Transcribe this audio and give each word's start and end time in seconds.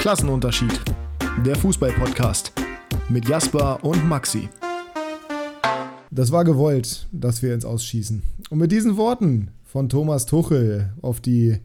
Klassenunterschied. 0.00 0.80
Der 1.44 1.54
Fußball-Podcast 1.56 2.54
mit 3.10 3.28
Jasper 3.28 3.84
und 3.84 4.08
Maxi. 4.08 4.48
Das 6.10 6.32
war 6.32 6.42
gewollt, 6.44 7.06
dass 7.12 7.42
wir 7.42 7.52
ins 7.52 7.66
Ausschießen. 7.66 8.22
Und 8.48 8.58
mit 8.58 8.72
diesen 8.72 8.96
Worten 8.96 9.50
von 9.62 9.90
Thomas 9.90 10.24
Tuchel 10.24 10.94
auf 11.02 11.20
die 11.20 11.58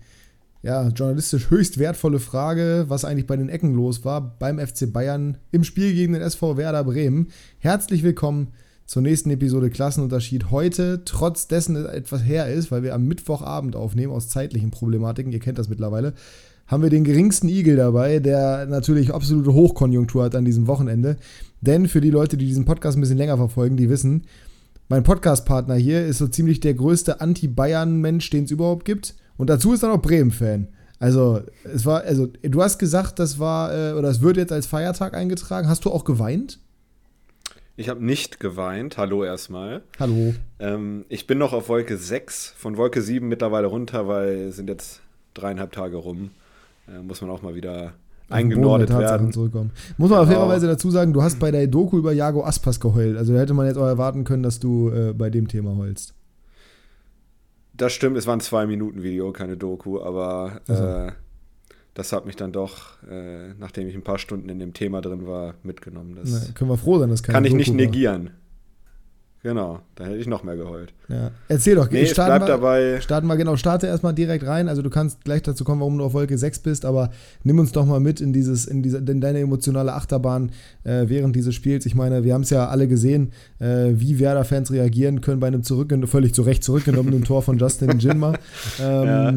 ja, 0.63 0.89
journalistisch 0.89 1.49
höchst 1.49 1.77
wertvolle 1.77 2.19
Frage, 2.19 2.83
was 2.89 3.05
eigentlich 3.05 3.25
bei 3.25 3.37
den 3.37 3.47
Ecken 3.47 3.73
los 3.73 4.03
war 4.03 4.35
beim 4.37 4.59
FC 4.59 4.91
Bayern 4.91 5.37
im 5.53 5.63
Spiel 5.63 5.93
gegen 5.93 6.11
den 6.11 6.21
SV 6.21 6.57
Werder 6.57 6.83
Bremen. 6.83 7.29
Herzlich 7.59 8.03
willkommen 8.03 8.49
zur 8.85 9.01
nächsten 9.01 9.29
Episode 9.29 9.69
Klassenunterschied. 9.69 10.51
Heute, 10.51 11.03
trotz 11.05 11.47
dessen 11.47 11.77
es 11.77 11.85
etwas 11.85 12.25
her 12.25 12.49
ist, 12.49 12.69
weil 12.69 12.83
wir 12.83 12.95
am 12.95 13.05
Mittwochabend 13.05 13.77
aufnehmen, 13.77 14.11
aus 14.11 14.27
zeitlichen 14.27 14.71
Problematiken, 14.71 15.31
ihr 15.31 15.39
kennt 15.39 15.57
das 15.57 15.69
mittlerweile, 15.69 16.13
haben 16.67 16.83
wir 16.83 16.89
den 16.89 17.03
geringsten 17.03 17.47
Igel 17.47 17.75
dabei, 17.75 18.19
der 18.19 18.65
natürlich 18.65 19.13
absolute 19.13 19.53
Hochkonjunktur 19.53 20.23
hat 20.23 20.35
an 20.35 20.45
diesem 20.45 20.67
Wochenende. 20.67 21.17
Denn 21.61 21.87
für 21.87 22.01
die 22.01 22.09
Leute, 22.09 22.37
die 22.37 22.45
diesen 22.45 22.65
Podcast 22.65 22.97
ein 22.97 23.01
bisschen 23.01 23.17
länger 23.17 23.37
verfolgen, 23.37 23.77
die 23.77 23.89
wissen, 23.89 24.23
mein 24.87 25.03
Podcast-Partner 25.03 25.75
hier 25.75 26.05
ist 26.05 26.19
so 26.19 26.27
ziemlich 26.27 26.59
der 26.59 26.73
größte 26.73 27.21
Anti-Bayern-Mensch, 27.21 28.29
den 28.29 28.43
es 28.45 28.51
überhaupt 28.51 28.85
gibt. 28.85 29.15
Und 29.37 29.49
dazu 29.49 29.73
ist 29.73 29.83
er 29.83 29.89
noch 29.89 30.01
Bremen-Fan. 30.01 30.67
Also, 30.99 31.41
es 31.63 31.85
war, 31.85 32.01
also, 32.01 32.27
du 32.41 32.61
hast 32.61 32.77
gesagt, 32.77 33.19
das 33.19 33.37
war, 33.37 33.73
äh, 33.73 33.93
oder 33.93 34.09
es 34.09 34.21
wird 34.21 34.37
jetzt 34.37 34.51
als 34.51 34.65
Feiertag 34.65 35.13
eingetragen. 35.13 35.67
Hast 35.67 35.85
du 35.85 35.91
auch 35.91 36.05
geweint? 36.05 36.59
Ich 37.77 37.89
habe 37.89 38.03
nicht 38.03 38.39
geweint. 38.39 38.97
Hallo 38.97 39.23
erstmal. 39.23 39.81
Hallo. 39.99 40.33
Ähm, 40.59 41.03
ich 41.09 41.27
bin 41.27 41.37
noch 41.37 41.51
auf 41.51 41.67
Wolke 41.67 41.97
6, 41.97 42.53
von 42.57 42.77
Wolke 42.77 43.01
7 43.01 43.27
mittlerweile 43.27 43.67
runter, 43.67 44.07
weil 44.07 44.47
es 44.49 44.55
sind 44.55 44.69
jetzt 44.69 45.01
dreieinhalb 45.33 45.73
Tage 45.73 45.97
rum. 45.97 46.31
Äh, 46.87 47.01
muss 47.01 47.21
man 47.21 47.29
auch 47.29 47.41
mal 47.41 47.55
wieder 47.55 47.93
eingenordet 48.29 48.89
werden. 48.89 49.31
Zurückkommen. 49.31 49.71
Muss 49.97 50.09
man 50.09 50.21
genau. 50.21 50.31
fairerweise 50.31 50.67
dazu 50.67 50.89
sagen, 50.89 51.13
du 51.13 51.21
hast 51.21 51.39
bei 51.39 51.51
der 51.51 51.67
Doku 51.67 51.97
über 51.97 52.11
Jago 52.11 52.43
Aspas 52.43 52.79
geheult. 52.79 53.17
Also 53.17 53.33
da 53.33 53.39
hätte 53.39 53.53
man 53.53 53.67
jetzt 53.67 53.77
auch 53.77 53.85
erwarten 53.85 54.23
können, 54.23 54.43
dass 54.43 54.59
du 54.59 54.89
äh, 54.89 55.13
bei 55.13 55.29
dem 55.29 55.47
Thema 55.47 55.75
heulst. 55.77 56.13
Das 57.73 57.93
stimmt, 57.93 58.17
es 58.17 58.25
war 58.25 58.35
ein 58.35 58.39
Zwei-Minuten-Video, 58.39 59.31
keine 59.33 59.57
Doku, 59.57 59.99
aber 59.99 60.61
also. 60.67 60.83
äh, 60.83 61.11
das 61.93 62.13
hat 62.13 62.25
mich 62.25 62.35
dann 62.35 62.51
doch, 62.51 63.01
äh, 63.09 63.53
nachdem 63.59 63.87
ich 63.87 63.95
ein 63.95 64.03
paar 64.03 64.17
Stunden 64.17 64.49
in 64.49 64.59
dem 64.59 64.73
Thema 64.73 65.01
drin 65.01 65.27
war, 65.27 65.55
mitgenommen. 65.63 66.15
Das 66.15 66.29
Na, 66.31 66.53
können 66.53 66.69
wir 66.69 66.77
froh 66.77 66.99
sein, 66.99 67.09
dass 67.09 67.21
keine 67.21 67.35
Kann 67.35 67.45
ich 67.45 67.51
Doku 67.51 67.57
nicht 67.59 67.73
negieren. 67.73 68.25
War. 68.25 68.31
Genau, 69.45 69.77
da 69.93 70.05
hätte 70.05 70.17
ich 70.17 70.25
noch 70.25 70.43
mehr 70.43 70.57
geheult. 70.57 70.91
Ja. 71.07 71.29
Erzähl 71.49 71.75
doch, 71.75 71.91
nee, 71.91 72.07
starten, 72.07 72.43
wir, 72.43 72.47
dabei. 72.47 72.99
starten 72.99 73.27
wir 73.27 73.37
genau, 73.37 73.55
starte 73.57 73.85
erstmal 73.85 74.15
direkt 74.15 74.43
rein. 74.47 74.67
Also 74.67 74.81
du 74.81 74.89
kannst 74.89 75.23
gleich 75.23 75.43
dazu 75.43 75.63
kommen, 75.63 75.81
warum 75.81 75.99
du 75.99 76.03
auf 76.03 76.15
Wolke 76.15 76.35
6 76.35 76.61
bist, 76.61 76.83
aber 76.83 77.11
nimm 77.43 77.59
uns 77.59 77.71
doch 77.71 77.85
mal 77.85 77.99
mit 77.99 78.21
in 78.21 78.33
dieses, 78.33 78.65
in 78.65 78.81
diese, 78.81 78.97
in 78.97 79.21
deine 79.21 79.37
emotionale 79.41 79.93
Achterbahn 79.93 80.49
äh, 80.83 81.03
während 81.09 81.35
dieses 81.35 81.53
Spiels. 81.53 81.85
Ich 81.85 81.93
meine, 81.93 82.23
wir 82.23 82.33
haben 82.33 82.41
es 82.41 82.49
ja 82.49 82.69
alle 82.69 82.87
gesehen, 82.87 83.33
äh, 83.59 83.91
wie 83.93 84.17
Werder-Fans 84.17 84.71
reagieren 84.71 85.21
können 85.21 85.39
bei 85.39 85.45
einem 85.45 85.61
zurückgen 85.61 86.07
völlig 86.07 86.33
zu 86.33 86.41
Recht 86.41 86.63
zurückgenommenen 86.63 87.23
Tor 87.23 87.43
von 87.43 87.59
Justin 87.59 87.99
Jinma. 87.99 88.33
Ähm, 88.81 89.05
ja. 89.05 89.33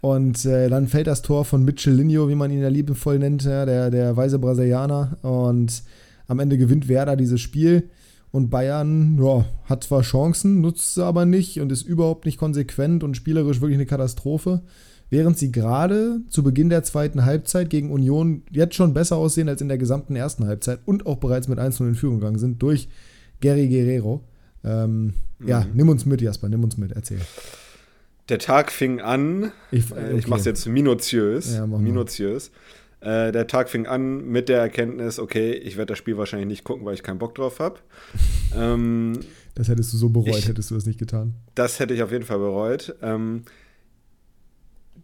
Und 0.00 0.44
äh, 0.44 0.70
dann 0.70 0.88
fällt 0.88 1.06
das 1.06 1.22
Tor 1.22 1.44
von 1.44 1.64
Mitchell 1.64 1.94
Linho, 1.94 2.28
wie 2.28 2.34
man 2.34 2.50
ihn 2.50 2.62
ja 2.62 2.68
liebevoll 2.68 3.20
nennt, 3.20 3.44
ja, 3.44 3.64
der, 3.64 3.92
der 3.92 4.16
weise 4.16 4.40
Brasilianer. 4.40 5.18
Und 5.22 5.84
am 6.26 6.40
Ende 6.40 6.58
gewinnt 6.58 6.88
Werder 6.88 7.14
dieses 7.14 7.40
Spiel. 7.40 7.88
Und 8.32 8.48
Bayern 8.48 9.18
ja, 9.22 9.44
hat 9.66 9.84
zwar 9.84 10.00
Chancen, 10.00 10.62
nutzt 10.62 10.94
sie 10.94 11.04
aber 11.04 11.26
nicht 11.26 11.60
und 11.60 11.70
ist 11.70 11.82
überhaupt 11.82 12.24
nicht 12.24 12.38
konsequent 12.38 13.04
und 13.04 13.14
spielerisch 13.14 13.60
wirklich 13.60 13.76
eine 13.76 13.86
Katastrophe. 13.86 14.62
Während 15.10 15.36
sie 15.36 15.52
gerade 15.52 16.22
zu 16.30 16.42
Beginn 16.42 16.70
der 16.70 16.82
zweiten 16.82 17.26
Halbzeit 17.26 17.68
gegen 17.68 17.90
Union 17.90 18.44
jetzt 18.50 18.74
schon 18.74 18.94
besser 18.94 19.16
aussehen 19.16 19.50
als 19.50 19.60
in 19.60 19.68
der 19.68 19.76
gesamten 19.76 20.16
ersten 20.16 20.46
Halbzeit 20.46 20.80
und 20.86 21.04
auch 21.04 21.18
bereits 21.18 21.48
mit 21.48 21.58
1-0 21.58 21.86
in 21.88 21.94
Führung 21.94 22.20
gegangen 22.20 22.38
sind 22.38 22.62
durch 22.62 22.88
Gary 23.42 23.68
Guerrero. 23.68 24.24
Ähm, 24.64 25.12
mhm. 25.38 25.48
Ja, 25.48 25.66
nimm 25.74 25.90
uns 25.90 26.06
mit, 26.06 26.22
Jasper, 26.22 26.48
nimm 26.48 26.64
uns 26.64 26.78
mit, 26.78 26.92
erzähl. 26.92 27.20
Der 28.30 28.38
Tag 28.38 28.72
fing 28.72 29.00
an, 29.00 29.52
ich, 29.70 29.90
äh, 29.90 29.94
okay. 29.94 30.16
ich 30.16 30.28
mache 30.28 30.40
es 30.40 30.46
jetzt 30.46 30.66
minutiös, 30.66 31.52
ja, 31.52 31.66
minutiös. 31.66 32.50
Äh, 33.02 33.32
der 33.32 33.48
Tag 33.48 33.68
fing 33.68 33.86
an 33.86 34.24
mit 34.26 34.48
der 34.48 34.60
Erkenntnis, 34.60 35.18
okay, 35.18 35.52
ich 35.52 35.76
werde 35.76 35.90
das 35.90 35.98
Spiel 35.98 36.16
wahrscheinlich 36.16 36.48
nicht 36.48 36.64
gucken, 36.64 36.84
weil 36.84 36.94
ich 36.94 37.02
keinen 37.02 37.18
Bock 37.18 37.34
drauf 37.34 37.58
habe. 37.58 37.80
ähm, 38.56 39.18
das 39.54 39.68
hättest 39.68 39.92
du 39.92 39.96
so 39.96 40.08
bereut, 40.08 40.28
ich, 40.38 40.48
hättest 40.48 40.70
du 40.70 40.76
das 40.76 40.86
nicht 40.86 41.00
getan. 41.00 41.34
Das 41.54 41.80
hätte 41.80 41.94
ich 41.94 42.02
auf 42.02 42.12
jeden 42.12 42.24
Fall 42.24 42.38
bereut. 42.38 42.94
Ähm, 43.02 43.42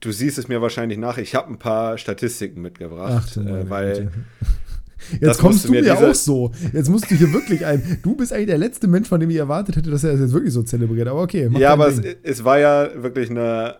du 0.01 0.13
siehst 0.13 0.39
es 0.39 0.47
mir 0.47 0.63
wahrscheinlich 0.63 0.99
nach. 0.99 1.19
Ich 1.19 1.35
habe 1.35 1.49
ein 1.49 1.59
paar 1.59 1.99
Statistiken 1.99 2.63
mitgebracht, 2.63 3.37
Ach, 3.37 3.45
äh, 3.45 3.69
weil. 3.69 4.11
Jetzt 5.21 5.39
kommst 5.39 5.65
du 5.65 5.71
mir 5.71 5.97
auch 5.97 6.15
so. 6.15 6.51
Jetzt 6.73 6.89
musst 6.89 7.11
du 7.11 7.15
hier 7.15 7.33
wirklich 7.33 7.65
ein. 7.65 7.99
Du 8.03 8.17
bist 8.17 8.33
eigentlich 8.33 8.49
der 8.49 8.59
letzte 8.59 8.89
Mensch, 8.89 9.09
von 9.09 9.21
dem 9.21 9.31
ich 9.31 9.37
erwartet 9.37 9.77
hätte, 9.77 9.91
dass 9.91 10.03
er 10.03 10.13
das 10.13 10.21
jetzt 10.21 10.33
wirklich 10.33 10.53
so 10.53 10.63
zelebriert. 10.63 11.07
Aber 11.07 11.23
okay. 11.23 11.49
Ja, 11.57 11.73
aber 11.73 11.89
es, 11.89 12.01
es, 12.23 12.45
war 12.45 12.59
ja 12.59 12.91
wirklich 13.01 13.31
eine 13.31 13.77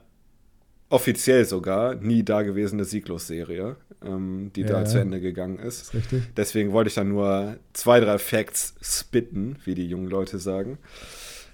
offiziell 0.91 1.45
sogar 1.45 1.95
nie 1.97 2.23
dagewesene 2.23 2.85
Sieglos-Serie 2.85 3.77
ähm, 4.05 4.51
die 4.55 4.63
ja, 4.63 4.69
da 4.69 4.85
zu 4.85 5.01
Ende 5.01 5.21
gegangen 5.21 5.59
ist. 5.59 5.95
ist. 5.95 6.09
Deswegen 6.37 6.73
wollte 6.73 6.89
ich 6.89 6.95
dann 6.95 7.09
nur 7.09 7.57
zwei, 7.73 8.01
drei 8.01 8.19
Facts 8.19 8.75
spitten, 8.81 9.57
wie 9.65 9.75
die 9.75 9.89
jungen 9.89 10.09
Leute 10.09 10.39
sagen. 10.39 10.79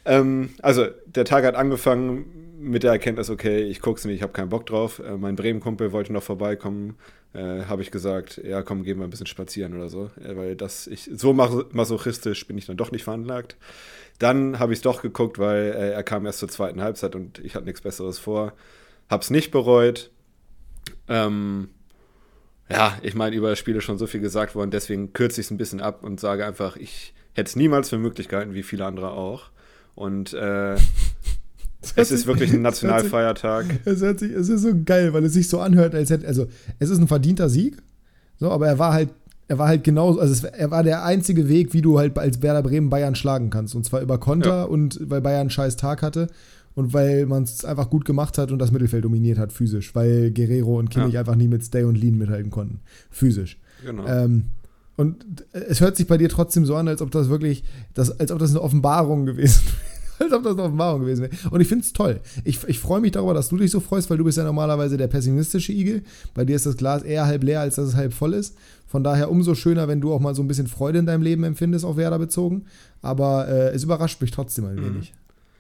Ähm, 0.05 0.51
also, 0.61 0.87
der 1.07 1.25
Tag 1.25 1.45
hat 1.45 1.55
angefangen 1.55 2.27
mit 2.59 2.83
der 2.83 2.93
Erkenntnis, 2.93 3.31
okay, 3.31 3.63
ich 3.63 3.81
gucke 3.81 3.99
es 3.99 4.05
nicht, 4.05 4.17
ich 4.17 4.23
habe 4.23 4.33
keinen 4.33 4.51
Bock 4.51 4.67
drauf. 4.67 4.99
Äh, 4.99 5.17
mein 5.17 5.37
Bremen-Kumpel 5.37 5.93
wollte 5.93 6.13
noch 6.13 6.23
vorbeikommen. 6.23 6.97
Äh, 7.33 7.65
habe 7.65 7.83
ich 7.83 7.91
gesagt, 7.91 8.41
ja, 8.45 8.63
komm, 8.63 8.85
gehen 8.85 8.99
wir 8.99 9.05
ein 9.05 9.11
bisschen 9.11 9.27
spazieren 9.27 9.75
oder 9.75 9.89
so. 9.89 10.11
Äh, 10.23 10.37
weil 10.37 10.57
das, 10.57 10.87
ich, 10.87 11.11
so 11.15 11.33
masochistisch 11.33 12.47
bin 12.47 12.59
ich 12.59 12.67
dann 12.67 12.77
doch 12.77 12.93
nicht 12.93 13.05
veranlagt. 13.05 13.57
Dann 14.19 14.59
habe 14.61 14.73
ich 14.73 14.79
es 14.79 14.83
doch 14.83 15.03
geguckt, 15.03 15.39
weil 15.39 15.73
äh, 15.73 15.91
er 15.93 16.03
kam 16.03 16.27
erst 16.27 16.39
zur 16.39 16.49
zweiten 16.49 16.83
Halbzeit 16.83 17.17
und 17.17 17.39
ich 17.41 17.55
hatte 17.55 17.65
nichts 17.65 17.81
Besseres 17.81 18.19
vor. 18.19 18.53
Hab's 19.09 19.31
nicht 19.31 19.51
bereut. 19.51 20.11
Ähm, 21.09 21.69
ja, 22.71 22.97
ich 23.03 23.15
meine, 23.15 23.37
über 23.37 23.51
das 23.51 23.59
Spiel 23.59 23.77
ist 23.77 23.85
schon 23.85 23.99
so 23.99 24.07
viel 24.07 24.21
gesagt 24.21 24.55
worden, 24.55 24.71
deswegen 24.71 25.13
kürze 25.13 25.41
ich 25.41 25.49
es 25.49 25.51
ein 25.51 25.59
bisschen 25.59 25.81
ab 25.81 26.03
und 26.03 26.19
sage 26.19 26.47
einfach, 26.47 26.77
ich 26.77 27.15
hätte 27.35 27.49
es 27.49 27.57
niemals 27.57 27.91
für 27.91 27.99
möglich 27.99 28.29
gehalten, 28.29 28.55
wie 28.55 28.63
viele 28.63 28.87
andere 28.87 29.11
auch. 29.11 29.51
Und 29.95 30.33
äh, 30.33 30.75
es 31.97 32.11
ist 32.11 32.27
wirklich 32.27 32.53
ein 32.53 32.63
Nationalfeiertag. 32.63 33.67
Es, 33.85 34.01
hört 34.01 34.21
sich, 34.21 34.33
es 34.33 34.49
ist 34.49 34.63
so 34.63 34.73
geil, 34.85 35.13
weil 35.13 35.25
es 35.25 35.35
sich 35.35 35.49
so 35.49 35.61
anhört, 35.61 35.95
als 35.95 36.11
hätte, 36.11 36.27
also 36.27 36.47
es 36.79 36.91
ist 36.91 36.99
ein 36.99 37.09
verdienter 37.09 37.49
Sieg, 37.49 37.77
so, 38.41 38.51
aber 38.51 38.67
er 38.67 38.79
war 38.79 38.93
halt, 38.93 39.11
er 39.47 39.59
war 39.59 39.69
halt 39.69 39.85
genauso, 39.85 40.21
also 40.21 40.33
es, 40.33 40.43
er 40.43 40.71
war 40.71 40.83
der 40.83 41.05
einzige 41.05 41.49
Weg, 41.49 41.75
wie 41.75 41.83
du 41.83 41.99
halt 41.99 42.19
als 42.19 42.41
Werder 42.41 42.63
Bremen 42.63 42.89
Bayern 42.89 43.15
schlagen 43.15 43.51
kannst. 43.51 43.75
Und 43.75 43.85
zwar 43.85 44.01
über 44.01 44.17
Konter 44.17 44.61
ja. 44.61 44.65
und 44.65 44.99
weil 45.03 45.21
Bayern 45.21 45.43
einen 45.43 45.51
scheiß 45.51 45.77
Tag 45.77 46.01
hatte 46.01 46.29
und 46.75 46.93
weil 46.93 47.27
man 47.27 47.45
es 47.45 47.65
einfach 47.65 47.91
gut 47.91 48.05
gemacht 48.05 48.39
hat 48.39 48.51
und 48.51 48.59
das 48.59 48.73
Mittelfeld 48.73 49.05
dominiert 49.05 49.39
hat, 49.39 49.53
physisch, 49.53 49.95
weil 49.95 50.31
Guerrero 50.31 50.79
und 50.79 50.91
Kimmich 50.91 51.15
ja. 51.15 51.21
einfach 51.21 51.37
nie 51.37 51.49
mit 51.49 51.65
Stay 51.65 51.85
und 51.85 51.97
Lean 51.97 52.19
mithalten 52.19 52.51
konnten, 52.51 52.81
physisch. 53.11 53.59
Genau. 53.85 54.07
Ähm, 54.07 54.45
und 54.97 55.25
es 55.53 55.81
hört 55.81 55.97
sich 55.97 56.07
bei 56.07 56.19
dir 56.19 56.29
trotzdem 56.29 56.65
so 56.65 56.77
an, 56.77 56.89
als 56.89 57.03
ob 57.03 57.11
das 57.11 57.29
wirklich, 57.29 57.65
das, 57.95 58.19
als 58.21 58.31
ob 58.31 58.39
das 58.39 58.51
eine 58.51 58.61
Offenbarung 58.61 59.27
gewesen 59.27 59.63
wäre. 59.67 59.95
als 60.21 60.33
ob 60.33 60.45
das 60.45 60.53
eine 60.53 60.63
Offenbarung 60.63 61.01
gewesen 61.01 61.23
wäre. 61.23 61.33
Und 61.51 61.61
ich 61.61 61.67
finde 61.67 61.85
es 61.85 61.93
toll. 61.93 62.21
Ich, 62.45 62.63
ich 62.69 62.79
freue 62.79 63.01
mich 63.01 63.13
darüber, 63.13 63.35
dass 63.35 63.49
du 63.49 63.57
dich 63.57 63.73
so 63.73 63.81
freust, 63.81 64.11
weil 64.11 64.19
du 64.19 64.25
bist 64.25 64.39
ja 64.39 64.45
normalerweise 64.45 64.97
der 64.97 65.09
pessimistische 65.09 65.73
Igel. 65.73 66.03
Bei 66.35 66.45
dir 66.45 66.55
ist 66.55 66.67
das 66.67 66.77
Glas 66.77 67.03
eher 67.03 67.27
halb 67.27 67.43
leer, 67.43 67.61
als 67.61 67.75
dass 67.75 67.89
es 67.89 67.97
halb 67.97 68.13
voll 68.13 68.35
ist. 68.35 68.57
Von 68.87 69.03
daher 69.03 69.31
umso 69.31 69.57
schöner, 69.57 69.89
wenn 69.89 70.01
du 70.01 70.13
auch 70.13 70.21
mal 70.21 70.37
so 70.37 70.43
ein 70.43 70.49
bisschen 70.49 70.69
Freude 70.69 71.01
in 71.01 71.07
deinem 71.07 71.23
Leben 71.23 71.43
empfindest, 71.43 71.85
auf 71.85 71.97
Werder 71.97 72.21
bezogen. 72.21 72.67
Aber 73.03 73.49
äh, 73.49 73.71
es 73.71 73.83
überrascht 73.83 74.21
mich 74.21 74.31
trotzdem 74.31 74.67
ein 74.67 74.77
mhm. 74.77 75.03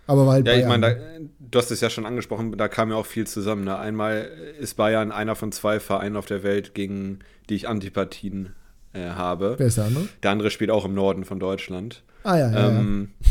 Aber 0.07 0.27
halt 0.27 0.47
ja, 0.47 0.55
ich 0.55 0.67
meine, 0.67 1.29
du 1.39 1.59
hast 1.59 1.71
es 1.71 1.81
ja 1.81 1.89
schon 1.89 2.05
angesprochen, 2.07 2.57
da 2.57 2.69
kam 2.69 2.91
ja 2.91 2.97
auch 2.97 3.07
viel 3.07 3.27
zusammen. 3.27 3.65
Ne? 3.65 3.79
Einmal 3.79 4.31
ist 4.59 4.75
Bayern 4.75 5.13
einer 5.13 5.35
von 5.35 5.53
zwei 5.53 5.81
Vereinen 5.81 6.17
auf 6.17 6.27
der 6.27 6.43
Welt, 6.43 6.75
gegen 6.75 7.21
die 7.49 7.55
ich 7.55 7.69
Antipathien 7.69 8.55
äh, 8.93 9.11
habe. 9.11 9.55
Wer 9.59 9.67
ist 9.67 9.79
der 9.79 9.85
andere? 9.85 10.09
Der 10.23 10.31
andere 10.31 10.51
spielt 10.51 10.71
auch 10.71 10.85
im 10.85 10.95
Norden 10.95 11.25
von 11.25 11.39
Deutschland. 11.39 12.03
Ah 12.23 12.39
ja, 12.39 12.51
ja, 12.51 12.69
ähm, 12.69 13.11
ja. 13.21 13.29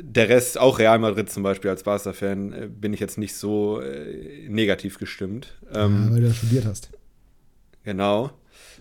Der 0.00 0.28
Rest, 0.28 0.58
auch 0.58 0.78
Real 0.78 0.98
Madrid 0.98 1.30
zum 1.30 1.42
Beispiel 1.42 1.70
als 1.70 1.82
Barca-Fan, 1.82 2.52
äh, 2.52 2.68
bin 2.68 2.92
ich 2.92 3.00
jetzt 3.00 3.18
nicht 3.18 3.34
so 3.34 3.80
äh, 3.80 4.48
negativ 4.48 4.98
gestimmt. 4.98 5.54
Ähm, 5.72 6.06
ja, 6.06 6.14
weil 6.14 6.20
du 6.20 6.26
ja 6.28 6.34
studiert 6.34 6.64
hast. 6.64 6.90
Genau. 7.84 8.30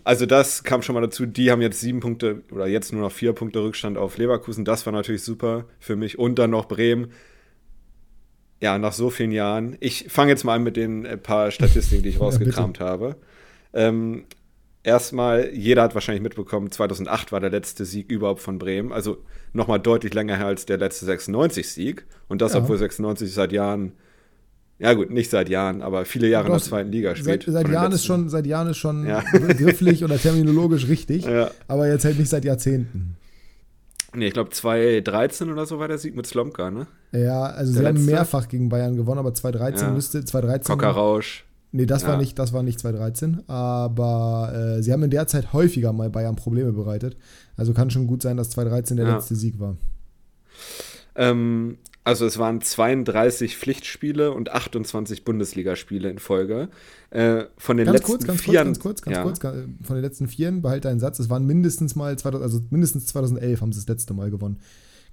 Also 0.03 0.25
das 0.25 0.63
kam 0.63 0.81
schon 0.81 0.95
mal 0.95 1.01
dazu. 1.01 1.25
Die 1.25 1.51
haben 1.51 1.61
jetzt 1.61 1.79
sieben 1.79 1.99
Punkte 1.99 2.43
oder 2.51 2.67
jetzt 2.67 2.91
nur 2.91 3.01
noch 3.01 3.11
vier 3.11 3.33
Punkte 3.33 3.63
Rückstand 3.63 3.97
auf 3.97 4.17
Leverkusen. 4.17 4.65
Das 4.65 4.85
war 4.85 4.93
natürlich 4.93 5.23
super 5.23 5.65
für 5.79 5.95
mich. 5.95 6.17
Und 6.17 6.39
dann 6.39 6.51
noch 6.51 6.67
Bremen. 6.67 7.11
Ja, 8.59 8.77
nach 8.77 8.93
so 8.93 9.09
vielen 9.09 9.31
Jahren. 9.31 9.77
Ich 9.79 10.05
fange 10.09 10.31
jetzt 10.31 10.43
mal 10.43 10.55
an 10.55 10.63
mit 10.63 10.77
den 10.77 11.05
äh, 11.05 11.17
paar 11.17 11.51
Statistiken, 11.51 12.03
die 12.03 12.09
ich 12.09 12.19
rausgekramt 12.19 12.79
ja, 12.79 12.85
habe. 12.85 13.15
Ähm, 13.73 14.25
erstmal, 14.83 15.51
jeder 15.53 15.81
hat 15.83 15.95
wahrscheinlich 15.95 16.21
mitbekommen, 16.21 16.71
2008 16.71 17.31
war 17.31 17.39
der 17.39 17.49
letzte 17.49 17.85
Sieg 17.85 18.11
überhaupt 18.11 18.41
von 18.41 18.59
Bremen. 18.59 18.91
Also 18.91 19.17
nochmal 19.53 19.79
deutlich 19.79 20.13
länger 20.13 20.37
her 20.37 20.47
als 20.47 20.65
der 20.65 20.77
letzte 20.77 21.05
96-Sieg. 21.05 22.05
Und 22.27 22.41
das, 22.41 22.53
ja. 22.53 22.59
obwohl 22.59 22.77
96 22.77 23.33
seit 23.33 23.51
Jahren 23.51 23.93
ja 24.81 24.93
gut, 24.93 25.11
nicht 25.11 25.29
seit 25.29 25.47
Jahren, 25.47 25.83
aber 25.83 26.05
viele 26.05 26.27
Jahre 26.27 26.47
Doch, 26.47 26.53
in 26.55 26.59
der 26.59 26.67
zweiten 26.67 26.91
Liga 26.91 27.15
spielt. 27.15 27.43
Seit, 27.43 27.53
seit 27.53 27.69
Jahren, 27.69 27.91
ist 27.91 28.03
schon, 28.03 28.29
seit 28.29 28.47
Jahren 28.47 28.67
ist 28.69 28.77
schon 28.77 29.05
ja. 29.05 29.23
begrifflich 29.31 30.03
oder 30.03 30.17
terminologisch 30.17 30.87
richtig, 30.87 31.23
ja. 31.25 31.51
aber 31.67 31.87
jetzt 31.87 32.03
halt 32.03 32.17
nicht 32.17 32.29
seit 32.29 32.45
Jahrzehnten. 32.45 33.15
Nee, 34.15 34.27
ich 34.27 34.33
glaube 34.33 34.49
2013 34.49 35.51
oder 35.51 35.67
so 35.67 35.77
war 35.77 35.87
der 35.87 35.99
Sieg 35.99 36.15
mit 36.15 36.25
Slomka, 36.25 36.71
ne? 36.71 36.87
Ja, 37.11 37.43
also 37.43 37.73
der 37.73 37.79
sie 37.79 37.83
letzte? 37.83 37.99
haben 37.99 38.05
mehrfach 38.05 38.47
gegen 38.47 38.69
Bayern 38.69 38.95
gewonnen, 38.95 39.19
aber 39.19 39.35
2013 39.35 39.87
ja. 39.87 39.93
müsste 39.93 40.25
2013 40.25 40.75
Kockerrausch. 40.75 41.45
Nee, 41.71 41.85
das 41.85 42.01
ja. 42.01 42.09
war 42.09 42.17
nicht, 42.17 42.39
das 42.39 42.51
war 42.51 42.63
nicht 42.63 42.79
2013, 42.79 43.47
aber 43.47 44.77
äh, 44.79 44.81
sie 44.81 44.91
haben 44.91 45.03
in 45.03 45.11
der 45.11 45.27
Zeit 45.27 45.53
häufiger 45.53 45.93
mal 45.93 46.09
Bayern 46.09 46.35
Probleme 46.35 46.73
bereitet. 46.73 47.17
Also 47.55 47.73
kann 47.73 47.91
schon 47.91 48.07
gut 48.07 48.23
sein, 48.23 48.35
dass 48.35 48.49
2013 48.49 48.97
der 48.97 49.05
letzte 49.05 49.35
Sieg 49.35 49.59
war. 49.59 49.77
Ähm, 51.15 51.77
also 52.03 52.25
es 52.25 52.39
waren 52.39 52.61
32 52.61 53.57
Pflichtspiele 53.57 54.31
und 54.31 54.51
28 54.51 55.23
Bundesligaspiele 55.23 56.09
in 56.09 56.17
Folge. 56.17 56.69
Äh, 57.11 57.45
von 57.57 57.77
den 57.77 57.85
ganz 57.85 57.99
letzten 57.99 58.11
kurz, 58.11 58.25
ganz 58.25 58.41
vier, 58.41 58.53
kurz, 58.53 58.65
ganz 58.65 58.79
kurz, 58.79 59.01
ganz 59.01 59.17
ja. 59.17 59.23
kurz, 59.23 59.39
von 59.83 59.95
den 59.95 60.01
letzten 60.01 60.27
vier, 60.27 60.51
behalte 60.51 60.89
einen 60.89 60.99
Satz, 60.99 61.19
es 61.19 61.29
waren 61.29 61.45
mindestens 61.45 61.95
mal, 61.95 62.17
2000, 62.17 62.43
also 62.43 62.61
mindestens 62.71 63.05
2011 63.07 63.61
haben 63.61 63.71
sie 63.71 63.79
das 63.79 63.87
letzte 63.87 64.13
Mal 64.13 64.31
gewonnen. 64.31 64.59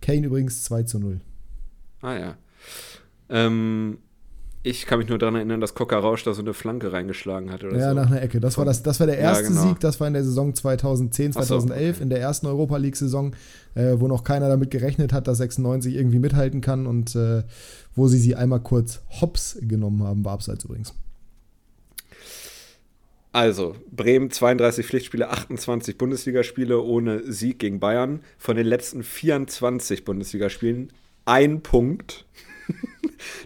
Kane 0.00 0.26
übrigens 0.26 0.64
2 0.64 0.85
zu 0.85 0.99
0. 0.99 1.20
Ah 2.00 2.14
ja. 2.14 2.37
Ähm, 3.29 3.99
ich 4.62 4.87
kann 4.87 4.99
mich 4.99 5.08
nur 5.08 5.19
daran 5.19 5.37
erinnern, 5.37 5.60
dass 5.60 5.75
Coca 5.75 5.99
Rausch 5.99 6.25
da 6.25 6.34
so 6.34 6.43
eine 6.43 6.52
Flanke 6.52 6.93
reingeschlagen 6.93 7.52
hat. 7.52 7.62
Oder 7.64 7.78
ja, 7.78 7.88
so. 7.90 7.94
nach 7.94 8.10
einer 8.10 8.20
Ecke. 8.20 8.40
Das 8.40 8.58
war, 8.58 8.64
das, 8.64 8.82
das 8.82 8.99
war 9.00 9.06
der 9.06 9.19
erste 9.19 9.44
ja, 9.44 9.49
genau. 9.50 9.62
Sieg, 9.62 9.81
das 9.81 10.00
war 10.00 10.08
in 10.08 10.14
der 10.14 10.25
Saison 10.25 10.55
2010, 10.55 11.32
2011, 11.32 11.70
so, 11.70 11.90
okay. 11.90 12.02
in 12.02 12.10
der 12.10 12.20
ersten 12.20 12.46
Europa 12.46 12.76
League-Saison, 12.76 13.34
äh, 13.75 13.94
wo 13.99 14.08
noch 14.08 14.25
keiner 14.25 14.49
damit 14.49 14.70
gerechnet 14.70 15.12
hat, 15.12 15.28
dass 15.28 15.38
96 15.38 15.94
irgendwie 15.94 16.19
mithalten 16.19 16.60
kann 16.60 16.87
und 16.87 17.14
äh, 17.14 17.44
wo 17.94 18.08
sie 18.08 18.19
sie 18.19 18.34
einmal 18.34 18.60
kurz 18.60 19.00
hops 19.20 19.58
genommen 19.60 20.02
haben, 20.02 20.25
war 20.25 20.32
abseits 20.32 20.64
übrigens. 20.64 20.93
Also, 23.32 23.76
Bremen 23.93 24.31
32 24.31 24.87
Pflichtspiele, 24.87 25.28
28 25.31 25.99
Bundesligaspiele 25.99 26.81
ohne 26.81 27.31
Sieg 27.31 27.58
gegen 27.58 27.78
Bayern. 27.78 28.20
Von 28.38 28.56
den 28.56 28.66
letzten 28.66 29.02
24 29.02 30.04
Bundesligaspielen 30.04 30.93
ein 31.25 31.61
Punkt. 31.61 32.25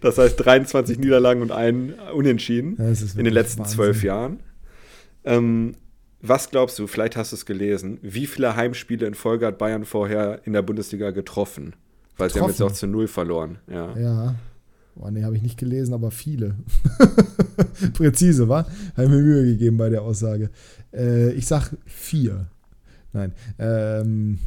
Das 0.00 0.18
heißt 0.18 0.38
23 0.38 0.98
Niederlagen 0.98 1.42
und 1.42 1.52
ein 1.52 1.94
Unentschieden 2.14 2.76
in 2.76 3.24
den 3.24 3.32
letzten 3.32 3.64
zwölf 3.64 4.02
Jahren. 4.02 4.40
Ähm, 5.24 5.74
was 6.20 6.50
glaubst 6.50 6.78
du, 6.78 6.86
vielleicht 6.86 7.16
hast 7.16 7.32
du 7.32 7.36
es 7.36 7.46
gelesen, 7.46 7.98
wie 8.00 8.26
viele 8.26 8.54
Heimspiele 8.54 9.06
in 9.06 9.14
Folge 9.14 9.46
hat 9.46 9.58
Bayern 9.58 9.84
vorher 9.84 10.40
in 10.44 10.52
der 10.52 10.62
Bundesliga 10.62 11.10
getroffen? 11.10 11.74
Weil 12.16 12.28
getroffen? 12.28 12.32
sie 12.32 12.40
haben 12.40 12.50
jetzt 12.50 12.62
auch 12.62 12.72
zu 12.72 12.86
null 12.86 13.08
verloren. 13.08 13.58
Ja. 13.68 13.98
ja. 13.98 14.34
Boah, 14.94 15.10
nee, 15.10 15.24
habe 15.24 15.36
ich 15.36 15.42
nicht 15.42 15.58
gelesen, 15.58 15.94
aber 15.94 16.10
viele. 16.10 16.54
Präzise, 17.94 18.48
wa? 18.48 18.66
Habe 18.96 19.08
mir 19.08 19.22
Mühe 19.22 19.44
gegeben 19.46 19.78
bei 19.78 19.88
der 19.88 20.02
Aussage. 20.02 20.50
Äh, 20.92 21.32
ich 21.32 21.46
sag 21.46 21.72
vier. 21.86 22.46
Nein. 23.12 23.32
Ähm, 23.58 24.38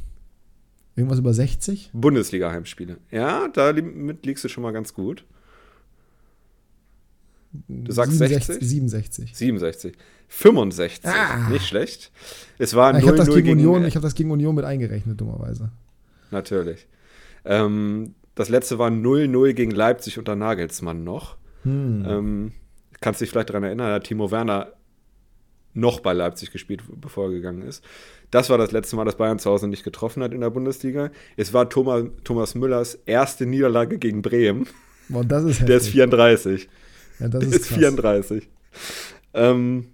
Irgendwas 0.96 1.20
über 1.20 1.34
60? 1.34 1.90
Bundesliga-Heimspiele. 1.94 2.98
Ja, 3.12 3.48
damit 3.50 4.26
liegst 4.26 4.44
du 4.44 4.48
schon 4.48 4.64
mal 4.64 4.72
ganz 4.72 4.94
gut. 4.94 5.26
Du 7.68 7.92
sagst 7.92 8.14
67, 8.14 8.46
60? 8.48 8.68
67. 8.68 9.36
67. 9.38 9.98
65. 10.28 11.06
Ah. 11.10 11.50
Nicht 11.50 11.68
schlecht. 11.68 12.12
Es 12.58 12.74
war 12.76 12.94
ja, 12.94 13.00
ich 13.00 13.08
habe 13.08 13.18
das, 13.18 13.30
gegen 13.30 13.52
Union, 13.52 13.86
hab 13.86 14.02
das 14.02 14.16
gegen 14.16 14.32
Union 14.32 14.56
mit 14.56 14.66
eingerechnet, 14.66 15.20
dummerweise. 15.20 15.72
Natürlich. 16.32 16.88
Ähm, 17.44 18.16
das 18.34 18.50
letzte 18.50 18.80
war 18.80 18.90
0-0 18.90 19.54
gegen 19.54 19.72
Leipzig 19.72 20.18
unter 20.18 20.36
Nagelsmann 20.36 21.04
noch. 21.04 21.38
Hm. 21.64 22.06
Ähm, 22.08 22.52
kannst 23.00 23.22
dich 23.22 23.30
vielleicht 23.30 23.50
daran 23.50 23.64
erinnern, 23.64 23.88
da 23.88 23.94
hat 23.96 24.06
Timo 24.06 24.32
Werner 24.32 24.74
noch 25.76 26.00
bei 26.00 26.14
Leipzig 26.14 26.52
gespielt, 26.52 26.82
bevor 27.00 27.26
er 27.26 27.32
gegangen 27.32 27.62
ist. 27.62 27.84
Das 28.32 28.50
war 28.50 28.58
das 28.58 28.72
letzte 28.72 28.96
Mal, 28.96 29.06
dass 29.06 29.18
Bayern 29.18 29.40
zu 29.40 29.50
Hause 29.52 29.68
nicht 29.68 29.84
getroffen 29.84 30.24
hat 30.24 30.34
in 30.34 30.42
der 30.42 30.50
Bundesliga. 30.50 31.12
Es 31.38 31.54
war 31.54 31.70
Thomas, 31.70 32.06
Thomas 32.24 32.56
Müllers 32.56 32.96
erste 33.06 33.46
Niederlage 33.46 34.00
gegen 34.00 34.22
Bremen. 34.22 34.68
Boah, 35.10 35.24
das 35.24 35.44
ist 35.44 35.68
Der 35.68 35.78
ist 35.78 35.90
34. 35.90 36.68
Ja, 37.20 37.28
das 37.28 37.44
ist, 37.44 37.56
ist 37.56 37.68
34. 37.68 38.48
Ähm, 39.34 39.88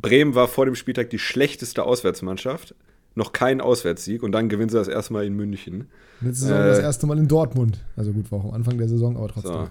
Bremen 0.00 0.34
war 0.34 0.48
vor 0.48 0.66
dem 0.66 0.74
Spieltag 0.74 1.10
die 1.10 1.18
schlechteste 1.18 1.84
Auswärtsmannschaft. 1.84 2.74
Noch 3.14 3.32
kein 3.32 3.60
Auswärtssieg 3.60 4.22
und 4.22 4.32
dann 4.32 4.48
gewinnen 4.48 4.68
sie 4.68 4.76
das 4.76 4.88
erste 4.88 5.12
Mal 5.12 5.24
in 5.24 5.34
München. 5.34 5.88
Letzte 6.20 6.46
Saison 6.46 6.62
äh, 6.62 6.66
das 6.66 6.78
erste 6.78 7.06
Mal 7.06 7.18
in 7.18 7.26
Dortmund. 7.26 7.78
Also 7.96 8.12
gut, 8.12 8.30
war 8.30 8.40
auch 8.40 8.44
am 8.44 8.52
Anfang 8.52 8.78
der 8.78 8.88
Saison, 8.88 9.16
aber 9.16 9.28
trotzdem. 9.28 9.52
So. 9.52 9.70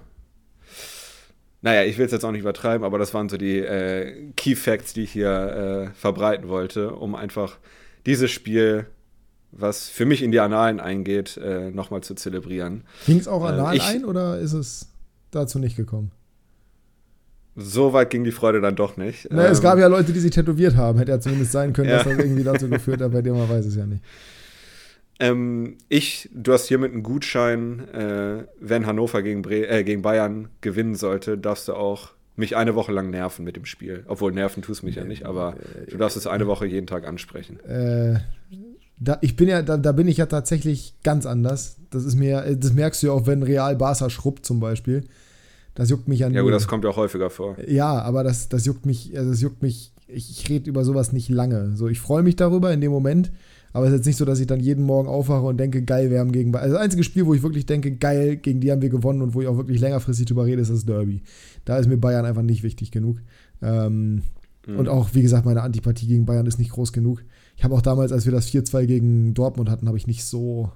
Naja, 1.61 1.83
ich 1.83 1.97
will 1.97 2.05
es 2.05 2.11
jetzt 2.11 2.23
auch 2.23 2.31
nicht 2.31 2.41
übertreiben, 2.41 2.85
aber 2.85 2.97
das 2.97 3.13
waren 3.13 3.27
so 3.27 3.37
die 3.37 3.57
äh, 3.59 4.31
Key 4.37 4.55
Facts, 4.55 4.93
die 4.93 5.03
ich 5.03 5.11
hier 5.11 5.89
äh, 5.91 5.93
verbreiten 5.93 6.47
wollte, 6.47 6.93
um 6.93 7.15
einfach 7.15 7.57
dieses 8.05 8.31
Spiel, 8.31 8.85
was 9.51 9.89
für 9.89 10.05
mich 10.05 10.23
in 10.23 10.31
die 10.31 10.39
Annalen 10.39 10.79
eingeht, 10.79 11.37
äh, 11.37 11.71
nochmal 11.71 12.01
zu 12.01 12.15
zelebrieren. 12.15 12.83
Ging 13.05 13.19
es 13.19 13.27
auch 13.27 13.43
anal 13.43 13.75
ich, 13.75 13.83
ein 13.83 14.05
oder 14.05 14.39
ist 14.39 14.53
es 14.53 14.87
dazu 15.31 15.59
nicht 15.59 15.75
gekommen? 15.75 16.11
So 17.55 17.91
weit 17.91 18.09
ging 18.09 18.23
die 18.23 18.31
Freude 18.31 18.61
dann 18.61 18.77
doch 18.77 18.95
nicht. 18.95 19.27
Na, 19.29 19.45
ähm, 19.45 19.51
es 19.51 19.61
gab 19.61 19.77
ja 19.79 19.87
Leute, 19.87 20.13
die 20.13 20.19
sich 20.19 20.31
tätowiert 20.31 20.77
haben. 20.77 20.97
Hätte 20.97 21.11
ja 21.11 21.19
zumindest 21.19 21.51
sein 21.51 21.73
können, 21.73 21.89
ja. 21.89 21.97
dass 21.97 22.05
das 22.05 22.17
irgendwie 22.17 22.43
dazu 22.43 22.69
geführt 22.69 23.01
hat, 23.01 23.11
bei 23.11 23.21
dir 23.21 23.33
man 23.33 23.49
weiß 23.49 23.65
es 23.65 23.75
ja 23.75 23.85
nicht. 23.85 24.01
Ähm, 25.19 25.77
ich, 25.89 26.29
du 26.33 26.53
hast 26.53 26.67
hiermit 26.67 26.93
einen 26.93 27.03
Gutschein, 27.03 27.87
äh, 27.93 28.45
wenn 28.59 28.85
Hannover 28.85 29.21
gegen, 29.21 29.41
Bre 29.41 29.67
äh, 29.67 29.83
gegen 29.83 30.01
Bayern 30.01 30.49
gewinnen 30.61 30.95
sollte, 30.95 31.37
darfst 31.37 31.67
du 31.67 31.73
auch 31.73 32.11
mich 32.37 32.55
eine 32.55 32.73
Woche 32.73 32.93
lang 32.93 33.09
nerven 33.09 33.43
mit 33.43 33.57
dem 33.57 33.65
Spiel. 33.65 34.05
Obwohl 34.07 34.31
nerven 34.31 34.63
tust 34.63 34.83
mich 34.83 34.95
ja 34.95 35.03
nicht, 35.03 35.25
aber 35.25 35.55
du 35.89 35.97
darfst 35.97 36.15
es 36.15 36.25
eine 36.25 36.47
Woche 36.47 36.65
jeden 36.65 36.87
Tag 36.87 37.05
ansprechen. 37.05 37.59
Äh, 37.65 38.19
da, 38.97 39.17
ich 39.21 39.35
bin 39.35 39.49
ja, 39.49 39.61
da, 39.61 39.77
da, 39.77 39.91
bin 39.91 40.07
ich 40.07 40.17
ja 40.17 40.25
tatsächlich 40.25 40.93
ganz 41.03 41.25
anders. 41.25 41.77
Das 41.89 42.05
ist 42.05 42.15
mir, 42.15 42.55
das 42.55 42.73
merkst 42.73 43.03
du 43.03 43.07
ja 43.07 43.13
auch, 43.13 43.27
wenn 43.27 43.43
Real 43.43 43.75
Barca 43.75 44.09
schrubbt 44.09 44.45
zum 44.45 44.61
Beispiel. 44.61 45.03
Das 45.75 45.89
juckt 45.89 46.07
mich 46.07 46.19
ja 46.19 46.27
nicht. 46.27 46.35
Ja 46.35 46.41
gut, 46.41 46.53
das 46.53 46.67
kommt 46.67 46.83
ja 46.83 46.89
auch 46.89 46.97
häufiger 46.97 47.29
vor. 47.29 47.57
Ja, 47.65 48.01
aber 48.01 48.23
das, 48.23 48.49
das 48.49 48.65
juckt 48.65 48.85
mich, 48.85 49.17
also 49.17 49.31
das 49.31 49.41
juckt 49.41 49.61
mich, 49.61 49.93
ich, 50.07 50.29
ich 50.31 50.49
rede 50.49 50.69
über 50.69 50.83
sowas 50.83 51.13
nicht 51.13 51.29
lange. 51.29 51.75
So, 51.75 51.87
ich 51.87 51.99
freue 51.99 52.23
mich 52.23 52.35
darüber 52.35 52.73
in 52.73 52.81
dem 52.81 52.91
Moment. 52.91 53.31
Aber 53.71 53.85
es 53.85 53.91
ist 53.91 53.99
jetzt 53.99 54.05
nicht 54.07 54.17
so, 54.17 54.25
dass 54.25 54.39
ich 54.39 54.47
dann 54.47 54.59
jeden 54.59 54.83
Morgen 54.83 55.07
aufwache 55.07 55.45
und 55.45 55.57
denke, 55.57 55.83
geil, 55.83 56.09
wir 56.09 56.19
haben 56.19 56.31
gegen. 56.31 56.55
Also 56.55 56.73
das 56.73 56.83
einzige 56.83 57.03
Spiel, 57.03 57.25
wo 57.25 57.33
ich 57.33 57.43
wirklich 57.43 57.65
denke, 57.65 57.91
geil, 57.95 58.37
gegen 58.37 58.59
die 58.61 58.71
haben 58.71 58.81
wir 58.81 58.89
gewonnen 58.89 59.21
und 59.21 59.33
wo 59.33 59.41
ich 59.41 59.47
auch 59.47 59.57
wirklich 59.57 59.79
längerfristig 59.79 60.25
drüber 60.25 60.45
rede, 60.45 60.61
ist 60.61 60.71
das 60.71 60.85
Derby. 60.85 61.21
Da 61.65 61.77
ist 61.77 61.87
mir 61.87 61.97
Bayern 61.97 62.25
einfach 62.25 62.41
nicht 62.41 62.63
wichtig 62.63 62.91
genug. 62.91 63.19
Ähm, 63.61 64.23
mhm. 64.65 64.79
Und 64.79 64.87
auch, 64.89 65.09
wie 65.13 65.21
gesagt, 65.21 65.45
meine 65.45 65.61
Antipathie 65.61 66.07
gegen 66.07 66.25
Bayern 66.25 66.47
ist 66.47 66.57
nicht 66.57 66.71
groß 66.71 66.93
genug. 66.93 67.23
Ich 67.57 67.63
habe 67.63 67.75
auch 67.75 67.81
damals, 67.81 68.11
als 68.11 68.25
wir 68.25 68.31
das 68.31 68.49
4-2 68.49 68.85
gegen 68.85 69.33
Dortmund 69.33 69.69
hatten, 69.69 69.87
habe 69.87 69.97
ich 69.97 70.07
nicht 70.07 70.23
so, 70.23 70.71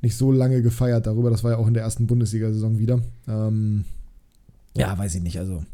nicht 0.00 0.16
so 0.16 0.32
lange 0.32 0.62
gefeiert 0.62 1.06
darüber. 1.06 1.30
Das 1.30 1.44
war 1.44 1.52
ja 1.52 1.58
auch 1.58 1.68
in 1.68 1.74
der 1.74 1.84
ersten 1.84 2.06
Bundesliga-Saison 2.06 2.78
wieder. 2.78 3.00
Ähm, 3.28 3.84
ja, 4.76 4.96
weiß 4.98 5.14
ich 5.14 5.22
nicht. 5.22 5.38
Also 5.38 5.64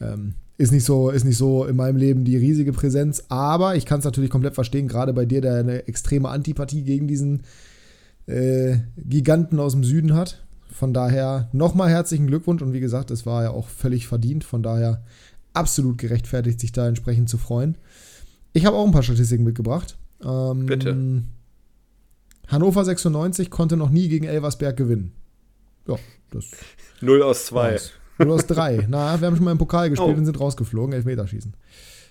ähm, 0.00 0.34
ist 0.60 0.72
nicht 0.72 0.84
so, 0.84 1.08
ist 1.08 1.24
nicht 1.24 1.38
so 1.38 1.64
in 1.64 1.74
meinem 1.74 1.96
Leben 1.96 2.24
die 2.24 2.36
riesige 2.36 2.74
Präsenz, 2.74 3.24
aber 3.30 3.76
ich 3.76 3.86
kann 3.86 4.00
es 4.00 4.04
natürlich 4.04 4.28
komplett 4.28 4.54
verstehen, 4.54 4.88
gerade 4.88 5.14
bei 5.14 5.24
dir, 5.24 5.40
der 5.40 5.54
eine 5.54 5.88
extreme 5.88 6.28
Antipathie 6.28 6.82
gegen 6.82 7.08
diesen 7.08 7.44
äh, 8.26 8.76
Giganten 8.98 9.58
aus 9.58 9.72
dem 9.72 9.84
Süden 9.84 10.14
hat. 10.14 10.44
Von 10.70 10.92
daher 10.92 11.48
nochmal 11.52 11.88
herzlichen 11.88 12.26
Glückwunsch 12.26 12.60
und 12.60 12.74
wie 12.74 12.80
gesagt, 12.80 13.10
es 13.10 13.24
war 13.24 13.42
ja 13.42 13.50
auch 13.52 13.68
völlig 13.68 14.06
verdient, 14.06 14.44
von 14.44 14.62
daher 14.62 15.02
absolut 15.54 15.96
gerechtfertigt, 15.96 16.60
sich 16.60 16.72
da 16.72 16.86
entsprechend 16.86 17.30
zu 17.30 17.38
freuen. 17.38 17.78
Ich 18.52 18.66
habe 18.66 18.76
auch 18.76 18.84
ein 18.84 18.92
paar 18.92 19.02
Statistiken 19.02 19.44
mitgebracht. 19.44 19.96
Ähm, 20.22 20.66
Bitte. 20.66 21.22
Hannover 22.48 22.84
96 22.84 23.48
konnte 23.48 23.78
noch 23.78 23.88
nie 23.88 24.08
gegen 24.08 24.26
Elversberg 24.26 24.76
gewinnen. 24.76 25.12
Ja, 25.88 25.96
das. 26.30 26.44
0 27.00 27.22
aus 27.22 27.46
2. 27.46 27.78
Du 28.24 28.34
hast 28.34 28.46
drei. 28.46 28.86
Na, 28.88 29.20
wir 29.20 29.26
haben 29.26 29.36
schon 29.36 29.44
mal 29.44 29.52
im 29.52 29.58
Pokal 29.58 29.90
gespielt 29.90 30.14
oh. 30.14 30.18
und 30.18 30.24
sind 30.24 30.38
rausgeflogen, 30.38 30.92
Elfmeterschießen. 30.92 31.54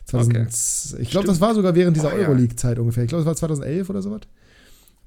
2000, 0.05 0.37
okay. 0.37 1.01
Ich 1.03 1.11
glaube, 1.11 1.27
das 1.27 1.39
war 1.39 1.53
sogar 1.53 1.75
während 1.75 1.95
dieser 1.95 2.13
oh, 2.13 2.17
Euroleague-Zeit 2.17 2.79
ungefähr. 2.79 3.03
Ich 3.03 3.09
glaube, 3.09 3.23
das 3.23 3.27
war 3.27 3.35
2011 3.35 3.89
oder 3.89 4.01
sowas. 4.01 4.21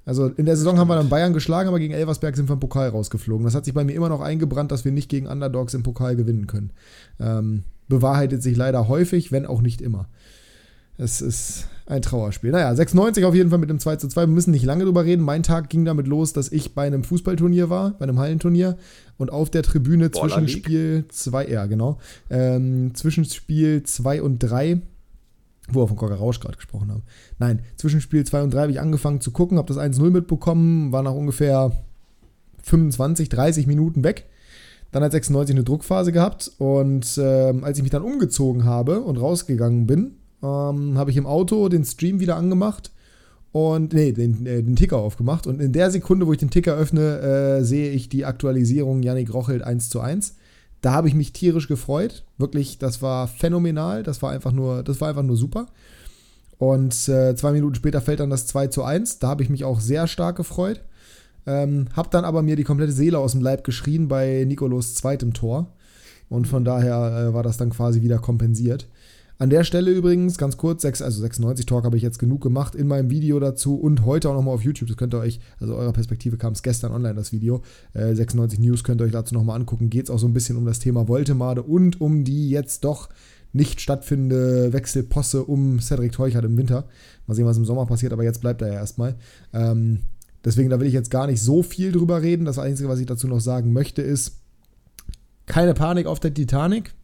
Also 0.04 0.26
in 0.26 0.46
der 0.46 0.56
Saison 0.56 0.78
haben 0.78 0.88
wir 0.88 0.96
dann 0.96 1.08
Bayern 1.08 1.32
geschlagen, 1.32 1.68
aber 1.68 1.78
gegen 1.78 1.94
Elversberg 1.94 2.34
sind 2.36 2.48
wir 2.48 2.54
im 2.54 2.60
Pokal 2.60 2.88
rausgeflogen. 2.88 3.44
Das 3.44 3.54
hat 3.54 3.64
sich 3.64 3.74
bei 3.74 3.84
mir 3.84 3.94
immer 3.94 4.08
noch 4.08 4.20
eingebrannt, 4.20 4.72
dass 4.72 4.84
wir 4.84 4.92
nicht 4.92 5.08
gegen 5.08 5.26
Underdogs 5.26 5.74
im 5.74 5.82
Pokal 5.82 6.16
gewinnen 6.16 6.46
können. 6.46 6.70
Ähm, 7.20 7.62
bewahrheitet 7.88 8.42
sich 8.42 8.56
leider 8.56 8.88
häufig, 8.88 9.30
wenn 9.30 9.46
auch 9.46 9.60
nicht 9.60 9.80
immer. 9.80 10.08
Es 10.98 11.20
ist 11.20 11.68
ein 11.92 12.02
Trauerspiel. 12.02 12.50
Naja, 12.50 12.74
96 12.74 13.24
auf 13.24 13.34
jeden 13.34 13.50
Fall 13.50 13.58
mit 13.58 13.70
dem 13.70 13.78
2 13.78 13.96
zu 13.96 14.08
2. 14.08 14.22
Wir 14.22 14.26
müssen 14.26 14.50
nicht 14.50 14.64
lange 14.64 14.84
drüber 14.84 15.04
reden. 15.04 15.22
Mein 15.22 15.42
Tag 15.42 15.68
ging 15.68 15.84
damit 15.84 16.06
los, 16.06 16.32
dass 16.32 16.50
ich 16.50 16.74
bei 16.74 16.86
einem 16.86 17.04
Fußballturnier 17.04 17.70
war, 17.70 17.90
bei 17.92 18.04
einem 18.04 18.18
Hallenturnier 18.18 18.78
und 19.18 19.30
auf 19.30 19.50
der 19.50 19.62
Tribüne 19.62 20.10
zwischen 20.10 20.48
Spiel 20.48 21.04
2, 21.08 21.48
ja 21.48 21.66
genau, 21.66 21.98
ähm, 22.30 22.94
zwischen 22.94 23.24
Spiel 23.24 23.82
2 23.82 24.22
und 24.22 24.38
3, 24.38 24.80
wo 25.68 25.82
wir 25.82 25.88
von 25.88 25.96
Cocker 25.96 26.14
Rausch 26.14 26.40
gerade 26.40 26.56
gesprochen 26.56 26.90
haben. 26.90 27.02
Nein, 27.38 27.60
zwischen 27.76 28.00
Spiel 28.00 28.24
2 28.24 28.42
und 28.42 28.54
3 28.54 28.62
habe 28.62 28.72
ich 28.72 28.80
angefangen 28.80 29.20
zu 29.20 29.30
gucken, 29.30 29.58
habe 29.58 29.72
das 29.72 29.82
1-0 29.82 30.10
mitbekommen, 30.10 30.92
war 30.92 31.02
nach 31.02 31.14
ungefähr 31.14 31.72
25, 32.62 33.28
30 33.28 33.66
Minuten 33.66 34.02
weg. 34.02 34.26
Dann 34.92 35.02
hat 35.02 35.12
96 35.12 35.54
eine 35.54 35.64
Druckphase 35.64 36.12
gehabt 36.12 36.52
und 36.58 37.16
äh, 37.18 37.54
als 37.62 37.78
ich 37.78 37.82
mich 37.82 37.92
dann 37.92 38.02
umgezogen 38.02 38.64
habe 38.64 39.00
und 39.00 39.18
rausgegangen 39.18 39.86
bin, 39.86 40.16
ähm, 40.42 40.98
habe 40.98 41.10
ich 41.10 41.16
im 41.16 41.26
Auto 41.26 41.68
den 41.68 41.84
Stream 41.84 42.20
wieder 42.20 42.36
angemacht 42.36 42.90
und 43.52 43.92
nee, 43.92 44.12
den, 44.12 44.46
äh, 44.46 44.62
den 44.62 44.76
Ticker 44.76 44.96
aufgemacht. 44.96 45.46
Und 45.46 45.60
in 45.60 45.72
der 45.72 45.90
Sekunde, 45.90 46.26
wo 46.26 46.32
ich 46.32 46.38
den 46.38 46.50
Ticker 46.50 46.74
öffne, 46.74 47.20
äh, 47.20 47.64
sehe 47.64 47.90
ich 47.90 48.08
die 48.08 48.24
Aktualisierung 48.24 49.02
Yannick 49.02 49.32
Rochelt 49.32 49.62
1 49.62 49.90
zu 49.90 50.00
1. 50.00 50.36
Da 50.80 50.92
habe 50.92 51.08
ich 51.08 51.14
mich 51.14 51.32
tierisch 51.32 51.68
gefreut. 51.68 52.24
Wirklich, 52.38 52.78
das 52.78 53.02
war 53.02 53.28
phänomenal. 53.28 54.02
Das 54.02 54.22
war 54.22 54.32
einfach 54.32 54.52
nur, 54.52 54.82
das 54.82 55.00
war 55.00 55.08
einfach 55.08 55.22
nur 55.22 55.36
super. 55.36 55.66
Und 56.58 57.08
äh, 57.08 57.34
zwei 57.36 57.52
Minuten 57.52 57.74
später 57.74 58.00
fällt 58.00 58.20
dann 58.20 58.30
das 58.30 58.46
2 58.46 58.68
zu 58.68 58.82
1. 58.84 59.18
Da 59.18 59.28
habe 59.28 59.42
ich 59.42 59.50
mich 59.50 59.64
auch 59.64 59.80
sehr 59.80 60.06
stark 60.06 60.36
gefreut. 60.36 60.80
Ähm, 61.46 61.88
hab 61.94 62.10
dann 62.10 62.24
aber 62.24 62.42
mir 62.42 62.56
die 62.56 62.64
komplette 62.64 62.92
Seele 62.92 63.18
aus 63.18 63.32
dem 63.32 63.42
Leib 63.42 63.64
geschrien 63.64 64.08
bei 64.08 64.44
Nikolos 64.46 64.94
zweitem 64.94 65.34
Tor. 65.34 65.72
Und 66.28 66.46
von 66.46 66.64
daher 66.64 67.28
äh, 67.28 67.34
war 67.34 67.42
das 67.42 67.58
dann 67.58 67.70
quasi 67.70 68.00
wieder 68.00 68.18
kompensiert. 68.18 68.86
An 69.42 69.50
der 69.50 69.64
Stelle 69.64 69.90
übrigens, 69.90 70.38
ganz 70.38 70.56
kurz, 70.56 70.82
6, 70.82 71.02
also 71.02 71.20
96 71.20 71.66
Talk 71.66 71.82
habe 71.82 71.96
ich 71.96 72.02
jetzt 72.04 72.20
genug 72.20 72.40
gemacht 72.40 72.76
in 72.76 72.86
meinem 72.86 73.10
Video 73.10 73.40
dazu 73.40 73.74
und 73.74 74.06
heute 74.06 74.30
auch 74.30 74.34
nochmal 74.34 74.54
auf 74.54 74.62
YouTube. 74.62 74.86
Das 74.86 74.96
könnt 74.96 75.14
ihr 75.14 75.18
euch, 75.18 75.40
also 75.58 75.74
eurer 75.74 75.92
Perspektive 75.92 76.36
kam 76.36 76.52
es 76.52 76.62
gestern 76.62 76.92
online, 76.92 77.16
das 77.16 77.32
Video. 77.32 77.60
Äh, 77.92 78.14
96 78.14 78.60
News 78.60 78.84
könnt 78.84 79.00
ihr 79.00 79.04
euch 79.06 79.10
dazu 79.10 79.34
nochmal 79.34 79.58
angucken. 79.58 79.90
Geht 79.90 80.04
es 80.04 80.10
auch 80.10 80.20
so 80.20 80.28
ein 80.28 80.32
bisschen 80.32 80.56
um 80.56 80.64
das 80.64 80.78
Thema 80.78 81.08
Voltemade 81.08 81.64
und 81.64 82.00
um 82.00 82.22
die 82.22 82.50
jetzt 82.50 82.84
doch 82.84 83.08
nicht 83.52 83.80
stattfindende 83.80 84.72
Wechselposse 84.72 85.42
um 85.42 85.80
Cedric 85.80 86.12
Teuchert 86.12 86.44
im 86.44 86.56
Winter. 86.56 86.84
Mal 87.26 87.34
sehen, 87.34 87.44
was 87.44 87.56
im 87.56 87.64
Sommer 87.64 87.84
passiert, 87.86 88.12
aber 88.12 88.22
jetzt 88.22 88.42
bleibt 88.42 88.62
er 88.62 88.68
ja 88.68 88.74
erstmal. 88.74 89.16
Ähm, 89.52 90.02
Deswegen, 90.44 90.70
da 90.70 90.78
will 90.78 90.86
ich 90.86 90.94
jetzt 90.94 91.10
gar 91.10 91.26
nicht 91.26 91.42
so 91.42 91.64
viel 91.64 91.90
drüber 91.90 92.22
reden. 92.22 92.44
Das 92.44 92.60
Einzige, 92.60 92.88
was 92.88 93.00
ich 93.00 93.06
dazu 93.06 93.26
noch 93.26 93.40
sagen 93.40 93.72
möchte, 93.72 94.02
ist, 94.02 94.40
keine 95.46 95.74
Panik 95.74 96.06
auf 96.06 96.20
der 96.20 96.32
Titanic. 96.32 96.94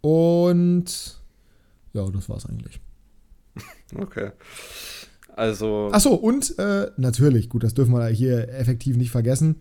Und 0.00 1.18
ja, 1.92 2.08
das 2.10 2.28
war's 2.28 2.46
eigentlich. 2.46 2.80
Okay. 3.94 4.32
Also. 5.34 5.88
Achso, 5.92 6.14
und 6.14 6.58
äh, 6.58 6.90
natürlich, 6.96 7.48
gut, 7.48 7.62
das 7.62 7.74
dürfen 7.74 7.94
wir 7.94 8.06
hier 8.08 8.48
effektiv 8.50 8.96
nicht 8.96 9.10
vergessen. 9.10 9.60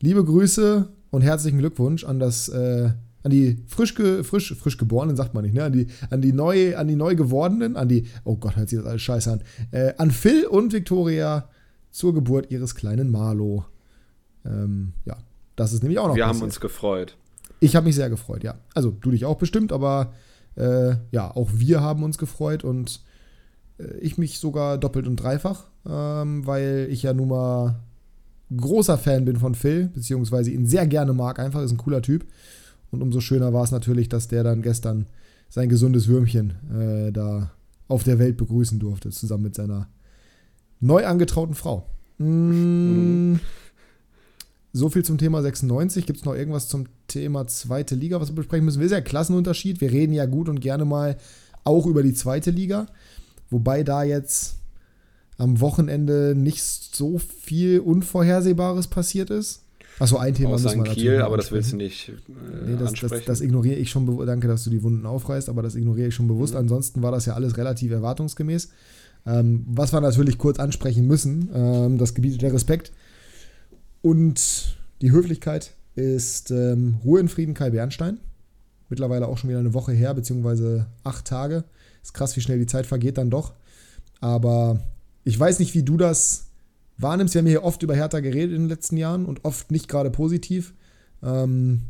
Liebe 0.00 0.24
Grüße 0.24 0.88
und 1.10 1.22
herzlichen 1.22 1.58
Glückwunsch 1.58 2.04
an 2.04 2.18
das, 2.18 2.48
äh, 2.48 2.90
an 3.22 3.30
die 3.30 3.62
frisch, 3.66 3.94
ge, 3.94 4.22
frisch, 4.22 4.54
frisch 4.54 4.76
geborenen, 4.76 5.16
sagt 5.16 5.32
man 5.32 5.44
nicht, 5.44 5.54
ne? 5.54 5.64
An 5.64 5.72
die, 5.72 5.86
an 6.10 6.20
die 6.20 6.32
neu, 6.32 6.76
an 6.76 6.88
die 6.88 6.96
neu 6.96 7.14
gewordenen, 7.14 7.76
an 7.76 7.88
die, 7.88 8.06
oh 8.24 8.36
Gott, 8.36 8.56
hört 8.56 8.68
sich 8.68 8.78
das 8.78 8.86
alles 8.86 9.02
scheiße 9.02 9.32
an. 9.32 9.42
Äh, 9.70 9.94
an 9.96 10.10
Phil 10.10 10.46
und 10.46 10.72
Victoria 10.72 11.48
zur 11.90 12.12
Geburt 12.12 12.50
ihres 12.50 12.74
kleinen 12.74 13.10
Marlo. 13.10 13.64
Ähm, 14.44 14.92
ja, 15.06 15.16
das 15.56 15.72
ist 15.72 15.82
nämlich 15.82 15.98
auch 15.98 16.08
noch. 16.08 16.16
Wir 16.16 16.24
passiert. 16.24 16.42
haben 16.42 16.44
uns 16.44 16.60
gefreut. 16.60 17.16
Ich 17.60 17.76
habe 17.76 17.86
mich 17.86 17.94
sehr 17.94 18.10
gefreut, 18.10 18.44
ja. 18.44 18.56
Also 18.74 18.90
du 18.90 19.10
dich 19.10 19.24
auch 19.24 19.36
bestimmt, 19.36 19.72
aber 19.72 20.12
äh, 20.56 20.96
ja, 21.10 21.30
auch 21.30 21.50
wir 21.54 21.80
haben 21.80 22.02
uns 22.02 22.18
gefreut 22.18 22.64
und 22.64 23.00
äh, 23.78 23.96
ich 23.98 24.18
mich 24.18 24.38
sogar 24.38 24.78
doppelt 24.78 25.06
und 25.06 25.16
dreifach, 25.16 25.64
ähm, 25.88 26.46
weil 26.46 26.88
ich 26.90 27.02
ja 27.02 27.12
nun 27.12 27.28
mal 27.28 27.80
großer 28.54 28.98
Fan 28.98 29.24
bin 29.24 29.36
von 29.36 29.54
Phil, 29.54 29.88
beziehungsweise 29.88 30.50
ihn 30.50 30.66
sehr 30.66 30.86
gerne 30.86 31.12
mag, 31.12 31.38
einfach 31.38 31.62
ist 31.62 31.72
ein 31.72 31.78
cooler 31.78 32.02
Typ. 32.02 32.26
Und 32.90 33.02
umso 33.02 33.20
schöner 33.20 33.52
war 33.52 33.64
es 33.64 33.72
natürlich, 33.72 34.08
dass 34.08 34.28
der 34.28 34.44
dann 34.44 34.62
gestern 34.62 35.06
sein 35.48 35.68
gesundes 35.68 36.06
Würmchen 36.06 36.54
äh, 36.72 37.12
da 37.12 37.50
auf 37.88 38.04
der 38.04 38.18
Welt 38.18 38.36
begrüßen 38.36 38.78
durfte, 38.78 39.10
zusammen 39.10 39.44
mit 39.44 39.54
seiner 39.54 39.88
neu 40.80 41.04
angetrauten 41.04 41.54
Frau. 41.54 41.86
Mm, 42.18 43.36
so 44.74 44.90
viel 44.90 45.04
zum 45.04 45.18
Thema 45.18 45.40
96. 45.40 46.04
Gibt 46.04 46.18
es 46.18 46.24
noch 46.24 46.34
irgendwas 46.34 46.68
zum 46.68 46.86
Thema 47.06 47.46
zweite 47.46 47.94
Liga, 47.94 48.20
was 48.20 48.30
wir 48.30 48.34
besprechen 48.34 48.64
müssen? 48.64 48.80
Wir 48.80 48.88
sind 48.88 48.98
ja 48.98 49.02
Klassenunterschied. 49.02 49.80
Wir 49.80 49.92
reden 49.92 50.12
ja 50.12 50.26
gut 50.26 50.48
und 50.48 50.60
gerne 50.60 50.84
mal 50.84 51.16
auch 51.62 51.86
über 51.86 52.02
die 52.02 52.12
zweite 52.12 52.50
Liga. 52.50 52.86
Wobei 53.50 53.84
da 53.84 54.02
jetzt 54.02 54.56
am 55.38 55.60
Wochenende 55.60 56.34
nicht 56.36 56.62
so 56.62 57.18
viel 57.18 57.78
Unvorhersehbares 57.78 58.88
passiert 58.88 59.30
ist. 59.30 59.62
Achso, 60.00 60.16
ein 60.16 60.34
Thema 60.34 60.50
muss 60.50 60.64
man 60.64 60.82
Kiel, 60.82 61.22
aber 61.22 61.36
das 61.36 61.52
willst 61.52 61.70
du 61.70 61.76
nicht 61.76 62.08
äh, 62.08 62.12
nee, 62.66 62.76
das, 62.76 62.94
das, 62.94 63.24
das, 63.24 63.40
ignoriere 63.40 63.76
ich 63.76 63.90
schon. 63.90 64.26
Danke, 64.26 64.48
dass 64.48 64.64
du 64.64 64.70
die 64.70 64.82
Wunden 64.82 65.06
aufreißt, 65.06 65.48
aber 65.48 65.62
das 65.62 65.76
ignoriere 65.76 66.08
ich 66.08 66.16
schon 66.16 66.26
bewusst. 66.26 66.54
Mhm. 66.54 66.60
Ansonsten 66.60 67.00
war 67.00 67.12
das 67.12 67.26
ja 67.26 67.34
alles 67.34 67.56
relativ 67.56 67.92
erwartungsgemäß. 67.92 68.70
Ähm, 69.24 69.64
was 69.68 69.92
wir 69.92 70.00
natürlich 70.00 70.36
kurz 70.36 70.58
ansprechen 70.58 71.06
müssen, 71.06 71.48
ähm, 71.54 71.98
das 71.98 72.14
Gebiet 72.14 72.42
der 72.42 72.52
Respekt 72.52 72.90
und 74.04 74.76
die 75.00 75.12
Höflichkeit 75.12 75.72
ist 75.94 76.50
ähm, 76.50 76.96
Ruhe 77.06 77.20
in 77.20 77.28
Frieden 77.28 77.54
Kai 77.54 77.70
Bernstein. 77.70 78.18
Mittlerweile 78.90 79.26
auch 79.26 79.38
schon 79.38 79.48
wieder 79.48 79.60
eine 79.60 79.72
Woche 79.72 79.92
her, 79.92 80.12
beziehungsweise 80.12 80.88
acht 81.04 81.24
Tage. 81.24 81.64
Ist 82.02 82.12
krass, 82.12 82.36
wie 82.36 82.42
schnell 82.42 82.58
die 82.58 82.66
Zeit 82.66 82.84
vergeht 82.84 83.16
dann 83.16 83.30
doch. 83.30 83.54
Aber 84.20 84.78
ich 85.24 85.40
weiß 85.40 85.58
nicht, 85.58 85.74
wie 85.74 85.84
du 85.84 85.96
das 85.96 86.48
wahrnimmst. 86.98 87.32
Wir 87.32 87.38
haben 87.38 87.46
hier 87.46 87.64
oft 87.64 87.82
über 87.82 87.94
Hertha 87.94 88.20
geredet 88.20 88.54
in 88.54 88.64
den 88.64 88.68
letzten 88.68 88.98
Jahren 88.98 89.24
und 89.24 89.42
oft 89.42 89.70
nicht 89.70 89.88
gerade 89.88 90.10
positiv. 90.10 90.74
Ähm, 91.22 91.84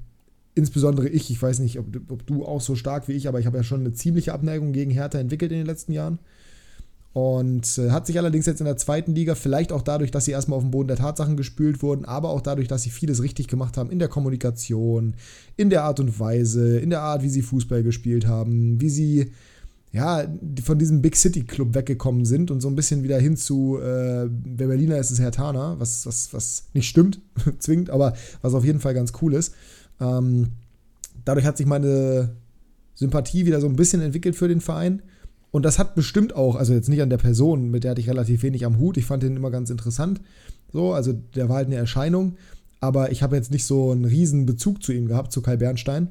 insbesondere 0.54 1.09
ich, 1.09 1.33
ich 1.33 1.42
weiß 1.42 1.59
nicht, 1.59 1.80
ob, 1.80 1.87
ob, 2.11 2.25
du 2.28 2.47
auch 2.47 2.61
so 2.61 2.76
stark 2.76 3.09
wie 3.09 3.14
ich, 3.14 3.26
aber 3.26 3.40
ich 3.40 3.47
habe 3.47 3.56
ja 3.56 3.64
schon 3.64 3.80
eine 3.80 3.92
ziemliche 3.92 4.35
Abneigung 4.35 4.73
gegen 4.73 4.92
Hertha 4.92 5.18
entwickelt 5.18 5.50
in 5.50 5.59
den 5.59 5.66
letzten 5.66 5.92
Jahren. 5.92 6.21
Und 7.14 7.78
äh, 7.78 7.92
hat 7.92 8.09
sich 8.09 8.18
allerdings 8.18 8.44
jetzt 8.44 8.61
in 8.61 8.66
der 8.66 8.76
zweiten 8.76 9.14
Liga, 9.14 9.37
vielleicht 9.37 9.71
auch 9.71 9.83
dadurch, 9.83 10.11
dass 10.11 10.25
sie 10.25 10.33
erstmal 10.33 10.56
auf 10.56 10.64
den 10.64 10.73
Boden 10.73 10.88
der 10.88 10.97
Tatsachen 10.97 11.37
gespült 11.37 11.80
wurden, 11.80 12.04
aber 12.04 12.30
auch 12.30 12.40
dadurch, 12.40 12.66
dass 12.66 12.83
sie 12.83 12.90
vieles 12.90 13.23
richtig 13.23 13.47
gemacht 13.47 13.76
haben 13.76 13.88
in 13.88 14.00
der 14.00 14.09
Kommunikation, 14.09 15.14
in 15.56 15.71
der 15.71 15.85
Art 15.85 16.00
und 16.00 16.18
Weise, 16.18 16.76
in 16.78 16.90
der 16.90 17.02
Art, 17.02 17.23
wie 17.23 17.28
sie 17.28 17.42
Fußball 17.42 17.85
gespielt 17.85 18.26
haben, 18.26 18.80
wie 18.80 18.88
sie 18.88 19.30
ja, 19.92 20.26
von 20.64 20.76
diesem 20.76 21.02
Big 21.02 21.14
City 21.14 21.44
Club 21.44 21.76
weggekommen 21.76 22.25
sind 22.25 22.50
und 22.50 22.61
so 22.61 22.66
ein 22.66 22.75
bisschen 22.75 23.04
wieder 23.04 23.21
hin 23.21 23.37
zu, 23.37 23.78
äh, 23.78 24.26
der 24.28 24.66
Berliner 24.66 24.99
ist 24.99 25.12
es 25.12 25.21
Herr 25.21 25.30
Tana, 25.30 25.78
was, 25.78 26.04
was, 26.06 26.35
was 26.35 26.64
nicht 26.73 26.88
stimmt, 26.88 27.21
zwingend, 27.61 27.90
aber 27.90 28.14
was 28.42 28.54
auf 28.54 28.64
jeden 28.64 28.80
Fall 28.80 28.92
ganz 28.92 29.12
cool 29.23 29.35
ist. 29.35 29.54
Ähm, 30.00 30.49
dadurch 31.25 31.47
hat 31.47 31.59
sich 31.59 31.66
meine 31.66 32.30
Sympathie 32.97 33.47
wieder 33.47 33.61
so 33.61 33.68
ein 33.68 33.76
bisschen 33.76 34.00
entwickelt 34.00 34.35
für 34.35 34.49
den 34.49 34.61
Verein. 34.61 35.00
Und 35.54 35.64
das 35.64 35.78
hat 35.78 35.94
bestimmt 35.94 36.34
auch, 36.34 36.56
also 36.56 36.75
jetzt 36.75 36.88
nicht 36.88 37.00
an 37.00 37.11
der 37.11 37.16
Person, 37.16 37.70
mit 37.70 37.84
der 37.84 37.92
hatte 37.92 38.00
ich 38.00 38.11
relativ 38.11 38.42
wenig 38.42 38.66
am 38.66 38.80
Hut. 38.80 38.96
Ich 38.96 39.06
fand 39.06 39.23
den 39.23 39.37
immer 39.37 39.52
ganz 39.52 39.70
interessant. 39.70 40.20
So, 40.73 40.92
also 40.92 41.12
der 41.12 41.49
war 41.49 41.58
halt 41.58 41.68
eine 41.68 41.76
Erscheinung. 41.76 42.34
Aber 42.80 43.12
ich 43.12 43.23
habe 43.23 43.37
jetzt 43.37 43.52
nicht 43.52 43.64
so 43.64 43.92
einen 43.92 44.04
riesen 44.04 44.46
Bezug 44.46 44.82
zu 44.82 44.92
ihm 44.92 45.06
gehabt, 45.06 45.30
zu 45.30 45.42
Kai 45.42 45.56
Bernstein. 45.56 46.08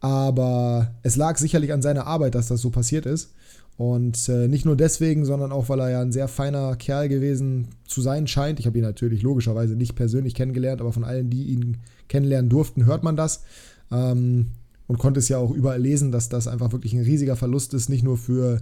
Aber 0.00 0.94
es 1.02 1.16
lag 1.16 1.38
sicherlich 1.38 1.72
an 1.72 1.80
seiner 1.80 2.06
Arbeit, 2.06 2.34
dass 2.34 2.48
das 2.48 2.60
so 2.60 2.68
passiert 2.68 3.06
ist. 3.06 3.30
Und 3.78 4.28
äh, 4.28 4.46
nicht 4.46 4.66
nur 4.66 4.76
deswegen, 4.76 5.24
sondern 5.24 5.52
auch, 5.52 5.70
weil 5.70 5.80
er 5.80 5.88
ja 5.88 6.02
ein 6.02 6.12
sehr 6.12 6.28
feiner 6.28 6.76
Kerl 6.76 7.08
gewesen 7.08 7.68
zu 7.86 8.02
sein 8.02 8.26
scheint. 8.26 8.60
Ich 8.60 8.66
habe 8.66 8.76
ihn 8.76 8.84
natürlich 8.84 9.22
logischerweise 9.22 9.74
nicht 9.74 9.96
persönlich 9.96 10.34
kennengelernt, 10.34 10.82
aber 10.82 10.92
von 10.92 11.04
allen, 11.04 11.30
die 11.30 11.44
ihn 11.44 11.78
kennenlernen 12.08 12.50
durften, 12.50 12.84
hört 12.84 13.04
man 13.04 13.16
das. 13.16 13.42
Ähm, 13.90 14.48
und 14.92 14.98
konnte 14.98 15.20
es 15.20 15.30
ja 15.30 15.38
auch 15.38 15.52
überall 15.52 15.80
lesen, 15.80 16.12
dass 16.12 16.28
das 16.28 16.46
einfach 16.46 16.70
wirklich 16.72 16.92
ein 16.92 17.02
riesiger 17.02 17.34
Verlust 17.34 17.72
ist, 17.72 17.88
nicht 17.88 18.04
nur 18.04 18.18
für 18.18 18.60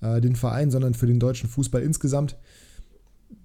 äh, 0.00 0.20
den 0.20 0.34
Verein, 0.34 0.72
sondern 0.72 0.94
für 0.94 1.06
den 1.06 1.20
deutschen 1.20 1.48
Fußball 1.48 1.82
insgesamt. 1.82 2.36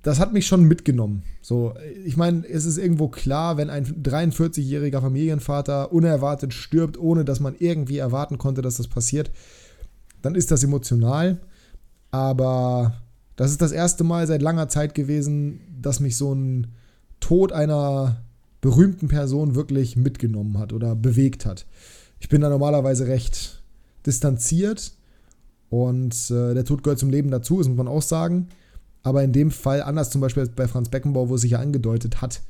Das 0.01 0.19
hat 0.19 0.33
mich 0.33 0.47
schon 0.47 0.63
mitgenommen. 0.63 1.21
So, 1.43 1.75
ich 2.03 2.17
meine, 2.17 2.43
es 2.47 2.65
ist 2.65 2.79
irgendwo 2.79 3.07
klar, 3.07 3.57
wenn 3.57 3.69
ein 3.69 3.85
43-jähriger 3.85 4.99
Familienvater 4.99 5.93
unerwartet 5.93 6.55
stirbt, 6.55 6.97
ohne 6.97 7.23
dass 7.23 7.39
man 7.39 7.53
irgendwie 7.59 7.99
erwarten 7.99 8.39
konnte, 8.39 8.63
dass 8.63 8.77
das 8.77 8.87
passiert, 8.87 9.29
dann 10.23 10.33
ist 10.33 10.49
das 10.49 10.63
emotional. 10.63 11.39
Aber 12.09 12.95
das 13.35 13.51
ist 13.51 13.61
das 13.61 13.71
erste 13.71 14.03
Mal 14.03 14.25
seit 14.25 14.41
langer 14.41 14.69
Zeit 14.69 14.95
gewesen, 14.95 15.59
dass 15.79 15.99
mich 15.99 16.17
so 16.17 16.33
ein 16.33 16.65
Tod 17.19 17.51
einer 17.51 18.23
berühmten 18.59 19.07
Person 19.07 19.53
wirklich 19.53 19.97
mitgenommen 19.97 20.57
hat 20.57 20.73
oder 20.73 20.95
bewegt 20.95 21.45
hat 21.45 21.67
ich 22.23 22.29
bin 22.29 22.39
da 22.39 22.47
normalerweise 22.47 23.05
recht 23.07 23.61
distanziert 24.05 24.93
und 25.69 26.15
äh, 26.31 26.53
der 26.53 26.63
Tod 26.63 26.81
gehört 26.81 26.97
zum 26.97 27.09
Leben 27.09 27.29
dazu, 27.29 27.57
das 27.57 27.67
muss 27.67 27.75
man 27.75 27.89
auch 27.89 28.01
sagen. 28.01 28.47
Aber 29.01 29.25
in 29.25 29.33
dem 29.33 29.51
Fall, 29.51 29.81
anders 29.81 30.09
zum 30.09 30.21
Beispiel 30.21 30.47
bei 30.47 30.69
Franz 30.69 30.87
Beckenbauer, 30.87 31.27
wo 31.27 31.35
es 31.35 31.41
sich 31.41 31.51
ja 31.51 31.59
angedeutet 31.59 32.21
hat, 32.21 32.41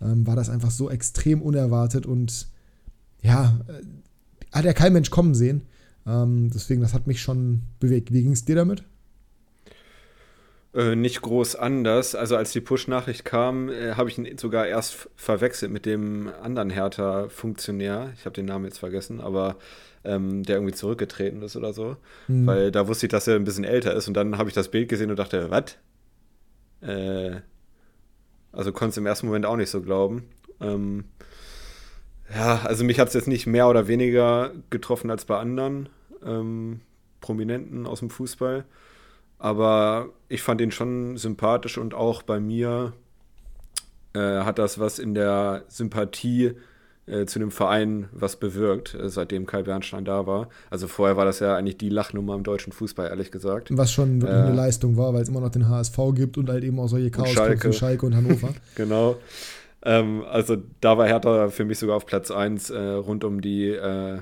ähm, 0.00 0.26
war 0.26 0.34
das 0.34 0.48
einfach 0.48 0.70
so 0.70 0.88
extrem 0.88 1.42
unerwartet 1.42 2.06
und 2.06 2.48
ja, 3.20 3.60
äh, 3.68 3.84
hat 4.50 4.64
ja 4.64 4.72
kein 4.72 4.94
Mensch 4.94 5.10
kommen 5.10 5.34
sehen. 5.34 5.60
Ähm, 6.06 6.48
deswegen, 6.48 6.80
das 6.80 6.94
hat 6.94 7.06
mich 7.06 7.20
schon 7.20 7.64
bewegt. 7.80 8.14
Wie 8.14 8.22
ging 8.22 8.32
es 8.32 8.46
dir 8.46 8.56
damit? 8.56 8.82
Äh, 10.78 10.94
nicht 10.96 11.22
groß 11.22 11.56
anders. 11.56 12.14
Also 12.14 12.36
als 12.36 12.52
die 12.52 12.60
Push-Nachricht 12.60 13.24
kam, 13.24 13.68
äh, 13.68 13.94
habe 13.94 14.08
ich 14.08 14.18
ihn 14.18 14.38
sogar 14.38 14.66
erst 14.66 15.08
verwechselt 15.16 15.72
mit 15.72 15.86
dem 15.86 16.30
anderen 16.42 16.70
Hertha-Funktionär. 16.70 18.12
Ich 18.16 18.24
habe 18.24 18.34
den 18.34 18.46
Namen 18.46 18.64
jetzt 18.66 18.78
vergessen, 18.78 19.20
aber 19.20 19.56
ähm, 20.04 20.44
der 20.44 20.56
irgendwie 20.56 20.74
zurückgetreten 20.74 21.42
ist 21.42 21.56
oder 21.56 21.72
so. 21.72 21.96
Mhm. 22.28 22.46
Weil 22.46 22.70
da 22.70 22.86
wusste 22.86 23.06
ich, 23.06 23.10
dass 23.10 23.26
er 23.26 23.36
ein 23.36 23.44
bisschen 23.44 23.64
älter 23.64 23.92
ist 23.94 24.08
und 24.08 24.14
dann 24.14 24.38
habe 24.38 24.48
ich 24.48 24.54
das 24.54 24.70
Bild 24.70 24.88
gesehen 24.88 25.10
und 25.10 25.18
dachte, 25.18 25.50
was? 25.50 25.76
Äh, 26.80 27.40
also 28.52 28.72
konnte 28.72 28.90
es 28.90 28.96
im 28.98 29.06
ersten 29.06 29.26
Moment 29.26 29.46
auch 29.46 29.56
nicht 29.56 29.70
so 29.70 29.82
glauben. 29.82 30.28
Ähm, 30.60 31.04
Ja, 32.34 32.60
also 32.64 32.84
mich 32.84 33.00
hat 33.00 33.08
es 33.08 33.14
jetzt 33.14 33.28
nicht 33.28 33.46
mehr 33.46 33.68
oder 33.68 33.88
weniger 33.88 34.52
getroffen 34.70 35.10
als 35.10 35.24
bei 35.24 35.38
anderen 35.38 35.88
ähm, 36.24 36.80
Prominenten 37.20 37.86
aus 37.86 38.00
dem 38.00 38.10
Fußball. 38.10 38.64
Aber 39.38 40.08
ich 40.28 40.42
fand 40.42 40.60
ihn 40.60 40.70
schon 40.70 41.16
sympathisch 41.16 41.78
und 41.78 41.94
auch 41.94 42.22
bei 42.22 42.40
mir 42.40 42.92
äh, 44.14 44.40
hat 44.40 44.58
das 44.58 44.78
was 44.78 44.98
in 44.98 45.14
der 45.14 45.64
Sympathie 45.68 46.54
äh, 47.06 47.24
zu 47.24 47.38
dem 47.38 47.50
Verein 47.50 48.08
was 48.12 48.36
bewirkt, 48.36 48.94
äh, 48.94 49.08
seitdem 49.08 49.46
Kai 49.46 49.62
Bernstein 49.62 50.04
da 50.04 50.26
war. 50.26 50.48
Also 50.70 50.88
vorher 50.88 51.16
war 51.16 51.24
das 51.24 51.40
ja 51.40 51.56
eigentlich 51.56 51.78
die 51.78 51.88
Lachnummer 51.88 52.34
im 52.34 52.42
deutschen 52.42 52.72
Fußball, 52.72 53.08
ehrlich 53.08 53.30
gesagt. 53.30 53.68
Was 53.70 53.92
schon 53.92 54.20
wirklich 54.20 54.38
eine 54.38 54.50
äh, 54.50 54.54
Leistung 54.54 54.96
war, 54.96 55.14
weil 55.14 55.22
es 55.22 55.28
immer 55.28 55.40
noch 55.40 55.50
den 55.50 55.68
HSV 55.68 55.96
gibt 56.14 56.36
und 56.36 56.50
halt 56.50 56.64
eben 56.64 56.78
auch 56.78 56.88
solche 56.88 57.10
Chaos 57.10 57.30
Schalke. 57.30 57.72
Schalke 57.72 58.04
und 58.04 58.14
Hannover. 58.14 58.50
genau. 58.74 59.16
Ähm, 59.84 60.24
also 60.28 60.56
da 60.80 60.98
war 60.98 61.06
Hertha 61.06 61.48
für 61.48 61.64
mich 61.64 61.78
sogar 61.78 61.96
auf 61.96 62.04
Platz 62.04 62.30
1 62.30 62.70
äh, 62.70 62.78
rund 62.78 63.24
um 63.24 63.40
die 63.40 63.68
äh, 63.70 64.18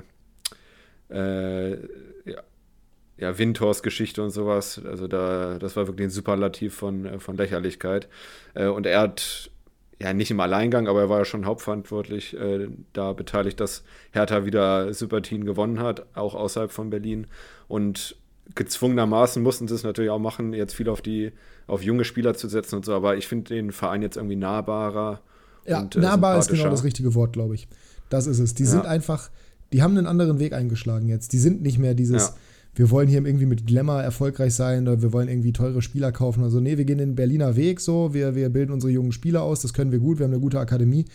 ja, 3.17 3.37
Wintors 3.37 3.83
Geschichte 3.83 4.23
und 4.23 4.29
sowas. 4.29 4.81
Also 4.85 5.07
da, 5.07 5.57
das 5.59 5.75
war 5.75 5.87
wirklich 5.87 6.07
ein 6.07 6.11
Superlativ 6.11 6.75
von, 6.75 7.19
von 7.19 7.37
Lächerlichkeit. 7.37 8.07
Äh, 8.53 8.67
und 8.67 8.85
er 8.85 9.01
hat 9.01 9.51
ja 9.99 10.13
nicht 10.13 10.29
im 10.29 10.39
Alleingang, 10.39 10.87
aber 10.87 11.01
er 11.01 11.09
war 11.09 11.19
ja 11.19 11.25
schon 11.25 11.45
hauptverantwortlich 11.45 12.37
äh, 12.37 12.67
da 12.93 13.13
beteiligt, 13.13 13.59
dass 13.59 13.83
Hertha 14.11 14.45
wieder 14.45 14.93
Sympathien 14.93 15.45
gewonnen 15.45 15.79
hat, 15.79 16.05
auch 16.15 16.35
außerhalb 16.35 16.71
von 16.71 16.89
Berlin. 16.89 17.27
Und 17.67 18.15
gezwungenermaßen 18.55 19.41
mussten 19.41 19.67
sie 19.67 19.75
es 19.75 19.83
natürlich 19.83 20.11
auch 20.11 20.19
machen, 20.19 20.53
jetzt 20.53 20.75
viel 20.75 20.89
auf 20.89 21.01
die, 21.01 21.31
auf 21.65 21.83
junge 21.83 22.05
Spieler 22.05 22.35
zu 22.35 22.47
setzen 22.47 22.75
und 22.75 22.85
so, 22.85 22.93
aber 22.93 23.17
ich 23.17 23.27
finde 23.27 23.55
den 23.55 23.71
Verein 23.71 24.01
jetzt 24.01 24.15
irgendwie 24.15 24.35
nahbarer 24.35 25.21
ja, 25.65 25.81
und, 25.81 25.95
äh, 25.95 25.99
nahbar 25.99 26.39
ist 26.39 26.49
genau 26.49 26.69
das 26.69 26.83
richtige 26.83 27.13
Wort, 27.13 27.33
glaube 27.33 27.55
ich. 27.55 27.67
Das 28.09 28.25
ist 28.25 28.39
es. 28.39 28.53
Die 28.53 28.63
ja. 28.63 28.69
sind 28.69 28.85
einfach, 28.85 29.29
die 29.73 29.81
haben 29.81 29.97
einen 29.97 30.07
anderen 30.07 30.39
Weg 30.39 30.53
eingeschlagen 30.53 31.09
jetzt. 31.09 31.33
Die 31.33 31.39
sind 31.39 31.61
nicht 31.61 31.77
mehr 31.77 31.93
dieses, 31.93 32.29
ja. 32.29 32.35
Wir 32.77 32.91
wollen 32.91 33.07
hier 33.07 33.25
irgendwie 33.25 33.47
mit 33.47 33.65
Glamour 33.65 34.01
erfolgreich 34.01 34.53
sein 34.53 34.87
oder 34.87 35.01
wir 35.01 35.11
wollen 35.11 35.29
irgendwie 35.29 35.51
teure 35.51 35.81
Spieler 35.81 36.11
kaufen 36.11 36.41
oder 36.41 36.51
so. 36.51 36.59
Nee, 36.59 36.77
wir 36.77 36.85
gehen 36.85 36.99
den 36.99 37.15
Berliner 37.15 37.55
Weg 37.55 37.79
so, 37.79 38.13
wir, 38.13 38.35
wir 38.35 38.49
bilden 38.49 38.71
unsere 38.71 38.91
jungen 38.91 39.11
Spieler 39.11 39.41
aus, 39.41 39.61
das 39.61 39.73
können 39.73 39.91
wir 39.91 39.99
gut, 39.99 40.19
wir 40.19 40.25
haben 40.25 40.33
eine 40.33 40.41
gute 40.41 40.59
Akademie. 40.59 41.05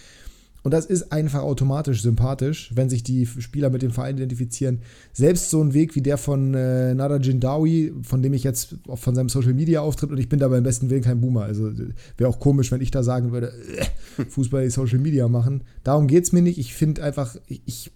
Und 0.65 0.73
das 0.73 0.87
ist 0.87 1.13
einfach 1.13 1.43
automatisch 1.43 2.03
sympathisch, 2.03 2.71
wenn 2.75 2.89
sich 2.89 3.03
die 3.03 3.27
Spieler 3.27 3.71
mit 3.71 3.83
dem 3.83 3.91
Verein 3.91 4.17
identifizieren. 4.17 4.81
Selbst 5.13 5.51
so 5.51 5.63
ein 5.63 5.75
Weg 5.75 5.95
wie 5.97 6.03
der 6.03 6.19
von 6.19 6.55
äh, 6.55 6.95
Nada 6.95 7.17
Jindawi, 7.17 7.93
von 8.03 8.23
dem 8.23 8.33
ich 8.33 8.45
jetzt 8.45 8.77
von 8.95 9.15
seinem 9.15 9.29
Social 9.29 9.55
Media 9.55 9.81
auftritt 9.81 10.11
und 10.11 10.19
ich 10.19 10.29
bin 10.29 10.39
dabei 10.39 10.59
im 10.59 10.65
besten 10.65 10.91
Willen 10.91 11.03
kein 11.03 11.21
Boomer. 11.21 11.43
Also 11.43 11.73
wäre 12.17 12.31
auch 12.31 12.39
komisch, 12.39 12.71
wenn 12.71 12.81
ich 12.81 12.93
da 12.93 13.03
sagen 13.03 13.33
würde, 13.33 13.53
äh, 13.77 14.25
Fußball 14.25 14.69
Social 14.71 14.99
Media 14.99 15.29
machen. 15.29 15.63
Darum 15.83 16.07
geht 16.07 16.25
es 16.25 16.33
mir 16.33 16.43
nicht. 16.43 16.59
Ich 16.59 16.75
finde 16.75 17.03
einfach, 17.03 17.37
ich, 17.47 17.63
ich, 17.67 17.91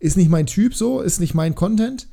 ist 0.00 0.16
nicht 0.16 0.30
mein 0.30 0.46
Typ 0.46 0.74
so, 0.74 1.00
ist 1.00 1.20
nicht 1.20 1.34
mein 1.34 1.54
Content. 1.54 2.08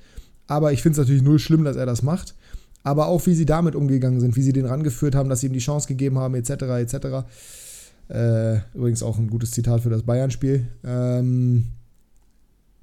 Aber 0.48 0.72
ich 0.72 0.82
finde 0.82 0.94
es 0.94 0.98
natürlich 1.00 1.24
null 1.24 1.39
schlimm, 1.39 1.63
dass 1.63 1.75
er 1.75 1.86
das 1.86 2.04
macht. 2.04 2.36
Aber 2.84 3.08
auch 3.08 3.25
wie 3.25 3.34
sie 3.34 3.46
damit 3.46 3.75
umgegangen 3.75 4.20
sind, 4.20 4.36
wie 4.36 4.42
sie 4.42 4.54
den 4.54 4.66
rangeführt 4.66 5.13
haben, 5.13 5.30
dass 5.30 5.42
sie 5.42 5.48
ihm 5.48 5.54
die 5.54 5.60
Chance 5.60 5.88
gegeben 5.88 6.18
haben, 6.20 6.36
etc., 6.36 6.51
etc. 6.51 7.27
Äh, 8.10 8.60
übrigens 8.74 9.04
auch 9.04 9.18
ein 9.18 9.30
gutes 9.30 9.51
Zitat 9.51 9.82
für 9.82 9.89
das 9.89 10.04
Bayern-Spiel. 10.04 10.68
Ähm, 10.86 11.66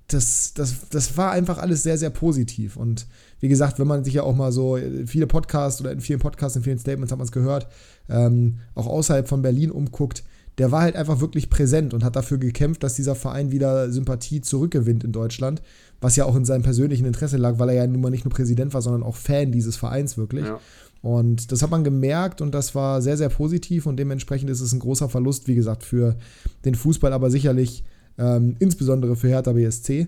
das, 0.08 0.52
das, 0.54 0.88
das 0.90 1.16
war 1.16 1.32
einfach 1.32 1.58
alles 1.58 1.82
sehr, 1.82 1.96
sehr 1.96 2.10
positiv. 2.10 2.76
Und 2.76 3.06
wie 3.40 3.48
gesagt, 3.48 3.78
wenn 3.78 3.86
man 3.86 4.04
sich 4.04 4.14
ja 4.14 4.22
auch 4.22 4.36
mal 4.36 4.52
so 4.52 4.78
viele 5.06 5.26
Podcasts 5.26 5.80
oder 5.80 5.92
in 5.92 6.00
vielen 6.00 6.18
Podcasts, 6.18 6.56
in 6.56 6.62
vielen 6.62 6.78
Statements 6.78 7.10
hat 7.10 7.18
man 7.18 7.26
es 7.26 7.32
gehört, 7.32 7.68
ähm, 8.10 8.58
auch 8.74 8.86
außerhalb 8.86 9.26
von 9.26 9.40
Berlin 9.40 9.70
umguckt, 9.70 10.22
der 10.58 10.70
war 10.70 10.82
halt 10.82 10.96
einfach 10.96 11.20
wirklich 11.20 11.50
präsent 11.50 11.94
und 11.94 12.04
hat 12.04 12.16
dafür 12.16 12.38
gekämpft, 12.38 12.82
dass 12.82 12.94
dieser 12.94 13.14
Verein 13.14 13.50
wieder 13.50 13.90
Sympathie 13.90 14.40
zurückgewinnt 14.40 15.02
in 15.02 15.12
Deutschland, 15.12 15.62
was 16.00 16.16
ja 16.16 16.24
auch 16.24 16.36
in 16.36 16.44
seinem 16.44 16.62
persönlichen 16.62 17.06
Interesse 17.06 17.36
lag, 17.36 17.58
weil 17.58 17.70
er 17.70 17.74
ja 17.74 17.86
nun 17.86 18.00
mal 18.00 18.10
nicht 18.10 18.24
nur 18.24 18.32
Präsident 18.32 18.72
war, 18.72 18.82
sondern 18.82 19.02
auch 19.02 19.16
Fan 19.16 19.50
dieses 19.50 19.76
Vereins 19.76 20.16
wirklich. 20.16 20.44
Ja. 20.44 20.60
Und 21.02 21.52
das 21.52 21.62
hat 21.62 21.70
man 21.70 21.84
gemerkt 21.84 22.40
und 22.40 22.54
das 22.54 22.74
war 22.74 23.02
sehr, 23.02 23.16
sehr 23.16 23.28
positiv 23.28 23.86
und 23.86 23.96
dementsprechend 23.98 24.48
ist 24.48 24.60
es 24.60 24.72
ein 24.72 24.78
großer 24.78 25.08
Verlust, 25.08 25.48
wie 25.48 25.54
gesagt, 25.54 25.82
für 25.82 26.16
den 26.64 26.74
Fußball, 26.74 27.12
aber 27.12 27.30
sicherlich 27.30 27.84
ähm, 28.16 28.56
insbesondere 28.58 29.16
für 29.16 29.28
Hertha 29.28 29.52
BSC 29.52 30.06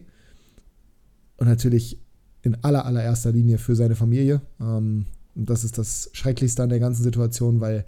und 1.37 1.49
natürlich 1.49 2.01
in 2.42 2.57
aller, 2.62 2.87
allererster 2.87 3.33
Linie 3.33 3.59
für 3.59 3.75
seine 3.75 3.97
Familie. 3.97 4.40
Ähm, 4.61 5.07
und 5.35 5.51
das 5.51 5.64
ist 5.64 5.77
das 5.77 6.09
Schrecklichste 6.12 6.62
an 6.62 6.71
der 6.71 6.81
ganzen 6.81 7.03
Situation, 7.03 7.61
weil 7.61 7.85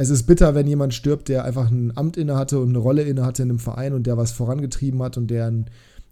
es 0.00 0.08
ist 0.08 0.22
bitter, 0.22 0.54
wenn 0.54 0.66
jemand 0.66 0.94
stirbt, 0.94 1.28
der 1.28 1.44
einfach 1.44 1.70
ein 1.70 1.94
Amt 1.94 2.16
inne 2.16 2.34
hatte 2.34 2.58
und 2.58 2.70
eine 2.70 2.78
Rolle 2.78 3.02
inne 3.02 3.22
hatte 3.22 3.42
in 3.42 3.50
einem 3.50 3.58
Verein 3.58 3.92
und 3.92 4.06
der 4.06 4.16
was 4.16 4.32
vorangetrieben 4.32 5.02
hat 5.02 5.18
und 5.18 5.30
der 5.30 5.48
ein, 5.48 5.66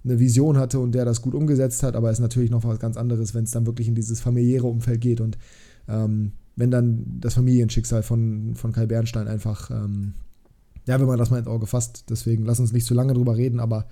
eine 0.05 0.21
Vision 0.21 0.59
hatte 0.59 0.79
und 0.79 0.93
der 0.93 1.07
das 1.07 1.23
gut 1.23 1.33
umgesetzt 1.33 1.83
hat, 1.83 1.97
aber 1.97 2.11
es 2.11 2.19
ist 2.19 2.23
natürlich 2.23 2.51
noch 2.51 2.65
was 2.65 2.81
ganz 2.81 2.99
anderes, 2.99 3.35
wenn 3.35 3.45
es 3.45 3.51
dann 3.51 3.65
wirklich 3.65 3.89
in 3.89 3.95
dieses 3.95 4.21
familiäre 4.21 4.67
Umfeld 4.67 5.01
geht 5.01 5.23
und 5.23 5.39
ähm, 5.89 6.33
wenn 6.55 6.71
dann 6.71 7.19
das 7.19 7.33
Familienschicksal 7.33 8.03
von, 8.03 8.57
von 8.57 8.73
Kai 8.73 8.85
Bernstein 8.85 9.27
einfach, 9.27 9.71
ähm, 9.71 10.13
ja, 10.87 11.01
wenn 11.01 11.07
man 11.07 11.19
das 11.19 11.31
mal 11.31 11.39
ins 11.39 11.49
Auge 11.49 11.67
fasst. 11.67 12.11
Deswegen 12.11 12.45
lass 12.45 12.61
uns 12.61 12.73
nicht 12.73 12.85
zu 12.85 12.93
lange 12.93 13.15
drüber 13.15 13.39
reden, 13.39 13.59
aber 13.59 13.87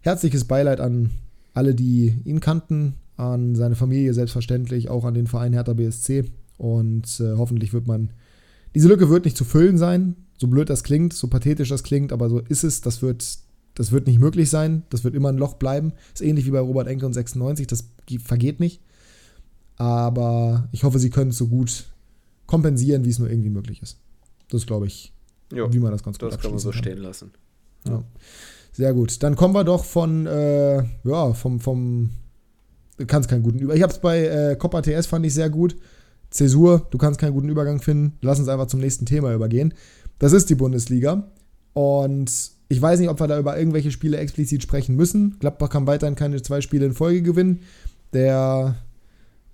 herzliches 0.00 0.44
Beileid 0.44 0.80
an 0.80 1.10
alle, 1.54 1.76
die 1.76 2.16
ihn 2.24 2.40
kannten, 2.40 2.94
an 3.16 3.54
seine 3.54 3.76
Familie 3.76 4.12
selbstverständlich, 4.12 4.88
auch 4.88 5.04
an 5.04 5.14
den 5.14 5.28
Verein 5.28 5.52
Hertha 5.52 5.74
BSC. 5.74 6.24
Und 6.56 7.20
äh, 7.20 7.34
hoffentlich 7.36 7.72
wird 7.72 7.86
man, 7.86 8.10
diese 8.74 8.88
Lücke 8.88 9.08
wird 9.08 9.24
nicht 9.24 9.36
zu 9.36 9.44
füllen 9.44 9.78
sein, 9.78 10.16
so 10.38 10.46
blöd 10.46 10.70
das 10.70 10.84
klingt, 10.84 11.12
so 11.12 11.28
pathetisch 11.28 11.68
das 11.68 11.82
klingt, 11.82 12.12
aber 12.12 12.28
so 12.28 12.38
ist 12.38 12.64
es. 12.64 12.80
Das 12.80 13.02
wird, 13.02 13.38
das 13.74 13.92
wird 13.92 14.06
nicht 14.06 14.20
möglich 14.20 14.50
sein. 14.50 14.84
Das 14.90 15.04
wird 15.04 15.14
immer 15.14 15.30
ein 15.30 15.38
Loch 15.38 15.54
bleiben. 15.54 15.92
Ist 16.14 16.22
ähnlich 16.22 16.46
wie 16.46 16.50
bei 16.50 16.60
Robert 16.60 16.86
Enke 16.86 17.06
und 17.06 17.12
96, 17.12 17.66
das 17.66 17.84
vergeht 18.24 18.60
nicht. 18.60 18.80
Aber 19.76 20.68
ich 20.72 20.84
hoffe, 20.84 20.98
sie 20.98 21.10
können 21.10 21.30
es 21.30 21.38
so 21.38 21.48
gut 21.48 21.86
kompensieren, 22.46 23.04
wie 23.04 23.10
es 23.10 23.18
nur 23.18 23.30
irgendwie 23.30 23.50
möglich 23.50 23.82
ist. 23.82 23.98
Das 24.50 24.66
glaube 24.66 24.86
ich, 24.86 25.12
jo, 25.52 25.72
wie 25.72 25.78
man 25.78 25.92
das 25.92 26.02
ganz 26.02 26.18
gut 26.18 26.32
Das 26.32 26.40
kann 26.40 26.50
man 26.50 26.58
so 26.58 26.70
kann. 26.70 26.78
stehen 26.78 26.98
lassen. 26.98 27.30
Ja. 27.86 28.02
Sehr 28.72 28.94
gut. 28.94 29.22
Dann 29.22 29.36
kommen 29.36 29.54
wir 29.54 29.64
doch 29.64 29.84
von, 29.84 30.26
äh, 30.26 30.82
ja, 31.04 31.32
vom, 31.34 31.60
vom, 31.60 32.10
du 32.96 33.06
kannst 33.06 33.28
keinen 33.28 33.42
guten 33.42 33.58
Übergang. 33.58 33.76
Ich 33.76 33.82
habe 33.82 33.92
es 33.92 34.00
bei 34.00 34.24
äh, 34.24 34.56
Copa 34.56 34.82
TS 34.82 35.06
fand 35.06 35.26
ich 35.26 35.34
sehr 35.34 35.50
gut. 35.50 35.76
Zäsur, 36.30 36.86
du 36.90 36.98
kannst 36.98 37.20
keinen 37.20 37.32
guten 37.32 37.48
Übergang 37.48 37.80
finden. 37.80 38.18
Lass 38.20 38.38
uns 38.38 38.48
einfach 38.48 38.66
zum 38.66 38.80
nächsten 38.80 39.06
Thema 39.06 39.34
übergehen. 39.34 39.74
Das 40.18 40.32
ist 40.32 40.50
die 40.50 40.54
Bundesliga. 40.54 41.30
Und 41.72 42.30
ich 42.68 42.82
weiß 42.82 43.00
nicht, 43.00 43.08
ob 43.08 43.20
wir 43.20 43.28
da 43.28 43.38
über 43.38 43.58
irgendwelche 43.58 43.90
Spiele 43.90 44.18
explizit 44.18 44.62
sprechen 44.62 44.96
müssen. 44.96 45.36
Gladbach 45.40 45.70
kann 45.70 45.86
weiterhin 45.86 46.16
keine 46.16 46.42
zwei 46.42 46.60
Spiele 46.60 46.86
in 46.86 46.92
Folge 46.92 47.22
gewinnen. 47.22 47.60
Der 48.12 48.76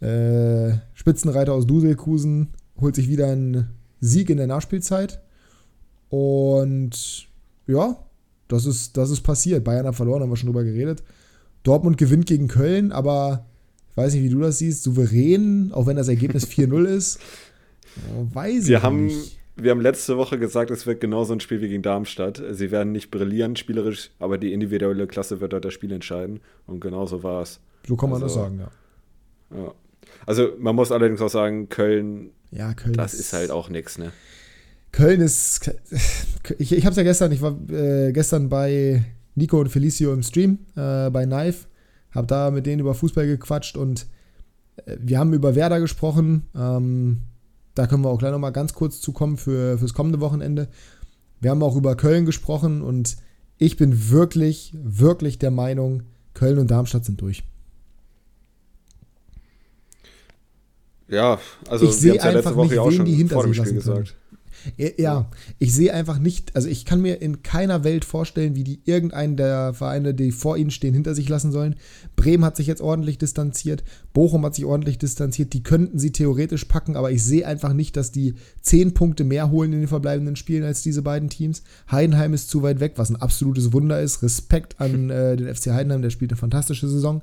äh, 0.01 0.79
Spitzenreiter 0.95 1.53
aus 1.53 1.67
Duselkusen 1.67 2.49
holt 2.81 2.97
sich 2.97 3.09
wieder 3.09 3.29
einen 3.29 3.71
Sieg 4.01 4.31
in 4.31 4.39
der 4.39 4.47
Nachspielzeit. 4.47 5.21
Und 6.09 7.29
ja, 7.67 7.97
das 8.49 8.67
ist, 8.67 8.97
das 8.97 9.11
ist 9.11 9.23
passiert. 9.23 9.65
Bayern 9.65 9.87
hat 9.87 9.95
verloren, 9.95 10.23
haben 10.23 10.31
wir 10.31 10.37
schon 10.37 10.49
drüber 10.49 10.65
geredet. 10.65 11.03
Dortmund 11.63 11.99
gewinnt 11.99 12.27
gegen 12.27 12.49
Köln, 12.49 12.93
aber 12.93 13.47
ich 13.95 13.97
weiß 13.97 14.15
nicht, 14.15 14.25
wie 14.25 14.29
du 14.29 14.41
das 14.41 14.59
siehst, 14.59 14.83
souverän, 14.83 15.71
auch 15.73 15.87
wenn 15.87 15.97
das 15.97 16.09
Ergebnis 16.09 16.49
4-0 16.49 16.85
ist. 16.85 17.21
Weiß 18.33 18.67
wir 18.67 18.79
ich 18.79 18.83
haben, 18.83 19.07
nicht. 19.07 19.39
Wir 19.55 19.71
haben 19.71 19.81
letzte 19.81 20.17
Woche 20.17 20.37
gesagt, 20.37 20.73
es 20.73 20.85
wird 20.85 21.01
genauso 21.01 21.33
ein 21.33 21.39
Spiel 21.39 21.61
wie 21.61 21.69
gegen 21.69 21.83
Darmstadt. 21.83 22.43
Sie 22.51 22.73
werden 22.73 22.91
nicht 22.91 23.13
brillieren 23.13 23.55
spielerisch, 23.55 24.11
aber 24.19 24.37
die 24.37 24.53
individuelle 24.53 25.07
Klasse 25.07 25.41
wird 25.41 25.53
dort 25.53 25.65
das 25.65 25.73
Spiel 25.73 25.93
entscheiden. 25.93 26.41
Und 26.67 26.81
genauso 26.81 27.23
war 27.23 27.43
es. 27.43 27.61
So 27.87 27.95
kann 27.95 28.11
man 28.11 28.21
also, 28.21 28.35
das 28.35 28.45
sagen, 28.45 28.59
ja. 28.59 29.57
Ja. 29.57 29.75
Also 30.27 30.55
man 30.59 30.75
muss 30.75 30.91
allerdings 30.91 31.21
auch 31.21 31.31
sagen, 31.31 31.69
Köln, 31.69 32.31
ja, 32.51 32.75
Köln 32.75 32.95
das 32.95 33.15
ist, 33.15 33.21
ist 33.21 33.33
halt 33.33 33.53
auch 33.53 33.69
nichts, 33.69 33.97
ne? 33.97 34.11
Köln 34.91 35.21
ist, 35.21 35.71
ich, 36.59 36.73
ich 36.73 36.85
habe 36.85 36.91
es 36.91 36.97
ja 36.97 37.05
gestern, 37.05 37.31
ich 37.31 37.43
war 37.43 37.57
äh, 37.71 38.13
gestern 38.13 38.49
bei 38.49 39.05
Nico 39.35 39.61
und 39.61 39.69
Felicio 39.69 40.13
im 40.13 40.23
Stream 40.23 40.59
äh, 40.77 41.11
bei 41.11 41.27
Knife, 41.27 41.67
habe 42.15 42.27
da 42.27 42.51
mit 42.51 42.67
denen 42.67 42.81
über 42.81 42.95
Fußball 42.95 43.27
gequatscht 43.27 43.77
und 43.77 44.07
äh, 44.87 44.97
wir 44.99 45.19
haben 45.19 45.33
über 45.33 45.55
Werder 45.55 45.81
gesprochen. 45.81 46.45
Ähm, 46.55 47.21
da 47.75 47.87
können 47.87 48.05
wir 48.05 48.11
auch 48.11 48.19
gleich 48.19 48.33
nochmal 48.33 48.53
ganz 48.53 48.75
kurz 48.75 49.01
zukommen 49.01 49.37
für, 49.37 49.79
fürs 49.79 49.95
kommende 49.95 50.21
Wochenende. 50.21 50.69
Wir 51.41 51.51
haben 51.51 51.63
auch 51.63 51.77
über 51.77 51.97
Köln 51.97 52.25
gesprochen 52.25 52.83
und 52.83 53.17
ich 53.59 53.77
bin 53.77 54.11
wirklich, 54.11 54.75
wirklich 54.83 55.39
der 55.39 55.51
Meinung, 55.51 56.05
Köln 56.35 56.59
und 56.59 56.71
Darmstadt 56.71 57.05
sind 57.05 57.21
durch. 57.21 57.45
Ja, 61.09 61.39
also 61.69 61.87
ich 61.87 61.93
sehe 61.93 62.17
ja 62.17 62.23
einfach 62.23 62.57
nicht, 62.57 62.77
Woche 62.77 62.91
wen 62.91 63.05
die 63.05 63.15
hinter 63.15 63.43
sich 63.43 63.57
lassen 63.57 63.75
gesagt. 63.75 64.17
Ja, 64.97 65.31
ich 65.59 65.75
sehe 65.75 65.93
einfach 65.93 66.19
nicht, 66.19 66.55
also 66.57 66.69
ich 66.69 66.85
kann 66.85 67.01
mir 67.01 67.21
in 67.21 67.43
keiner 67.43 67.85
Welt 67.85 68.05
vorstellen, 68.05 68.57
wie 68.57 68.65
die 68.65 68.81
irgendeinen 68.85 69.37
der 69.37 69.75
Vereine, 69.75 70.15
die 70.15 70.33
vor 70.33 70.57
ihnen 70.57 70.71
stehen, 70.71 70.95
hinter 70.95 71.15
sich 71.15 71.29
lassen 71.29 71.53
sollen. 71.53 71.77
Bremen 72.17 72.45
hat 72.45 72.57
sich 72.57 72.67
jetzt 72.67 72.81
ordentlich 72.81 73.19
distanziert, 73.19 73.85
Bochum 74.13 74.45
hat 74.45 74.55
sich 74.55 74.65
ordentlich 74.65 74.99
distanziert, 74.99 75.53
die 75.53 75.63
könnten 75.63 75.99
sie 75.99 76.13
theoretisch 76.13 76.65
packen, 76.65 76.97
aber 76.97 77.11
ich 77.11 77.23
sehe 77.23 77.47
einfach 77.47 77.73
nicht, 77.73 77.97
dass 77.97 78.13
die 78.13 78.35
zehn 78.61 78.95
Punkte 78.95 79.25
mehr 79.25 79.51
holen 79.51 79.73
in 79.73 79.81
den 79.81 79.89
verbleibenden 79.89 80.37
Spielen 80.37 80.65
als 80.65 80.83
diese 80.83 81.03
beiden 81.03 81.29
Teams. 81.29 81.63
Heidenheim 81.91 82.35
ist 82.35 82.49
zu 82.49 82.63
weit 82.63 82.81
weg, 82.81 82.95
was 82.97 83.11
ein 83.11 83.17
absolutes 83.17 83.73
Wunder 83.73 84.01
ist. 84.01 84.23
Respekt 84.23 84.81
an 84.81 85.11
äh, 85.11 85.37
den 85.37 85.55
FC 85.55 85.69
Heidenheim, 85.69 86.03
der 86.03 86.11
spielt 86.11 86.33
eine 86.33 86.39
fantastische 86.39 86.89
Saison. 86.89 87.23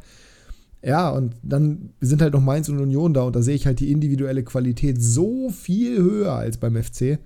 Ja, 0.84 1.12
und 1.12 1.36
dann 1.44 1.94
sind 2.02 2.22
halt 2.22 2.34
noch 2.34 2.42
Mainz 2.42 2.68
und 2.68 2.80
Union 2.80 3.14
da 3.14 3.24
und 3.24 3.36
da 3.36 3.42
sehe 3.42 3.56
ich 3.56 3.68
halt 3.68 3.80
die 3.80 3.92
individuelle 3.92 4.44
Qualität 4.44 5.02
so 5.02 5.50
viel 5.50 5.98
höher 6.02 6.34
als 6.34 6.58
beim 6.58 6.82
FC. 6.82 7.20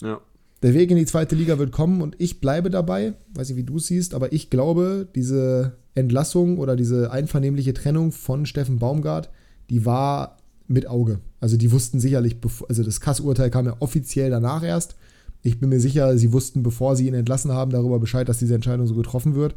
Ja. 0.00 0.20
Der 0.62 0.72
Weg 0.72 0.90
in 0.90 0.96
die 0.96 1.04
zweite 1.04 1.34
Liga 1.34 1.58
wird 1.58 1.72
kommen 1.72 2.00
und 2.00 2.14
ich 2.18 2.40
bleibe 2.40 2.70
dabei, 2.70 3.14
weiß 3.34 3.48
nicht, 3.48 3.58
wie 3.58 3.64
du 3.64 3.76
es 3.76 3.88
siehst, 3.88 4.14
aber 4.14 4.32
ich 4.32 4.50
glaube, 4.50 5.08
diese 5.14 5.76
Entlassung 5.94 6.58
oder 6.58 6.76
diese 6.76 7.10
einvernehmliche 7.10 7.74
Trennung 7.74 8.12
von 8.12 8.46
Steffen 8.46 8.78
Baumgart, 8.78 9.30
die 9.68 9.84
war 9.84 10.38
mit 10.66 10.86
Auge. 10.86 11.18
Also 11.40 11.56
die 11.56 11.72
wussten 11.72 12.00
sicherlich, 12.00 12.36
also 12.68 12.82
das 12.82 13.00
Kassurteil 13.00 13.50
kam 13.50 13.66
ja 13.66 13.76
offiziell 13.80 14.30
danach 14.30 14.62
erst. 14.62 14.96
Ich 15.42 15.60
bin 15.60 15.68
mir 15.68 15.80
sicher, 15.80 16.16
sie 16.16 16.32
wussten, 16.32 16.62
bevor 16.62 16.96
sie 16.96 17.08
ihn 17.08 17.14
entlassen 17.14 17.52
haben, 17.52 17.70
darüber 17.70 17.98
Bescheid, 17.98 18.28
dass 18.28 18.38
diese 18.38 18.54
Entscheidung 18.54 18.86
so 18.86 18.94
getroffen 18.94 19.34
wird 19.34 19.56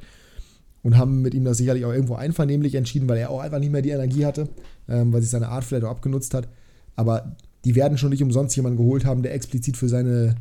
und 0.84 0.98
haben 0.98 1.22
mit 1.22 1.34
ihm 1.34 1.44
das 1.44 1.58
sicherlich 1.58 1.86
auch 1.86 1.92
irgendwo 1.92 2.16
einvernehmlich 2.16 2.76
entschieden, 2.76 3.10
weil 3.10 3.18
er 3.18 3.30
auch 3.30 3.42
einfach 3.42 3.60
nicht 3.60 3.72
mehr 3.72 3.82
die 3.82 3.90
Energie 3.90 4.26
hatte, 4.26 4.50
ähm, 4.88 5.12
weil 5.12 5.22
sich 5.22 5.30
seine 5.30 5.50
Art 5.50 5.64
vielleicht 5.64 5.86
auch 5.86 5.92
abgenutzt 5.92 6.34
hat. 6.34 6.48
Aber 6.96 7.36
die 7.66 7.76
werden 7.76 7.98
schon 7.98 8.12
nicht 8.12 8.24
umsonst 8.24 8.56
jemanden 8.56 8.78
geholt 8.78 9.06
haben, 9.06 9.24
der 9.24 9.34
explizit 9.34 9.78
für 9.78 9.90
seine 9.90 10.36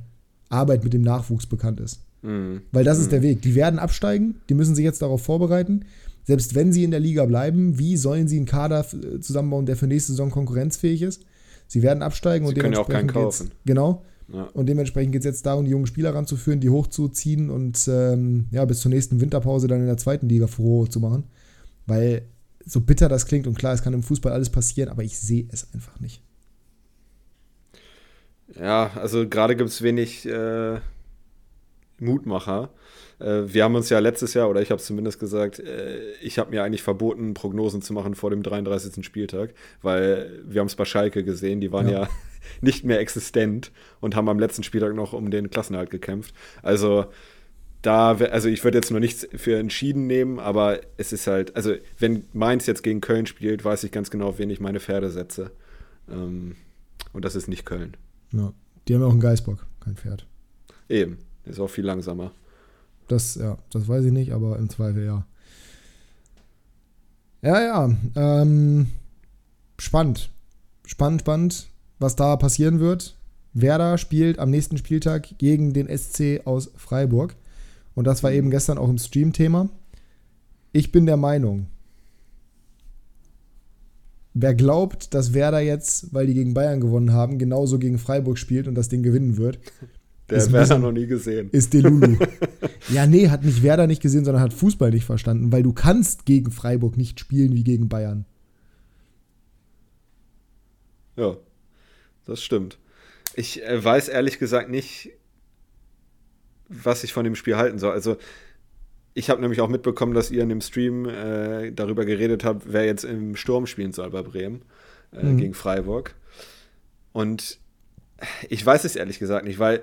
Arbeit 0.48 0.84
mit 0.84 0.92
dem 0.92 1.02
Nachwuchs 1.02 1.46
bekannt 1.46 1.80
ist. 1.80 2.00
Mhm. 2.22 2.62
Weil 2.72 2.84
das 2.84 2.98
mhm. 2.98 3.02
ist 3.02 3.12
der 3.12 3.22
Weg. 3.22 3.42
Die 3.42 3.54
werden 3.54 3.78
absteigen, 3.78 4.36
die 4.48 4.54
müssen 4.54 4.74
sich 4.74 4.84
jetzt 4.84 5.02
darauf 5.02 5.22
vorbereiten. 5.22 5.84
Selbst 6.24 6.54
wenn 6.54 6.72
sie 6.72 6.84
in 6.84 6.90
der 6.90 7.00
Liga 7.00 7.24
bleiben, 7.24 7.78
wie 7.78 7.96
sollen 7.96 8.26
sie 8.26 8.36
einen 8.36 8.46
Kader 8.46 8.84
zusammenbauen, 9.20 9.66
der 9.66 9.76
für 9.76 9.86
nächste 9.86 10.12
Saison 10.12 10.30
konkurrenzfähig 10.30 11.02
ist? 11.02 11.24
Sie 11.68 11.82
werden 11.82 12.02
absteigen 12.02 12.46
sie 12.46 12.54
und 12.54 12.60
können 12.60 12.74
ja 12.74 12.80
auch 12.80 12.88
keinen 12.88 13.08
kaufen. 13.08 13.50
Genau. 13.64 14.02
Ja. 14.28 14.44
Und 14.54 14.66
dementsprechend 14.66 15.12
geht 15.12 15.20
es 15.20 15.26
jetzt 15.26 15.46
darum, 15.46 15.64
die 15.64 15.70
jungen 15.70 15.86
Spieler 15.86 16.14
ranzuführen, 16.14 16.60
die 16.60 16.70
hochzuziehen 16.70 17.50
und 17.50 17.86
ähm, 17.88 18.46
ja, 18.50 18.64
bis 18.64 18.80
zur 18.80 18.90
nächsten 18.90 19.20
Winterpause 19.20 19.68
dann 19.68 19.80
in 19.80 19.86
der 19.86 19.96
zweiten 19.98 20.28
Liga 20.28 20.46
froh 20.46 20.86
zu 20.86 21.00
machen. 21.00 21.24
Weil 21.86 22.22
so 22.64 22.80
bitter 22.80 23.08
das 23.08 23.26
klingt 23.26 23.46
und 23.46 23.56
klar, 23.56 23.74
es 23.74 23.82
kann 23.82 23.94
im 23.94 24.02
Fußball 24.02 24.32
alles 24.32 24.50
passieren, 24.50 24.90
aber 24.90 25.04
ich 25.04 25.18
sehe 25.18 25.46
es 25.52 25.72
einfach 25.72 26.00
nicht. 26.00 26.22
Ja, 28.58 28.90
also 28.96 29.28
gerade 29.28 29.54
gibt 29.54 29.70
es 29.70 29.82
wenig 29.82 30.26
äh, 30.26 30.80
Mutmacher. 31.98 32.70
Äh, 33.18 33.42
wir 33.46 33.64
haben 33.64 33.74
uns 33.74 33.88
ja 33.88 33.98
letztes 33.98 34.34
Jahr, 34.34 34.48
oder 34.48 34.62
ich 34.62 34.70
habe 34.70 34.80
es 34.80 34.86
zumindest 34.86 35.18
gesagt, 35.18 35.58
äh, 35.58 36.12
ich 36.22 36.38
habe 36.38 36.50
mir 36.50 36.62
eigentlich 36.62 36.82
verboten, 36.82 37.34
Prognosen 37.34 37.82
zu 37.82 37.92
machen 37.92 38.14
vor 38.14 38.30
dem 38.30 38.42
33. 38.42 39.04
Spieltag, 39.04 39.54
weil 39.82 40.42
wir 40.44 40.60
haben 40.60 40.66
es 40.66 40.76
bei 40.76 40.84
Schalke 40.84 41.24
gesehen, 41.24 41.60
die 41.60 41.72
waren 41.72 41.88
ja, 41.88 42.02
ja 42.02 42.08
nicht 42.60 42.84
mehr 42.84 43.00
existent 43.00 43.72
und 44.00 44.16
haben 44.16 44.28
am 44.28 44.38
letzten 44.38 44.62
Spieltag 44.62 44.94
noch 44.94 45.12
um 45.12 45.30
den 45.30 45.50
Klassenerhalt 45.50 45.90
gekämpft. 45.90 46.34
Also 46.62 47.06
da, 47.82 48.16
also 48.16 48.48
ich 48.48 48.64
würde 48.64 48.78
jetzt 48.78 48.90
noch 48.90 48.98
nichts 48.98 49.28
für 49.34 49.56
entschieden 49.58 50.06
nehmen, 50.06 50.40
aber 50.40 50.80
es 50.96 51.12
ist 51.12 51.26
halt, 51.26 51.54
also 51.54 51.74
wenn 51.98 52.24
Mainz 52.32 52.66
jetzt 52.66 52.82
gegen 52.82 53.00
Köln 53.00 53.26
spielt, 53.26 53.64
weiß 53.64 53.84
ich 53.84 53.92
ganz 53.92 54.10
genau, 54.10 54.28
auf 54.28 54.38
wen 54.38 54.50
ich 54.50 54.60
meine 54.60 54.80
Pferde 54.80 55.10
setze. 55.10 55.52
Ähm, 56.10 56.56
und 57.12 57.24
das 57.24 57.36
ist 57.36 57.48
nicht 57.48 57.64
Köln. 57.64 57.96
Ja, 58.32 58.52
die 58.88 58.94
haben 58.94 59.02
auch 59.02 59.12
einen 59.12 59.20
Geißbock, 59.20 59.64
kein 59.80 59.96
Pferd. 59.96 60.26
Eben, 60.88 61.18
ist 61.44 61.60
auch 61.60 61.68
viel 61.70 61.84
langsamer. 61.84 62.32
Das, 63.08 63.36
ja, 63.36 63.58
das 63.70 63.86
weiß 63.88 64.04
ich 64.04 64.12
nicht, 64.12 64.32
aber 64.32 64.58
im 64.58 64.68
Zweifel 64.68 65.04
ja. 65.04 65.26
Ja, 67.42 67.60
ja. 67.60 67.96
Ähm, 68.16 68.88
spannend. 69.78 70.30
Spannend, 70.84 71.20
spannend, 71.20 71.68
was 71.98 72.16
da 72.16 72.36
passieren 72.36 72.80
wird. 72.80 73.16
Werder 73.52 73.98
spielt 73.98 74.38
am 74.38 74.50
nächsten 74.50 74.76
Spieltag 74.76 75.38
gegen 75.38 75.72
den 75.72 75.88
SC 75.88 76.42
aus 76.44 76.70
Freiburg. 76.76 77.36
Und 77.94 78.06
das 78.06 78.22
war 78.22 78.32
eben 78.32 78.50
gestern 78.50 78.78
auch 78.78 78.88
im 78.88 78.98
Stream 78.98 79.32
Thema. 79.32 79.70
Ich 80.72 80.92
bin 80.92 81.06
der 81.06 81.16
Meinung, 81.16 81.66
wer 84.34 84.54
glaubt, 84.54 85.14
dass 85.14 85.32
Werder 85.32 85.60
jetzt, 85.60 86.12
weil 86.12 86.26
die 86.26 86.34
gegen 86.34 86.52
Bayern 86.52 86.80
gewonnen 86.80 87.12
haben, 87.12 87.38
genauso 87.38 87.78
gegen 87.78 87.98
Freiburg 87.98 88.38
spielt 88.38 88.68
und 88.68 88.74
das 88.74 88.90
Ding 88.90 89.02
gewinnen 89.02 89.38
wird, 89.38 89.58
der 90.28 90.42
hat 90.42 90.52
Werder 90.52 90.78
noch 90.78 90.92
nie 90.92 91.06
gesehen. 91.06 91.50
Ist 91.50 91.72
Delulu. 91.72 92.16
ja, 92.88 93.06
nee, 93.06 93.28
hat 93.28 93.44
nicht 93.44 93.62
Werder 93.62 93.86
nicht 93.86 94.02
gesehen, 94.02 94.24
sondern 94.24 94.42
hat 94.42 94.52
Fußball 94.52 94.90
nicht 94.90 95.04
verstanden, 95.04 95.52
weil 95.52 95.62
du 95.62 95.72
kannst 95.72 96.26
gegen 96.26 96.50
Freiburg 96.50 96.96
nicht 96.96 97.20
spielen 97.20 97.54
wie 97.54 97.62
gegen 97.62 97.88
Bayern. 97.88 98.24
Ja, 101.16 101.36
das 102.24 102.42
stimmt. 102.42 102.78
Ich 103.34 103.62
äh, 103.64 103.82
weiß 103.82 104.08
ehrlich 104.08 104.38
gesagt 104.38 104.68
nicht, 104.68 105.12
was 106.68 107.04
ich 107.04 107.12
von 107.12 107.24
dem 107.24 107.36
Spiel 107.36 107.56
halten 107.56 107.78
soll. 107.78 107.92
Also, 107.92 108.16
ich 109.14 109.30
habe 109.30 109.40
nämlich 109.40 109.60
auch 109.60 109.68
mitbekommen, 109.68 110.12
dass 110.12 110.30
ihr 110.30 110.42
in 110.42 110.48
dem 110.48 110.60
Stream 110.60 111.08
äh, 111.08 111.70
darüber 111.70 112.04
geredet 112.04 112.44
habt, 112.44 112.64
wer 112.66 112.84
jetzt 112.84 113.04
im 113.04 113.36
Sturm 113.36 113.66
spielen 113.66 113.92
soll 113.92 114.10
bei 114.10 114.22
Bremen 114.22 114.62
äh, 115.12 115.24
mhm. 115.24 115.38
gegen 115.38 115.54
Freiburg. 115.54 116.14
Und 117.12 117.58
ich 118.48 118.64
weiß 118.64 118.84
es 118.84 118.96
ehrlich 118.96 119.18
gesagt 119.18 119.46
nicht, 119.46 119.58
weil 119.58 119.82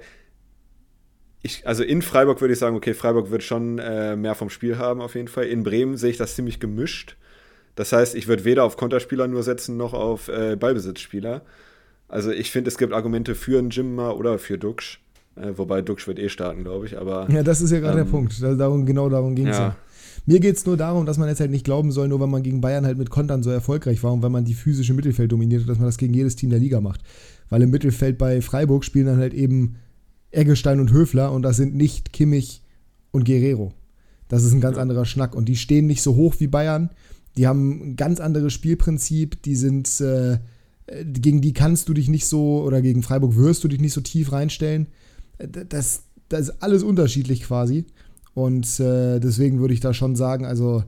ich, 1.43 1.67
also 1.67 1.83
in 1.83 2.01
Freiburg 2.01 2.39
würde 2.41 2.53
ich 2.53 2.59
sagen, 2.59 2.75
okay, 2.75 2.93
Freiburg 2.93 3.29
wird 3.29 3.43
schon 3.43 3.77
äh, 3.77 4.15
mehr 4.15 4.33
vom 4.33 4.49
Spiel 4.49 4.77
haben 4.77 5.01
auf 5.01 5.15
jeden 5.15 5.27
Fall. 5.27 5.45
In 5.45 5.63
Bremen 5.63 5.97
sehe 5.97 6.09
ich 6.09 6.17
das 6.17 6.35
ziemlich 6.35 6.59
gemischt. 6.59 7.17
Das 7.75 7.91
heißt, 7.91 8.15
ich 8.15 8.27
würde 8.27 8.45
weder 8.45 8.63
auf 8.63 8.77
Konterspieler 8.77 9.27
nur 9.27 9.43
setzen, 9.43 9.75
noch 9.75 9.93
auf 9.93 10.29
äh, 10.29 10.55
Ballbesitzspieler. 10.55 11.41
Also 12.07 12.31
ich 12.31 12.49
finde, 12.49 12.69
es 12.69 12.77
gibt 12.77 12.93
Argumente 12.93 13.35
für 13.35 13.59
einen 13.59 13.71
Jimmer 13.71 14.15
oder 14.15 14.39
für 14.39 14.57
Duxch. 14.57 15.01
Äh, 15.35 15.51
wobei 15.57 15.81
Duxch 15.81 16.07
wird 16.07 16.17
eh 16.17 16.29
starten, 16.29 16.63
glaube 16.63 16.85
ich. 16.85 16.97
Aber, 16.97 17.29
ja, 17.29 17.43
das 17.43 17.59
ist 17.59 17.71
ja 17.71 17.79
gerade 17.79 17.99
ähm, 17.99 18.05
der 18.05 18.11
Punkt. 18.11 18.41
Darum, 18.41 18.85
genau 18.85 19.09
darum 19.09 19.35
ging 19.35 19.47
es 19.47 19.57
ja. 19.57 19.67
ja. 19.69 19.75
Mir 20.25 20.39
geht 20.39 20.55
es 20.55 20.65
nur 20.65 20.77
darum, 20.77 21.05
dass 21.05 21.17
man 21.17 21.27
jetzt 21.27 21.41
halt 21.41 21.51
nicht 21.51 21.65
glauben 21.65 21.91
soll, 21.91 22.07
nur 22.07 22.21
weil 22.21 22.27
man 22.27 22.43
gegen 22.43 22.61
Bayern 22.61 22.85
halt 22.85 22.97
mit 22.97 23.09
Kontern 23.09 23.43
so 23.43 23.49
erfolgreich 23.49 24.01
war 24.03 24.13
und 24.13 24.21
weil 24.21 24.29
man 24.29 24.45
die 24.45 24.53
physische 24.53 24.93
Mittelfeld 24.93 25.29
dominiert 25.31 25.63
hat, 25.63 25.69
dass 25.69 25.79
man 25.79 25.87
das 25.87 25.97
gegen 25.97 26.13
jedes 26.13 26.37
Team 26.37 26.49
der 26.49 26.59
Liga 26.59 26.79
macht. 26.79 27.01
Weil 27.49 27.63
im 27.63 27.71
Mittelfeld 27.71 28.17
bei 28.17 28.41
Freiburg 28.41 28.85
spielen 28.85 29.07
dann 29.07 29.17
halt 29.17 29.33
eben 29.33 29.75
Eggestein 30.33 30.79
und 30.79 30.91
Höfler 30.91 31.31
und 31.31 31.43
das 31.43 31.57
sind 31.57 31.75
nicht 31.75 32.11
Kimmich 32.11 32.61
und 33.11 33.25
Guerrero. 33.25 33.73
Das 34.27 34.43
ist 34.43 34.53
ein 34.53 34.61
ganz 34.61 34.77
anderer 34.77 35.05
Schnack 35.05 35.35
und 35.35 35.45
die 35.45 35.55
stehen 35.55 35.87
nicht 35.87 36.01
so 36.01 36.15
hoch 36.15 36.35
wie 36.39 36.47
Bayern. 36.47 36.89
Die 37.37 37.47
haben 37.47 37.91
ein 37.91 37.95
ganz 37.95 38.19
anderes 38.19 38.53
Spielprinzip. 38.53 39.41
Die 39.43 39.55
sind, 39.55 40.01
äh, 40.01 40.39
gegen 41.05 41.41
die 41.41 41.53
kannst 41.53 41.89
du 41.89 41.93
dich 41.93 42.09
nicht 42.09 42.25
so, 42.25 42.63
oder 42.63 42.81
gegen 42.81 43.03
Freiburg 43.03 43.35
wirst 43.35 43.63
du 43.63 43.67
dich 43.67 43.79
nicht 43.79 43.93
so 43.93 44.01
tief 44.01 44.31
reinstellen. 44.31 44.87
Das, 45.37 46.03
das 46.29 46.49
ist 46.49 46.63
alles 46.63 46.83
unterschiedlich 46.83 47.43
quasi. 47.43 47.85
Und 48.33 48.79
äh, 48.79 49.19
deswegen 49.19 49.59
würde 49.59 49.73
ich 49.73 49.79
da 49.79 49.93
schon 49.93 50.15
sagen, 50.15 50.45
also 50.45 50.83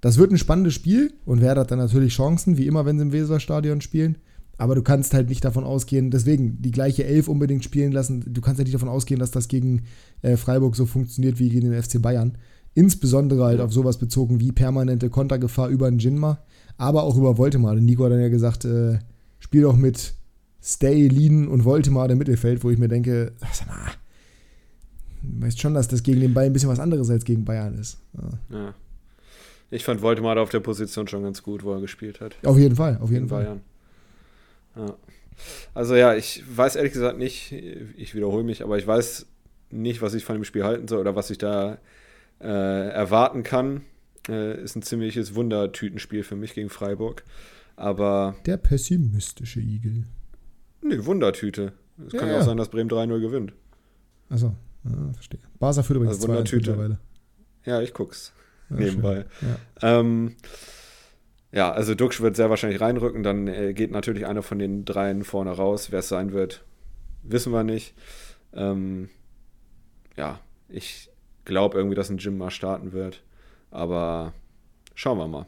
das 0.00 0.18
wird 0.18 0.30
ein 0.30 0.38
spannendes 0.38 0.74
Spiel 0.74 1.14
und 1.24 1.40
Werder 1.40 1.62
hat 1.62 1.70
dann 1.70 1.78
natürlich 1.78 2.14
Chancen, 2.14 2.58
wie 2.58 2.66
immer, 2.66 2.84
wenn 2.84 2.98
sie 2.98 3.04
im 3.04 3.12
Weserstadion 3.12 3.80
spielen. 3.80 4.18
Aber 4.56 4.74
du 4.74 4.82
kannst 4.82 5.14
halt 5.14 5.28
nicht 5.28 5.44
davon 5.44 5.64
ausgehen, 5.64 6.10
deswegen 6.10 6.62
die 6.62 6.70
gleiche 6.70 7.04
Elf 7.04 7.28
unbedingt 7.28 7.64
spielen 7.64 7.92
lassen. 7.92 8.24
Du 8.26 8.40
kannst 8.40 8.58
halt 8.58 8.66
nicht 8.66 8.74
davon 8.74 8.88
ausgehen, 8.88 9.18
dass 9.18 9.30
das 9.30 9.48
gegen 9.48 9.82
äh, 10.22 10.36
Freiburg 10.36 10.76
so 10.76 10.86
funktioniert 10.86 11.38
wie 11.38 11.48
gegen 11.48 11.70
den 11.70 11.82
FC 11.82 12.00
Bayern. 12.00 12.38
Insbesondere 12.74 13.44
halt 13.44 13.60
auf 13.60 13.72
sowas 13.72 13.98
bezogen 13.98 14.40
wie 14.40 14.52
permanente 14.52 15.10
Kontergefahr 15.10 15.68
über 15.68 15.86
einen 15.86 15.98
Jinma, 15.98 16.40
aber 16.76 17.04
auch 17.04 17.16
über 17.16 17.38
Voltemar. 17.38 17.74
Nico 17.76 18.04
hat 18.04 18.12
dann 18.12 18.20
ja 18.20 18.28
gesagt, 18.28 18.64
äh, 18.64 18.98
spiel 19.38 19.62
doch 19.62 19.76
mit 19.76 20.14
Stay, 20.62 21.08
Lean 21.08 21.46
und 21.46 21.64
Voltemar 21.64 22.10
im 22.10 22.18
Mittelfeld, 22.18 22.64
wo 22.64 22.70
ich 22.70 22.78
mir 22.78 22.88
denke, 22.88 23.32
sag 23.52 23.68
mal, 23.68 23.92
du 25.22 25.46
weißt 25.46 25.60
schon, 25.60 25.74
dass 25.74 25.88
das 25.88 26.02
gegen 26.02 26.20
den 26.20 26.34
Ball 26.34 26.46
ein 26.46 26.52
bisschen 26.52 26.68
was 26.68 26.80
anderes 26.80 27.10
als 27.10 27.24
gegen 27.24 27.44
Bayern 27.44 27.74
ist. 27.74 27.98
Ja. 28.14 28.56
ja. 28.56 28.74
Ich 29.70 29.84
fand 29.84 30.02
Voltemar 30.02 30.38
auf 30.38 30.50
der 30.50 30.60
Position 30.60 31.08
schon 31.08 31.22
ganz 31.22 31.42
gut, 31.42 31.64
wo 31.64 31.72
er 31.72 31.80
gespielt 31.80 32.20
hat. 32.20 32.36
Auf 32.44 32.58
jeden 32.58 32.76
Fall, 32.76 32.98
auf 33.00 33.10
jeden 33.10 33.28
Fall. 33.28 33.44
Bayern. 33.44 33.60
Ja. 34.76 34.96
Also 35.74 35.96
ja, 35.96 36.14
ich 36.14 36.44
weiß 36.46 36.76
ehrlich 36.76 36.92
gesagt 36.92 37.18
nicht, 37.18 37.52
ich 37.52 38.14
wiederhole 38.14 38.44
mich, 38.44 38.62
aber 38.62 38.78
ich 38.78 38.86
weiß 38.86 39.26
nicht, 39.70 40.00
was 40.00 40.14
ich 40.14 40.24
von 40.24 40.36
dem 40.36 40.44
Spiel 40.44 40.64
halten 40.64 40.88
soll 40.88 41.00
oder 41.00 41.16
was 41.16 41.30
ich 41.30 41.38
da 41.38 41.78
äh, 42.40 42.88
erwarten 42.90 43.42
kann. 43.42 43.82
Äh, 44.28 44.62
ist 44.62 44.76
ein 44.76 44.82
ziemliches 44.82 45.34
Wundertütenspiel 45.34 46.22
für 46.22 46.36
mich 46.36 46.54
gegen 46.54 46.70
Freiburg. 46.70 47.24
Aber. 47.76 48.36
Der 48.46 48.56
pessimistische 48.56 49.60
Igel. 49.60 50.04
Nee, 50.82 51.04
Wundertüte. 51.04 51.72
Es 52.06 52.12
ja, 52.12 52.20
kann 52.20 52.28
ja 52.28 52.38
auch 52.38 52.44
sein, 52.44 52.56
dass 52.56 52.68
Bremen 52.68 52.90
3-0 52.90 53.20
gewinnt. 53.20 53.52
Achso, 54.28 54.54
ja, 54.84 55.12
verstehe. 55.12 55.40
Barca 55.58 55.82
führt 55.82 55.96
übrigens 55.96 56.16
also 56.16 56.28
Wundertüte. 56.28 56.70
mittlerweile. 56.70 56.98
Ja, 57.64 57.80
ich 57.80 57.92
guck's. 57.92 58.32
Ja, 58.70 58.76
nebenbei. 58.76 59.26
Ja. 59.40 60.00
Ähm, 60.00 60.36
ja, 61.54 61.70
also 61.70 61.94
Duxch 61.94 62.20
wird 62.20 62.34
sehr 62.34 62.50
wahrscheinlich 62.50 62.80
reinrücken, 62.80 63.22
dann 63.22 63.46
äh, 63.46 63.72
geht 63.74 63.92
natürlich 63.92 64.26
einer 64.26 64.42
von 64.42 64.58
den 64.58 64.84
dreien 64.84 65.22
vorne 65.22 65.52
raus. 65.52 65.92
Wer 65.92 66.00
es 66.00 66.08
sein 66.08 66.32
wird, 66.32 66.64
wissen 67.22 67.52
wir 67.52 67.62
nicht. 67.62 67.94
Ähm, 68.52 69.08
ja, 70.16 70.40
ich 70.68 71.10
glaube 71.44 71.78
irgendwie, 71.78 71.94
dass 71.94 72.10
ein 72.10 72.16
Gym 72.16 72.38
mal 72.38 72.50
starten 72.50 72.92
wird. 72.92 73.22
Aber 73.70 74.32
schauen 74.96 75.18
wir 75.18 75.28
mal, 75.28 75.46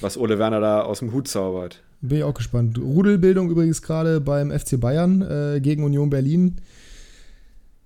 was 0.00 0.18
Ole 0.18 0.40
Werner 0.40 0.60
da 0.60 0.82
aus 0.82 0.98
dem 0.98 1.12
Hut 1.12 1.28
zaubert. 1.28 1.82
Bin 2.00 2.18
ich 2.18 2.24
auch 2.24 2.34
gespannt. 2.34 2.76
Rudelbildung 2.78 3.48
übrigens 3.48 3.80
gerade 3.80 4.20
beim 4.20 4.50
FC 4.50 4.78
Bayern 4.78 5.22
äh, 5.22 5.60
gegen 5.60 5.84
Union 5.84 6.10
Berlin. 6.10 6.56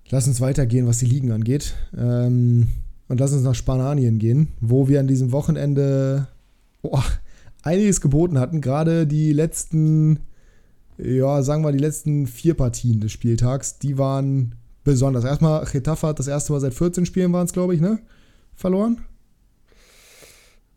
Lass 0.09 0.27
uns 0.27 0.41
weitergehen, 0.41 0.87
was 0.87 0.97
die 0.97 1.05
Ligen 1.05 1.31
angeht. 1.31 1.75
Ähm, 1.95 2.67
und 3.07 3.19
lass 3.19 3.31
uns 3.31 3.43
nach 3.43 3.55
Spanien 3.55 4.17
gehen, 4.17 4.49
wo 4.59 4.87
wir 4.87 4.99
an 4.99 5.07
diesem 5.07 5.31
Wochenende 5.31 6.27
oh, 6.81 6.99
einiges 7.61 8.01
geboten 8.01 8.39
hatten. 8.39 8.61
Gerade 8.61 9.07
die 9.07 9.33
letzten, 9.33 10.19
ja, 10.97 11.41
sagen 11.41 11.63
wir 11.63 11.71
die 11.71 11.79
letzten 11.79 12.27
vier 12.27 12.53
Partien 12.53 12.99
des 12.99 13.11
Spieltags, 13.11 13.79
die 13.79 13.97
waren 13.97 14.55
besonders. 14.83 15.23
Erstmal, 15.23 15.65
Getafe 15.65 16.07
hat 16.07 16.19
das 16.19 16.27
erste 16.27 16.53
Mal 16.53 16.59
seit 16.59 16.73
14 16.73 17.05
Spielen 17.05 17.33
waren 17.33 17.45
es, 17.45 17.53
glaube 17.53 17.75
ich, 17.75 17.81
ne? 17.81 17.99
Verloren? 18.55 19.01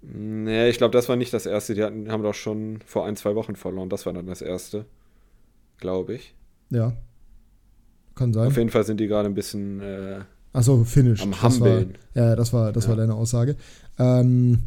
Nee, 0.02 0.68
ich 0.68 0.78
glaube, 0.78 0.92
das 0.92 1.08
war 1.08 1.16
nicht 1.16 1.32
das 1.32 1.46
erste. 1.46 1.74
Die 1.74 1.82
hatten, 1.82 2.10
haben 2.10 2.22
doch 2.22 2.34
schon 2.34 2.80
vor 2.84 3.06
ein, 3.06 3.16
zwei 3.16 3.34
Wochen 3.34 3.54
verloren. 3.54 3.88
Das 3.88 4.04
war 4.04 4.12
dann 4.12 4.26
das 4.26 4.42
erste, 4.42 4.84
glaube 5.78 6.14
ich. 6.14 6.34
Ja. 6.70 6.92
Kann 8.14 8.32
sein. 8.32 8.48
Auf 8.48 8.56
jeden 8.56 8.70
Fall 8.70 8.84
sind 8.84 8.98
die 8.98 9.06
gerade 9.06 9.28
ein 9.28 9.34
bisschen 9.34 9.80
äh, 9.80 10.20
Achso, 10.52 10.84
Finish. 10.84 11.22
am 11.22 11.40
Hampeln. 11.40 11.94
ja, 12.14 12.36
das 12.36 12.52
war, 12.52 12.72
das 12.72 12.84
ja. 12.84 12.90
war 12.90 12.96
deine 12.96 13.14
Aussage. 13.14 13.56
Ähm, 13.98 14.64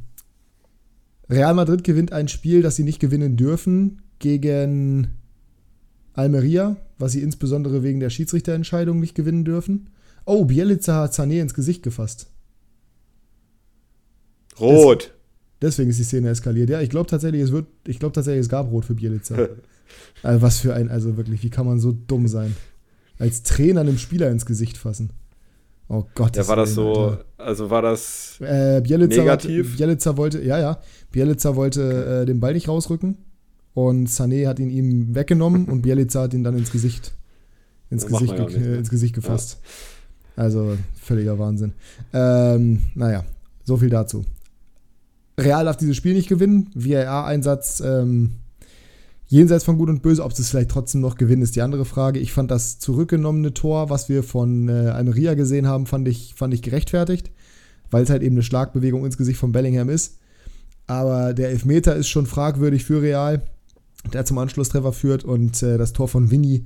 Real 1.30 1.54
Madrid 1.54 1.84
gewinnt 1.84 2.12
ein 2.12 2.28
Spiel, 2.28 2.62
das 2.62 2.76
sie 2.76 2.84
nicht 2.84 3.00
gewinnen 3.00 3.36
dürfen, 3.36 4.02
gegen 4.20 5.08
Almeria, 6.14 6.78
was 6.98 7.12
sie 7.12 7.22
insbesondere 7.22 7.84
wegen 7.84 8.00
der 8.00 8.10
Schiedsrichterentscheidung 8.10 9.00
nicht 9.00 9.16
gewinnen 9.16 9.44
dürfen. 9.44 9.90
Oh, 10.26 10.46
Bielica 10.46 11.02
hat 11.02 11.14
Sané 11.14 11.42
ins 11.42 11.54
Gesicht 11.54 11.84
gefasst. 11.84 12.28
Rot. 14.60 15.14
deswegen 15.62 15.90
ist 15.90 16.00
die 16.00 16.06
Szene 16.06 16.30
eskaliert. 16.30 16.70
Ja, 16.70 16.80
ich 16.80 16.90
glaube 16.90 17.10
tatsächlich, 17.10 17.42
es 17.42 17.52
wird, 17.52 17.68
ich 17.86 18.00
glaube 18.00 18.14
tatsächlich, 18.14 18.42
es 18.42 18.50
gab 18.50 18.72
Rot 18.72 18.86
für 18.86 18.96
Bielica. 18.96 19.50
also 20.24 20.42
was 20.42 20.60
für 20.60 20.74
ein, 20.74 20.90
also 20.90 21.18
wirklich, 21.18 21.44
wie 21.44 21.50
kann 21.50 21.66
man 21.66 21.80
so 21.80 21.92
dumm 21.92 22.28
sein? 22.28 22.56
Als 23.20 23.44
Trainer 23.44 23.82
einem 23.82 23.98
Spieler 23.98 24.30
ins 24.32 24.46
Gesicht 24.46 24.78
fassen. 24.78 25.12
Oh 25.88 26.04
Gott. 26.16 26.36
Ja, 26.36 26.48
war 26.48 26.56
das 26.56 26.74
so, 26.74 26.94
Alter. 26.94 27.26
also 27.38 27.70
war 27.70 27.82
das 27.82 28.38
äh, 28.42 28.82
Bielica 28.82 29.22
negativ? 29.22 29.72
Hat, 29.72 29.78
Bielica 29.78 30.18
wollte, 30.18 30.42
ja, 30.42 30.60
ja, 30.60 30.80
Bielica 31.12 31.56
wollte 31.56 32.22
äh, 32.22 32.26
den 32.26 32.40
Ball 32.40 32.54
nicht 32.54 32.68
rausrücken 32.68 33.18
und 33.74 34.10
Sané 34.10 34.48
hat 34.48 34.60
ihn 34.60 34.72
ihm 34.72 35.14
weggenommen 35.14 35.66
und 35.66 35.84
Bielica 35.84 36.22
hat 36.22 36.34
ihn 36.34 36.44
dann 36.44 36.58
ins 36.58 36.72
Gesicht, 36.72 37.14
ins, 37.92 38.08
Gesicht, 38.08 38.34
ja 38.34 38.46
nicht, 38.46 38.60
ne? 38.60 38.76
ins 38.78 38.90
Gesicht 38.90 39.14
gefasst. 39.14 39.60
Ja. 40.38 40.44
Also 40.44 40.78
völliger 40.96 41.40
Wahnsinn. 41.40 41.74
Ähm, 42.14 42.84
naja, 42.96 43.24
so 43.64 43.78
viel 43.78 43.90
dazu. 43.90 44.26
Real 45.40 45.66
darf 45.66 45.78
dieses 45.78 45.96
Spiel 45.96 46.14
nicht 46.14 46.30
gewinnen. 46.30 46.70
VAR-Einsatz 46.74 47.82
ähm, 47.86 48.38
jenseits 49.28 49.64
von 49.64 49.78
Gut 49.78 49.90
und 49.90 50.02
Böse. 50.02 50.24
Ob 50.24 50.34
sie 50.34 50.42
es 50.42 50.50
vielleicht 50.50 50.72
trotzdem 50.72 51.02
noch 51.02 51.16
gewinnen, 51.16 51.42
ist 51.42 51.56
die 51.56 51.62
andere 51.62 51.86
Frage. 51.86 52.20
Ich 52.20 52.32
fand 52.32 52.52
das 52.52 52.80
zurückgenommene 52.80 53.54
Tor, 53.54 53.90
was 53.90 54.10
wir 54.10 54.24
von 54.24 54.70
äh, 54.70 54.90
Almeria 54.90 55.34
gesehen 55.34 55.68
haben, 55.68 55.86
fand 55.86 56.08
ich, 56.08 56.34
fand 56.36 56.54
ich 56.54 56.62
gerechtfertigt, 56.62 57.32
weil 57.92 58.04
es 58.04 58.10
halt 58.10 58.24
eben 58.24 58.36
eine 58.36 58.44
Schlagbewegung 58.44 59.06
ins 59.06 59.18
Gesicht 59.18 59.40
von 59.40 59.52
Bellingham 59.52 59.90
ist. 59.90 60.18
Aber 60.88 61.34
der 61.34 61.50
Elfmeter 61.50 61.96
ist 61.96 62.08
schon 62.08 62.28
fragwürdig 62.28 62.86
für 62.86 63.02
Real, 63.02 63.42
der 64.14 64.26
zum 64.26 64.38
Anschlusstreffer 64.38 64.94
führt 64.94 65.24
und 65.24 65.64
äh, 65.64 65.78
das 65.78 65.94
Tor 65.94 66.08
von 66.08 66.30
Vinny 66.30 66.64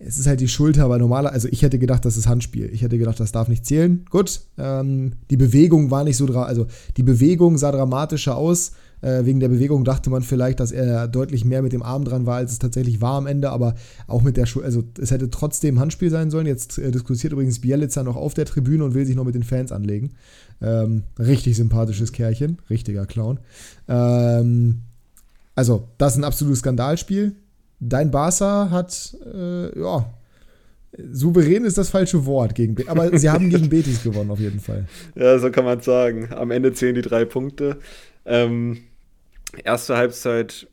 es 0.00 0.18
ist 0.18 0.26
halt 0.26 0.40
die 0.40 0.48
Schulter, 0.48 0.84
aber 0.84 0.98
normaler, 0.98 1.32
also 1.32 1.48
ich 1.48 1.62
hätte 1.62 1.78
gedacht, 1.78 2.04
das 2.04 2.16
ist 2.16 2.28
Handspiel. 2.28 2.70
Ich 2.72 2.82
hätte 2.82 2.98
gedacht, 2.98 3.18
das 3.18 3.32
darf 3.32 3.48
nicht 3.48 3.66
zählen. 3.66 4.04
Gut, 4.10 4.42
ähm, 4.56 5.14
die 5.30 5.36
Bewegung 5.36 5.90
war 5.90 6.04
nicht 6.04 6.16
so, 6.16 6.26
also 6.26 6.66
die 6.96 7.02
Bewegung 7.02 7.58
sah 7.58 7.72
dramatischer 7.72 8.36
aus. 8.36 8.72
Äh, 9.00 9.24
wegen 9.24 9.40
der 9.40 9.48
Bewegung 9.48 9.84
dachte 9.84 10.10
man 10.10 10.22
vielleicht, 10.22 10.60
dass 10.60 10.72
er 10.72 11.08
deutlich 11.08 11.44
mehr 11.44 11.62
mit 11.62 11.72
dem 11.72 11.82
Arm 11.82 12.04
dran 12.04 12.26
war, 12.26 12.36
als 12.36 12.52
es 12.52 12.58
tatsächlich 12.58 13.00
war 13.00 13.14
am 13.14 13.26
Ende, 13.26 13.50
aber 13.50 13.74
auch 14.06 14.22
mit 14.22 14.36
der 14.36 14.46
Schulter, 14.46 14.66
also 14.66 14.84
es 15.00 15.10
hätte 15.10 15.30
trotzdem 15.30 15.78
Handspiel 15.78 16.10
sein 16.10 16.30
sollen. 16.30 16.46
Jetzt 16.46 16.78
äh, 16.78 16.90
diskutiert 16.90 17.32
übrigens 17.32 17.60
Bielica 17.60 18.02
noch 18.02 18.16
auf 18.16 18.34
der 18.34 18.44
Tribüne 18.44 18.84
und 18.84 18.94
will 18.94 19.06
sich 19.06 19.16
noch 19.16 19.24
mit 19.24 19.34
den 19.34 19.44
Fans 19.44 19.72
anlegen. 19.72 20.10
Ähm, 20.60 21.04
richtig 21.18 21.56
sympathisches 21.56 22.12
Kerlchen, 22.12 22.58
richtiger 22.68 23.06
Clown. 23.06 23.38
Ähm, 23.88 24.82
also, 25.54 25.88
das 25.98 26.12
ist 26.12 26.18
ein 26.18 26.24
absolutes 26.24 26.60
Skandalspiel 26.60 27.34
dein 27.80 28.10
Barca 28.10 28.70
hat, 28.70 29.16
äh, 29.24 29.78
ja, 29.78 30.10
souverän 31.12 31.64
ist 31.64 31.78
das 31.78 31.90
falsche 31.90 32.24
Wort 32.26 32.54
gegen 32.54 32.74
Betis, 32.74 32.90
aber 32.90 33.16
sie 33.18 33.30
haben 33.30 33.50
gegen 33.50 33.68
Betis 33.70 34.02
gewonnen 34.02 34.30
auf 34.30 34.40
jeden 34.40 34.60
Fall. 34.60 34.86
Ja, 35.14 35.38
so 35.38 35.50
kann 35.50 35.64
man 35.64 35.80
sagen. 35.80 36.32
Am 36.32 36.50
Ende 36.50 36.72
zählen 36.72 36.94
die 36.94 37.02
drei 37.02 37.24
Punkte. 37.24 37.76
Ähm, 38.24 38.78
erste 39.64 39.96
Halbzeit 39.96 40.68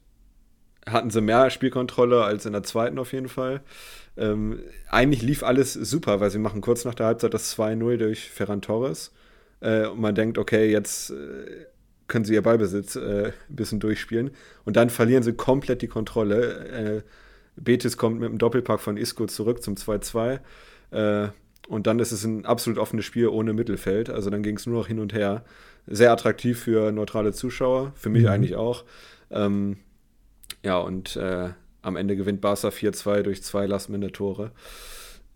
hatten 0.85 1.09
sie 1.09 1.21
mehr 1.21 1.49
Spielkontrolle 1.49 2.23
als 2.23 2.45
in 2.45 2.53
der 2.53 2.63
zweiten 2.63 2.99
auf 2.99 3.13
jeden 3.13 3.29
Fall. 3.29 3.61
Ähm, 4.17 4.59
eigentlich 4.89 5.21
lief 5.21 5.43
alles 5.43 5.73
super, 5.73 6.19
weil 6.19 6.29
sie 6.29 6.39
machen 6.39 6.61
kurz 6.61 6.85
nach 6.85 6.95
der 6.95 7.07
Halbzeit 7.07 7.33
das 7.33 7.57
2-0 7.57 7.97
durch 7.97 8.29
Ferran 8.29 8.61
Torres. 8.61 9.11
Äh, 9.61 9.87
und 9.87 9.99
man 9.99 10.15
denkt, 10.15 10.37
okay, 10.37 10.71
jetzt 10.71 11.09
äh, 11.09 11.65
können 12.07 12.25
sie 12.25 12.33
ihr 12.33 12.43
Ballbesitz 12.43 12.95
äh, 12.95 13.31
ein 13.49 13.55
bisschen 13.55 13.79
durchspielen. 13.79 14.31
Und 14.63 14.77
dann 14.77 14.89
verlieren 14.89 15.23
sie 15.23 15.33
komplett 15.33 15.81
die 15.81 15.87
Kontrolle. 15.87 16.67
Äh, 16.67 17.01
Betis 17.55 17.97
kommt 17.97 18.19
mit 18.19 18.29
dem 18.29 18.37
Doppelpack 18.37 18.79
von 18.79 18.97
Isco 18.97 19.25
zurück 19.25 19.63
zum 19.63 19.75
2-2. 19.75 20.39
Äh, 20.91 21.29
und 21.67 21.87
dann 21.87 21.99
ist 21.99 22.11
es 22.11 22.23
ein 22.23 22.45
absolut 22.45 22.77
offenes 22.77 23.05
Spiel 23.05 23.27
ohne 23.27 23.53
Mittelfeld. 23.53 24.09
Also 24.09 24.29
dann 24.29 24.43
ging 24.43 24.57
es 24.57 24.65
nur 24.65 24.77
noch 24.77 24.87
hin 24.87 24.99
und 24.99 25.13
her. 25.13 25.43
Sehr 25.87 26.11
attraktiv 26.11 26.59
für 26.59 26.91
neutrale 26.91 27.31
Zuschauer, 27.31 27.91
für 27.95 28.09
mich 28.09 28.23
mhm. 28.23 28.29
eigentlich 28.29 28.55
auch. 28.55 28.83
Ähm, 29.31 29.77
ja, 30.63 30.77
und 30.77 31.15
äh, 31.15 31.49
am 31.81 31.95
Ende 31.95 32.15
gewinnt 32.15 32.41
Barca 32.41 32.69
4-2 32.69 33.21
durch 33.21 33.43
zwei 33.43 33.65
Last-Minute-Tore 33.67 34.51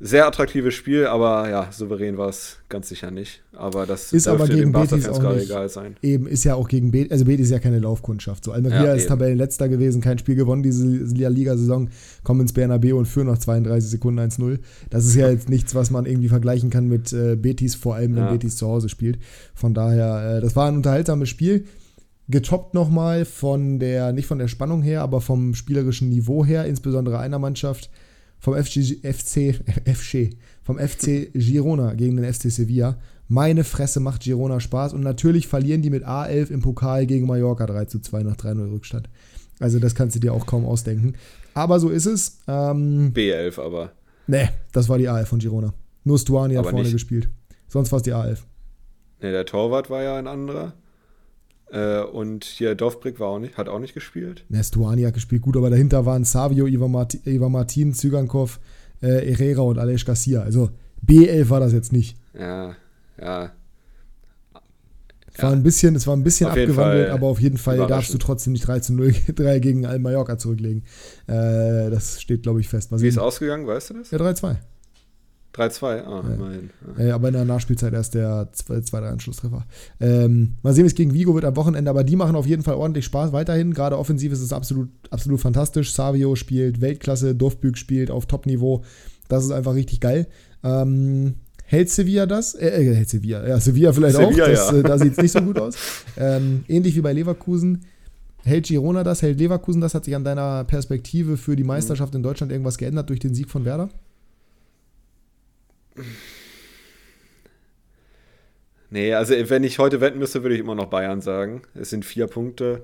sehr 0.02 0.26
attraktives 0.26 0.74
Spiel, 0.74 1.08
aber 1.08 1.50
ja, 1.50 1.72
souverän 1.72 2.18
war 2.18 2.30
es 2.30 2.58
ganz 2.70 2.88
sicher 2.88 3.12
nicht. 3.12 3.42
Aber 3.52 3.86
das 3.86 4.14
ist 4.14 4.30
aber 4.30 4.48
gegen 4.48 4.72
Betis 4.72 5.10
auch 5.10 5.22
nicht, 5.34 5.46
egal 5.46 5.68
sein. 5.68 5.98
Eben 6.02 6.26
ist 6.26 6.46
ja 6.46 6.56
auch 6.56 6.70
gegen 6.70 6.92
Betis, 6.92 7.12
also 7.12 7.26
Betis 7.26 7.48
ist 7.48 7.52
ja 7.52 7.60
keine 7.60 7.80
Laufkundschaft. 7.80 8.46
So 8.46 8.54
Almeria 8.54 8.86
ja, 8.86 8.94
ist 8.94 9.08
Tabellenletzter 9.08 9.68
gewesen, 9.68 10.02
kein 10.02 10.18
Spiel 10.18 10.36
gewonnen 10.36 10.64
diese 10.64 10.86
Liga-Saison, 10.86 11.90
kommen 12.24 12.42
ins 12.42 12.54
Bernabeu 12.54 12.96
und 12.98 13.08
führen 13.08 13.28
nach 13.28 13.40
32 13.40 13.90
Sekunden 13.90 14.22
1-0. 14.22 14.60
Das 14.90 15.06
ist 15.06 15.16
ja 15.16 15.30
jetzt 15.32 15.50
nichts, 15.50 15.76
was 15.76 15.92
man 15.92 16.06
irgendwie 16.06 16.30
vergleichen 16.30 16.70
kann 16.70 16.88
mit 16.88 17.12
äh, 17.12 17.36
Betis, 17.36 17.76
vor 17.76 17.96
allem 17.96 18.16
wenn 18.16 18.24
ja. 18.24 18.32
Betis 18.32 18.56
zu 18.56 18.68
Hause 18.68 18.88
spielt. 18.88 19.20
Von 19.54 19.74
daher, 19.74 20.38
äh, 20.38 20.42
das 20.42 20.56
war 20.56 20.70
ein 20.70 20.78
unterhaltsames 20.78 21.28
Spiel. 21.28 21.66
Getoppt 22.30 22.74
nochmal 22.74 23.26
von 23.26 23.80
der, 23.80 24.14
nicht 24.14 24.28
von 24.28 24.40
der 24.40 24.48
Spannung 24.48 24.82
her, 24.82 25.02
aber 25.02 25.20
vom 25.20 25.56
spielerischen 25.56 26.08
Niveau 26.08 26.46
her, 26.46 26.66
insbesondere 26.66 27.20
einer 27.20 27.40
Mannschaft, 27.40 27.90
vom 28.40 28.56
FC, 28.56 28.98
FC, 29.04 29.56
FC, 29.86 30.36
vom 30.64 30.78
FC 30.78 31.32
Girona 31.34 31.94
gegen 31.94 32.18
den 32.18 32.34
FC 32.34 32.52
Sevilla. 32.52 32.98
Meine 33.28 33.64
Fresse 33.64 34.00
macht 34.00 34.24
Girona 34.24 34.60
Spaß 34.60 34.94
und 34.94 35.02
natürlich 35.02 35.48
verlieren 35.48 35.82
die 35.82 35.90
mit 35.92 36.06
A11 36.06 36.50
im 36.50 36.62
Pokal 36.62 37.06
gegen 37.06 37.28
Mallorca 37.28 37.66
3 37.68 37.86
zu 37.86 38.00
2 38.00 38.24
nach 38.24 38.36
3-0 38.36 38.72
Rückstand. 38.72 39.10
Also 39.60 39.80
das 39.80 39.94
kannst 39.94 40.16
du 40.16 40.20
dir 40.20 40.34
auch 40.34 40.46
kaum 40.46 40.66
ausdenken. 40.66 41.14
Aber 41.54 41.80
so 41.80 41.90
ist 41.90 42.06
es. 42.06 42.40
Ähm, 42.48 43.14
B11 43.14 43.62
aber. 43.62 43.92
Nee, 44.28 44.50
das 44.72 44.90
war 44.90 44.98
die 44.98 45.10
A11 45.10 45.26
von 45.26 45.40
Girona. 45.40 45.74
Nur 46.04 46.18
Stuani 46.18 46.56
hat 46.56 46.66
vorne 46.66 46.84
nicht. 46.84 46.94
gespielt. 46.94 47.30
Sonst 47.68 47.92
war 47.92 47.98
es 47.98 48.04
die 48.04 48.14
A11. 48.14 48.38
Nee, 49.22 49.32
der 49.32 49.46
Torwart 49.46 49.90
war 49.90 50.02
ja 50.02 50.18
ein 50.18 50.28
anderer. 50.28 50.74
Äh, 51.72 52.02
und 52.02 52.46
hier 52.46 52.76
Dovbrik 52.76 53.20
war 53.20 53.28
auch 53.28 53.40
nicht, 53.40 53.58
hat 53.58 53.70
auch 53.70 53.80
nicht 53.80 53.94
gespielt. 53.94 54.44
Ne, 54.50 54.64
Stuani 54.64 55.04
hat 55.04 55.14
gespielt, 55.14 55.42
gut, 55.42 55.56
aber 55.56 55.70
dahinter 55.70 56.06
waren 56.06 56.24
Savio, 56.24 56.66
Ivan, 56.68 56.92
Martin, 56.92 57.22
Ivan 57.26 57.52
Martin, 57.52 57.94
Zygankov, 57.94 58.60
äh, 59.02 59.34
Herrera 59.36 59.62
und 59.62 59.78
Alej 59.78 60.04
Garcia. 60.04 60.42
Also 60.42 60.70
B11 61.06 61.50
war 61.50 61.60
das 61.60 61.74
jetzt 61.74 61.94
nicht. 61.94 62.18
Ja, 62.38 62.76
ja. 63.22 63.52
Es 65.32 65.44
war 65.44 65.52
ein 65.54 65.64
bisschen, 65.64 65.96
es 65.96 66.06
war 66.06 66.16
ein 66.18 66.24
bisschen 66.24 66.50
abgewandelt, 66.50 67.12
aber 67.12 67.28
auf 67.28 67.40
jeden 67.40 67.58
Fall 67.58 67.88
darfst 67.88 68.14
du 68.14 68.18
trotzdem 68.18 68.54
nicht 68.54 68.68
3 68.68 68.80
zu 68.80 68.94
0 68.94 69.14
3 69.36 69.60
gegen 69.60 69.86
Al 69.86 70.00
Mallorca 70.00 70.38
zurücklegen. 70.38 70.84
Äh, 71.28 71.90
das 71.90 72.22
steht, 72.22 72.44
glaube 72.44 72.60
ich, 72.60 72.68
fest. 72.68 72.92
Wie 72.92 73.08
ist 73.08 73.14
es 73.14 73.18
ausgegangen, 73.18 73.66
weißt 73.66 73.92
du 73.92 73.94
das? 73.96 74.12
Ja, 74.12 74.18
3-2. 74.18 74.58
3-2, 75.56 75.84
ah, 75.84 75.96
ja. 75.96 76.34
immerhin. 76.34 76.70
Ja. 76.98 77.16
aber 77.16 77.30
in 77.30 77.34
der 77.34 77.46
Nachspielzeit 77.46 77.94
erst 77.94 78.14
der 78.14 78.50
2-3-Anschlusstreffer. 78.54 79.66
Ähm, 80.00 80.56
mal 80.62 80.74
sehen, 80.74 80.84
wie 80.84 80.88
es 80.88 80.96
gegen 80.96 81.14
Vigo 81.14 81.34
wird 81.34 81.46
am 81.46 81.56
Wochenende, 81.56 81.90
aber 81.90 82.04
die 82.04 82.16
machen 82.16 82.36
auf 82.36 82.46
jeden 82.46 82.64
Fall 82.64 82.76
ordentlich 82.76 83.06
Spaß 83.06 83.34
weiterhin. 83.34 83.74
Gerade 83.74 83.98
offensiv 83.98 84.32
ist 84.32 84.42
es 84.42 84.54
absolut, 84.54 84.90
absolut 85.10 85.40
fantastisch. 85.40 85.94
Savio 85.94 86.36
spielt 86.36 86.82
Weltklasse, 86.82 87.36
Dorfbüg 87.36 87.78
spielt 87.78 88.12
auf 88.12 88.26
Top-Niveau. 88.28 88.84
Das 89.28 89.44
ist 89.44 89.52
einfach 89.52 89.74
richtig 89.74 90.00
geil. 90.00 90.28
Ähm, 90.64 91.36
hält 91.66 91.90
Sevilla 91.90 92.26
das? 92.26 92.54
Äh, 92.54 92.70
äh, 92.70 92.96
hält 92.96 93.10
Sevilla. 93.10 93.48
Ja, 93.48 93.60
Sevilla 93.60 93.92
vielleicht 93.92 94.18
Sevilla, 94.18 94.44
auch. 94.46 94.50
Das, 94.50 94.72
ja. 94.72 94.78
äh, 94.78 94.84
da 94.84 94.98
sieht 95.00 95.14
es 95.14 95.18
nicht 95.18 95.32
so 95.32 95.42
gut 95.42 95.60
aus. 95.60 95.76
Ähm, 96.18 96.64
ähnlich 96.68 96.96
wie 96.96 97.02
bei 97.02 97.14
Leverkusen 97.14 97.82
Hält 98.44 98.68
Girona 98.68 99.04
das? 99.04 99.22
Hält 99.22 99.40
Leverkusen 99.40 99.82
das? 99.82 99.94
Hat 99.94 100.06
sich 100.06 100.16
an 100.16 100.24
deiner 100.24 100.64
Perspektive 100.64 101.38
für 101.38 101.56
die 101.56 101.64
Meisterschaft 101.64 102.16
in 102.16 102.24
Deutschland 102.24 102.52
irgendwas 102.52 102.78
geändert 102.78 103.10
durch 103.10 103.20
den 103.20 103.34
Sieg 103.34 103.50
von 103.50 103.66
Werder? 103.66 103.90
Nee, 108.90 109.14
also 109.14 109.34
wenn 109.50 109.64
ich 109.64 109.78
heute 109.80 110.02
wetten 110.02 110.20
müsste, 110.20 110.42
würde 110.44 110.56
ich 110.56 110.62
immer 110.62 110.76
noch 110.76 110.88
Bayern 110.88 111.22
sagen. 111.22 111.62
Es 111.76 111.92
sind 111.92 112.06
vier 112.06 112.28
Punkte, 112.28 112.84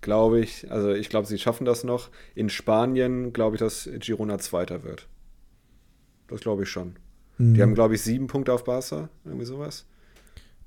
glaube 0.00 0.40
ich. 0.40 0.70
Also 0.70 0.92
ich 0.92 1.08
glaube, 1.08 1.26
sie 1.26 1.38
schaffen 1.38 1.64
das 1.64 1.84
noch. 1.84 2.10
In 2.34 2.48
Spanien 2.48 3.32
glaube 3.32 3.56
ich, 3.56 3.60
dass 3.60 3.88
Girona 4.00 4.38
Zweiter 4.38 4.82
wird. 4.82 5.06
Das 6.26 6.40
glaube 6.40 6.64
ich 6.64 6.68
schon. 6.68 6.96
Mhm. 7.38 7.54
Die 7.54 7.62
haben, 7.62 7.74
glaube 7.74 7.94
ich, 7.94 8.02
sieben 8.02 8.26
Punkte 8.26 8.52
auf 8.52 8.64
Barca, 8.64 9.08
irgendwie 9.24 9.46
sowas. 9.46 9.86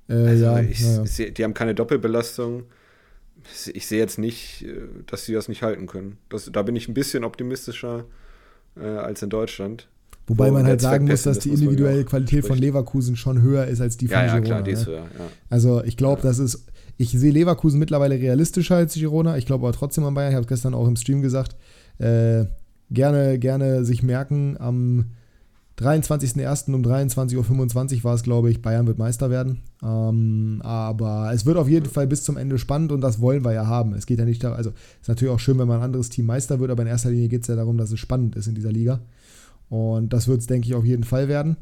Äh, 0.08 0.14
also 0.14 0.46
ja, 0.46 0.60
ich, 0.62 0.80
ja. 0.80 1.04
Ich, 1.04 1.34
die 1.34 1.44
haben 1.44 1.54
keine 1.54 1.76
Doppelbelastung. 1.76 2.66
Ich 3.74 3.88
sehe 3.88 4.00
jetzt 4.00 4.18
nicht, 4.18 4.64
äh, 4.64 4.88
dass 5.08 5.26
sie 5.26 5.34
das 5.34 5.50
nicht 5.50 5.62
halten 5.62 5.88
können. 5.88 6.18
Das, 6.30 6.50
da 6.52 6.62
bin 6.64 6.76
ich 6.76 6.88
ein 6.88 6.94
bisschen 6.94 7.24
optimistischer 7.24 8.06
äh, 8.78 8.86
als 8.86 9.22
in 9.22 9.30
Deutschland. 9.30 9.90
Wobei 10.28 10.52
man 10.52 10.66
halt 10.66 10.82
sagen 10.82 11.08
muss, 11.08 11.24
dass 11.24 11.40
die 11.40 11.50
individuelle 11.50 12.06
Qualität 12.06 12.46
von 12.46 12.58
Leverkusen 12.58 13.16
schon 13.16 13.42
höher 13.42 13.66
ist 13.66 13.82
als 13.82 13.98
die 13.98 14.08
von 14.08 14.18
ja, 14.18 14.26
Girona. 14.26 14.38
Ja, 14.38 14.46
klar, 14.46 14.64
die 14.64 14.72
ist 14.72 14.88
ne? 14.88 14.94
höher, 14.94 15.04
ja. 15.04 15.28
Also 15.50 15.84
ich 15.84 15.98
glaube, 15.98 16.22
das 16.22 16.40
ist, 16.40 16.66
ich 16.98 17.12
sehe 17.12 17.32
Leverkusen 17.32 17.80
mittlerweile 17.80 18.16
realistischer 18.16 18.76
als 18.76 18.94
Girona. 18.94 19.38
Ich 19.38 19.46
glaube 19.46 19.68
aber 19.68 19.76
trotzdem 19.76 20.06
an 20.06 20.14
Bayern. 20.14 20.32
Ich 20.32 20.36
habe 20.36 20.44
es 20.44 20.50
gestern 20.50 20.74
auch 20.74 20.88
im 20.88 20.96
Stream 20.96 21.22
gesagt. 21.22 21.56
Äh, 21.98 22.46
gerne, 22.92 23.40
gerne 23.40 23.84
sich 23.84 24.04
merken, 24.04 24.58
am 24.60 25.06
23.01. 25.80 26.74
um 26.74 26.84
23.25 26.84 27.98
Uhr 27.98 28.04
war 28.04 28.14
es, 28.14 28.22
glaube 28.22 28.52
ich, 28.52 28.62
Bayern 28.62 28.86
wird 28.86 29.00
Meister 29.00 29.32
werden. 29.32 29.62
Ähm, 29.84 30.62
aber 30.64 31.32
es 31.34 31.46
wird 31.46 31.58
auf 31.58 31.68
jeden 31.68 31.88
Fall 31.88 32.06
bis 32.06 32.24
zum 32.24 32.38
Ende 32.38 32.60
spannend 32.60 32.92
und 32.92 33.02
das 33.02 33.20
wollen 33.20 33.44
wir 33.44 33.54
ja 33.54 33.66
haben. 33.66 33.94
Es 33.94 34.06
geht 34.06 34.20
ja 34.20 34.26
nicht 34.26 34.44
darum, 34.44 34.58
also 34.58 34.70
es 34.70 35.02
ist 35.04 35.08
natürlich 35.08 35.34
auch 35.34 35.40
schön, 35.40 35.58
wenn 35.58 35.68
man 35.68 35.78
ein 35.78 35.84
anderes 35.84 36.10
Team 36.10 36.28
Meister 36.28 36.60
wird, 36.60 36.70
aber 36.70 36.84
in 36.84 36.88
erster 36.88 37.10
Linie 37.10 37.30
geht 37.30 37.42
es 37.42 37.48
ja 37.48 37.56
darum, 37.56 37.78
dass 37.78 37.92
es 37.92 38.00
spannend 38.00 38.36
ist 38.36 38.48
in 38.48 38.54
dieser 38.54 38.72
Liga. 38.72 39.00
Und 39.72 40.12
das 40.12 40.28
wird 40.28 40.42
es, 40.42 40.48
denke 40.48 40.68
ich, 40.68 40.76
auf 40.76 40.84
jeden 40.84 41.06
Fall 41.06 41.30
werden. 41.30 41.56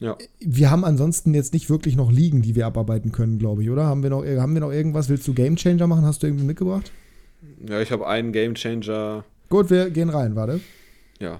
Ja. 0.00 0.16
Wir 0.40 0.70
haben 0.70 0.82
ansonsten 0.82 1.34
jetzt 1.34 1.52
nicht 1.52 1.68
wirklich 1.68 1.94
noch 1.94 2.10
Ligen, 2.10 2.40
die 2.40 2.54
wir 2.54 2.66
abarbeiten 2.66 3.12
können, 3.12 3.38
glaube 3.38 3.62
ich, 3.62 3.68
oder? 3.68 3.84
Haben 3.84 4.02
wir, 4.02 4.08
noch, 4.08 4.24
haben 4.24 4.54
wir 4.54 4.60
noch 4.62 4.72
irgendwas? 4.72 5.10
Willst 5.10 5.28
du 5.28 5.34
Gamechanger 5.34 5.86
machen? 5.86 6.06
Hast 6.06 6.22
du 6.22 6.26
irgendwie 6.26 6.46
mitgebracht? 6.46 6.90
Ja, 7.68 7.82
ich 7.82 7.92
habe 7.92 8.06
einen 8.06 8.32
Gamechanger. 8.32 9.24
Gut, 9.50 9.68
wir 9.68 9.90
gehen 9.90 10.08
rein, 10.08 10.36
warte. 10.36 10.60
Ja. 11.20 11.38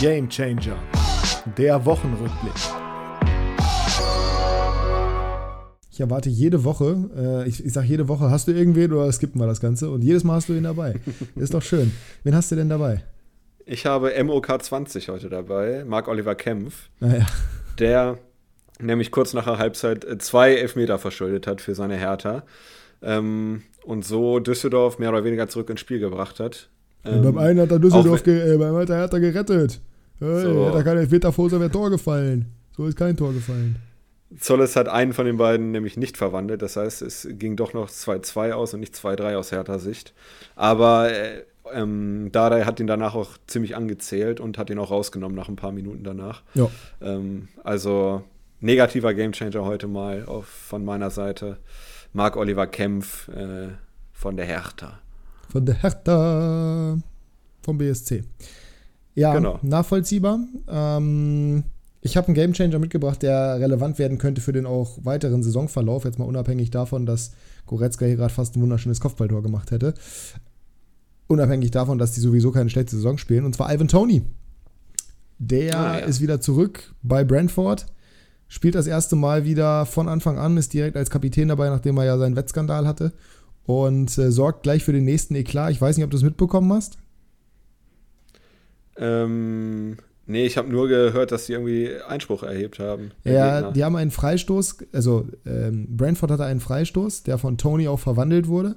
Gamechanger. 0.00 0.76
Der 1.58 1.84
Wochenrückblick. 1.84 2.87
Ich 5.98 6.00
erwarte 6.00 6.28
jede 6.28 6.62
Woche, 6.62 7.10
äh, 7.16 7.48
ich, 7.48 7.66
ich 7.66 7.72
sage 7.72 7.88
jede 7.88 8.06
Woche, 8.06 8.30
hast 8.30 8.46
du 8.46 8.52
irgendwen 8.52 8.92
oder 8.92 9.10
skippen 9.10 9.40
wir 9.40 9.48
das 9.48 9.60
Ganze? 9.60 9.90
Und 9.90 10.04
jedes 10.04 10.22
Mal 10.22 10.34
hast 10.34 10.48
du 10.48 10.52
ihn 10.52 10.62
dabei. 10.62 10.94
Ist 11.34 11.54
doch 11.54 11.62
schön. 11.62 11.90
Wen 12.22 12.36
hast 12.36 12.52
du 12.52 12.54
denn 12.54 12.68
dabei? 12.68 13.02
Ich 13.66 13.84
habe 13.84 14.12
MOK 14.22 14.46
20 14.62 15.08
heute 15.08 15.28
dabei, 15.28 15.82
Marc-Oliver 15.84 16.36
Kempf, 16.36 16.88
naja. 17.00 17.26
Ah, 17.28 17.32
der 17.80 18.18
nämlich 18.78 19.10
kurz 19.10 19.34
nach 19.34 19.42
der 19.46 19.58
Halbzeit 19.58 20.04
äh, 20.04 20.18
zwei 20.18 20.54
Elfmeter 20.54 21.00
verschuldet 21.00 21.48
hat 21.48 21.60
für 21.60 21.74
seine 21.74 21.96
Hertha 21.96 22.44
ähm, 23.02 23.62
und 23.84 24.04
so 24.04 24.38
Düsseldorf 24.38 25.00
mehr 25.00 25.08
oder 25.08 25.24
weniger 25.24 25.48
zurück 25.48 25.68
ins 25.68 25.80
Spiel 25.80 25.98
gebracht 25.98 26.38
hat. 26.38 26.68
Ähm, 27.04 27.24
beim 27.24 27.38
einen 27.38 27.58
hat 27.58 27.72
er 27.72 27.80
Düsseldorf, 27.80 28.24
äh, 28.24 28.56
beim 28.56 28.76
anderen 28.76 29.00
hat 29.00 29.12
er 29.12 29.18
gerettet. 29.18 29.80
Hey, 30.20 30.42
so. 30.42 30.62
Er 30.62 30.84
keinen 30.84 30.98
Elfmeter 30.98 31.32
vor, 31.32 31.50
so 31.50 31.58
wäre 31.58 31.72
Tor 31.72 31.90
gefallen. 31.90 32.46
So 32.76 32.86
ist 32.86 32.96
kein 32.96 33.16
Tor 33.16 33.32
gefallen. 33.32 33.87
Zolles 34.36 34.76
hat 34.76 34.88
einen 34.88 35.12
von 35.12 35.24
den 35.24 35.38
beiden 35.38 35.70
nämlich 35.70 35.96
nicht 35.96 36.16
verwandelt. 36.16 36.60
Das 36.62 36.76
heißt, 36.76 37.02
es 37.02 37.26
ging 37.30 37.56
doch 37.56 37.72
noch 37.72 37.88
2-2 37.88 38.52
aus 38.52 38.74
und 38.74 38.80
nicht 38.80 38.94
2-3 38.94 39.36
aus 39.36 39.52
härter 39.52 39.78
Sicht. 39.78 40.12
Aber 40.54 41.10
äh, 41.10 41.44
ähm, 41.72 42.30
Dardai 42.32 42.64
hat 42.64 42.80
ihn 42.80 42.86
danach 42.86 43.14
auch 43.14 43.38
ziemlich 43.46 43.76
angezählt 43.76 44.40
und 44.40 44.58
hat 44.58 44.70
ihn 44.70 44.78
auch 44.78 44.90
rausgenommen 44.90 45.36
nach 45.36 45.48
ein 45.48 45.56
paar 45.56 45.72
Minuten 45.72 46.04
danach. 46.04 46.42
Ja. 46.54 46.70
Ähm, 47.00 47.48
also 47.64 48.22
negativer 48.60 49.14
Gamechanger 49.14 49.64
heute 49.64 49.88
mal 49.88 50.24
auf, 50.26 50.46
von 50.46 50.84
meiner 50.84 51.10
Seite. 51.10 51.58
Marc 52.12 52.36
Oliver 52.36 52.66
Kempf 52.66 53.28
äh, 53.28 53.68
von 54.12 54.36
der 54.36 54.46
Hertha. 54.46 54.98
Von 55.50 55.64
der 55.64 55.82
Hertha 55.82 56.98
vom 57.62 57.78
BSC. 57.78 58.24
Ja, 59.14 59.34
genau. 59.34 59.58
nachvollziehbar. 59.62 60.38
Ähm, 60.68 61.64
ich 62.00 62.16
habe 62.16 62.28
einen 62.28 62.34
Gamechanger 62.34 62.78
mitgebracht, 62.78 63.22
der 63.22 63.58
relevant 63.60 63.98
werden 63.98 64.18
könnte 64.18 64.40
für 64.40 64.52
den 64.52 64.66
auch 64.66 64.98
weiteren 65.02 65.42
Saisonverlauf, 65.42 66.04
jetzt 66.04 66.18
mal 66.18 66.26
unabhängig 66.26 66.70
davon, 66.70 67.06
dass 67.06 67.32
Goretzka 67.66 68.06
hier 68.06 68.16
gerade 68.16 68.32
fast 68.32 68.56
ein 68.56 68.62
wunderschönes 68.62 69.00
Kopfballtor 69.00 69.42
gemacht 69.42 69.70
hätte. 69.70 69.94
Unabhängig 71.26 71.70
davon, 71.70 71.98
dass 71.98 72.12
die 72.12 72.20
sowieso 72.20 72.52
keine 72.52 72.70
schlechte 72.70 72.96
Saison 72.96 73.18
spielen, 73.18 73.44
und 73.44 73.54
zwar 73.54 73.72
Ivan 73.72 73.88
Tony. 73.88 74.22
Der 75.38 75.78
ah, 75.78 75.98
ja. 75.98 76.06
ist 76.06 76.20
wieder 76.20 76.40
zurück 76.40 76.94
bei 77.02 77.24
Brentford, 77.24 77.86
spielt 78.48 78.74
das 78.74 78.86
erste 78.86 79.14
Mal 79.14 79.44
wieder 79.44 79.84
von 79.84 80.08
Anfang 80.08 80.38
an, 80.38 80.56
ist 80.56 80.72
direkt 80.72 80.96
als 80.96 81.10
Kapitän 81.10 81.48
dabei, 81.48 81.68
nachdem 81.68 81.98
er 81.98 82.04
ja 82.04 82.18
seinen 82.18 82.36
Wettskandal 82.36 82.86
hatte 82.86 83.12
und 83.64 84.16
äh, 84.18 84.32
sorgt 84.32 84.62
gleich 84.62 84.82
für 84.84 84.92
den 84.92 85.04
nächsten 85.04 85.34
Eklat. 85.34 85.72
Ich 85.72 85.80
weiß 85.80 85.96
nicht, 85.96 86.04
ob 86.04 86.10
du 86.10 86.16
es 86.16 86.22
mitbekommen 86.22 86.72
hast. 86.72 86.98
Ähm, 88.96 89.98
nee, 90.28 90.46
ich 90.46 90.56
habe 90.56 90.68
nur 90.68 90.88
gehört, 90.88 91.32
dass 91.32 91.46
sie 91.46 91.54
irgendwie 91.54 91.90
Einspruch 92.06 92.42
erhebt 92.42 92.78
haben. 92.78 93.10
Ja, 93.24 93.56
Gegner. 93.56 93.72
die 93.72 93.84
haben 93.84 93.96
einen 93.96 94.10
Freistoß, 94.10 94.78
also 94.92 95.26
ähm, 95.44 95.86
Brentford 95.96 96.30
hatte 96.30 96.44
einen 96.44 96.60
Freistoß, 96.60 97.24
der 97.24 97.38
von 97.38 97.58
Tony 97.58 97.88
auch 97.88 97.98
verwandelt 97.98 98.46
wurde. 98.46 98.76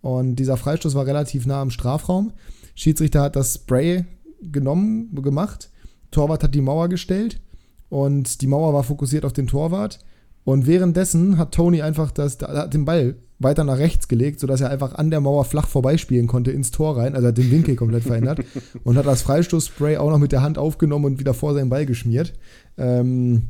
Und 0.00 0.36
dieser 0.36 0.56
Freistoß 0.56 0.94
war 0.94 1.06
relativ 1.06 1.46
nah 1.46 1.60
am 1.60 1.70
Strafraum. 1.70 2.32
Schiedsrichter 2.74 3.22
hat 3.22 3.36
das 3.36 3.54
Spray 3.54 4.04
genommen, 4.40 5.14
gemacht. 5.22 5.70
Torwart 6.10 6.42
hat 6.42 6.54
die 6.54 6.60
Mauer 6.60 6.88
gestellt 6.88 7.40
und 7.88 8.40
die 8.40 8.46
Mauer 8.46 8.72
war 8.72 8.84
fokussiert 8.84 9.24
auf 9.24 9.32
den 9.32 9.46
Torwart. 9.46 9.98
Und 10.44 10.66
währenddessen 10.66 11.36
hat 11.36 11.52
Tony 11.52 11.82
einfach 11.82 12.10
das, 12.10 12.38
hat 12.40 12.72
den 12.72 12.84
Ball 12.84 13.16
weiter 13.38 13.64
nach 13.64 13.78
rechts 13.78 14.08
gelegt, 14.08 14.40
sodass 14.40 14.60
er 14.60 14.70
einfach 14.70 14.94
an 14.94 15.10
der 15.10 15.20
Mauer 15.20 15.44
flach 15.44 15.68
vorbeispielen 15.68 16.26
konnte 16.26 16.50
ins 16.50 16.70
Tor 16.70 16.96
rein. 16.96 17.14
Also 17.14 17.28
hat 17.28 17.38
den 17.38 17.50
Winkel 17.50 17.76
komplett 17.76 18.02
verändert 18.02 18.40
und 18.84 18.96
hat 18.96 19.06
das 19.06 19.22
Freistoßspray 19.22 19.96
auch 19.98 20.10
noch 20.10 20.18
mit 20.18 20.32
der 20.32 20.42
Hand 20.42 20.58
aufgenommen 20.58 21.04
und 21.04 21.20
wieder 21.20 21.34
vor 21.34 21.54
seinen 21.54 21.68
Ball 21.68 21.86
geschmiert. 21.86 22.34
Ähm, 22.76 23.44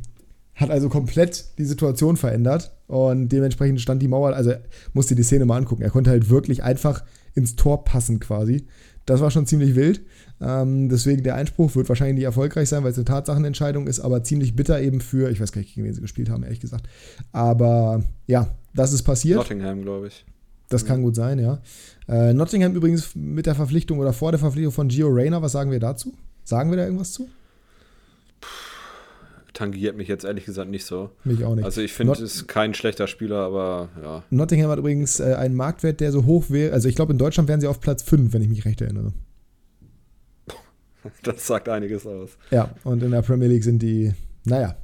hat 0.55 0.69
also 0.69 0.89
komplett 0.89 1.57
die 1.57 1.65
Situation 1.65 2.17
verändert 2.17 2.73
und 2.87 3.29
dementsprechend 3.29 3.79
stand 3.79 4.01
die 4.01 4.09
Mauer, 4.09 4.33
also 4.33 4.53
musste 4.93 5.15
die 5.15 5.23
Szene 5.23 5.45
mal 5.45 5.57
angucken. 5.57 5.83
Er 5.83 5.89
konnte 5.89 6.09
halt 6.09 6.29
wirklich 6.29 6.63
einfach 6.63 7.03
ins 7.33 7.55
Tor 7.55 7.85
passen 7.85 8.19
quasi. 8.19 8.65
Das 9.05 9.21
war 9.21 9.31
schon 9.31 9.45
ziemlich 9.45 9.75
wild. 9.75 10.01
Ähm, 10.41 10.89
deswegen 10.89 11.23
der 11.23 11.35
Einspruch 11.35 11.75
wird 11.75 11.89
wahrscheinlich 11.89 12.15
nicht 12.15 12.23
erfolgreich 12.23 12.69
sein, 12.69 12.83
weil 12.83 12.91
es 12.91 12.97
eine 12.97 13.05
Tatsachenentscheidung 13.05 13.87
ist, 13.87 13.99
aber 13.99 14.23
ziemlich 14.23 14.55
bitter 14.55 14.81
eben 14.81 15.01
für, 15.01 15.29
ich 15.29 15.41
weiß 15.41 15.51
gar 15.51 15.61
nicht, 15.61 15.75
gegen 15.75 15.85
wen 15.85 15.93
sie 15.93 16.01
gespielt 16.01 16.29
haben, 16.29 16.43
ehrlich 16.43 16.59
gesagt. 16.59 16.87
Aber 17.31 18.03
ja, 18.27 18.55
das 18.73 18.93
ist 18.93 19.03
passiert. 19.03 19.37
Nottingham, 19.37 19.81
glaube 19.81 20.07
ich. 20.07 20.25
Das 20.69 20.85
kann 20.85 21.01
gut 21.01 21.15
sein, 21.15 21.39
ja. 21.39 21.59
Äh, 22.07 22.33
Nottingham 22.33 22.75
übrigens 22.75 23.15
mit 23.15 23.47
der 23.47 23.55
Verpflichtung 23.55 23.99
oder 23.99 24.13
vor 24.13 24.31
der 24.31 24.39
Verpflichtung 24.39 24.71
von 24.71 24.87
Gio 24.87 25.07
Reyna, 25.07 25.41
was 25.41 25.51
sagen 25.51 25.71
wir 25.71 25.79
dazu? 25.79 26.13
Sagen 26.43 26.69
wir 26.69 26.77
da 26.77 26.85
irgendwas 26.85 27.11
zu? 27.11 27.27
tangiert 29.59 29.97
mich 29.97 30.07
jetzt 30.07 30.23
ehrlich 30.23 30.45
gesagt 30.45 30.69
nicht 30.69 30.85
so. 30.85 31.09
Mich 31.25 31.43
auch 31.43 31.53
nicht. 31.53 31.65
Also 31.65 31.81
ich 31.81 31.91
finde, 31.91 32.13
es 32.13 32.21
ist 32.21 32.47
kein 32.47 32.73
schlechter 32.73 33.07
Spieler, 33.07 33.39
aber 33.39 33.89
ja. 34.01 34.23
Nottingham 34.29 34.71
hat 34.71 34.79
übrigens 34.79 35.19
äh, 35.19 35.33
einen 35.33 35.53
Marktwert, 35.53 35.99
der 35.99 36.13
so 36.13 36.25
hoch 36.25 36.45
wäre. 36.49 36.73
Also 36.73 36.87
ich 36.87 36.95
glaube, 36.95 37.11
in 37.11 37.17
Deutschland 37.17 37.49
wären 37.49 37.59
sie 37.59 37.67
auf 37.67 37.81
Platz 37.81 38.01
5, 38.03 38.31
wenn 38.31 38.41
ich 38.41 38.47
mich 38.47 38.63
recht 38.63 38.79
erinnere. 38.79 39.11
Das 41.23 41.47
sagt 41.47 41.69
einiges 41.69 42.05
aus. 42.05 42.31
Ja, 42.51 42.73
und 42.83 43.03
in 43.03 43.11
der 43.11 43.21
Premier 43.21 43.47
League 43.47 43.63
sind 43.63 43.81
die, 43.81 44.13
naja, 44.45 44.75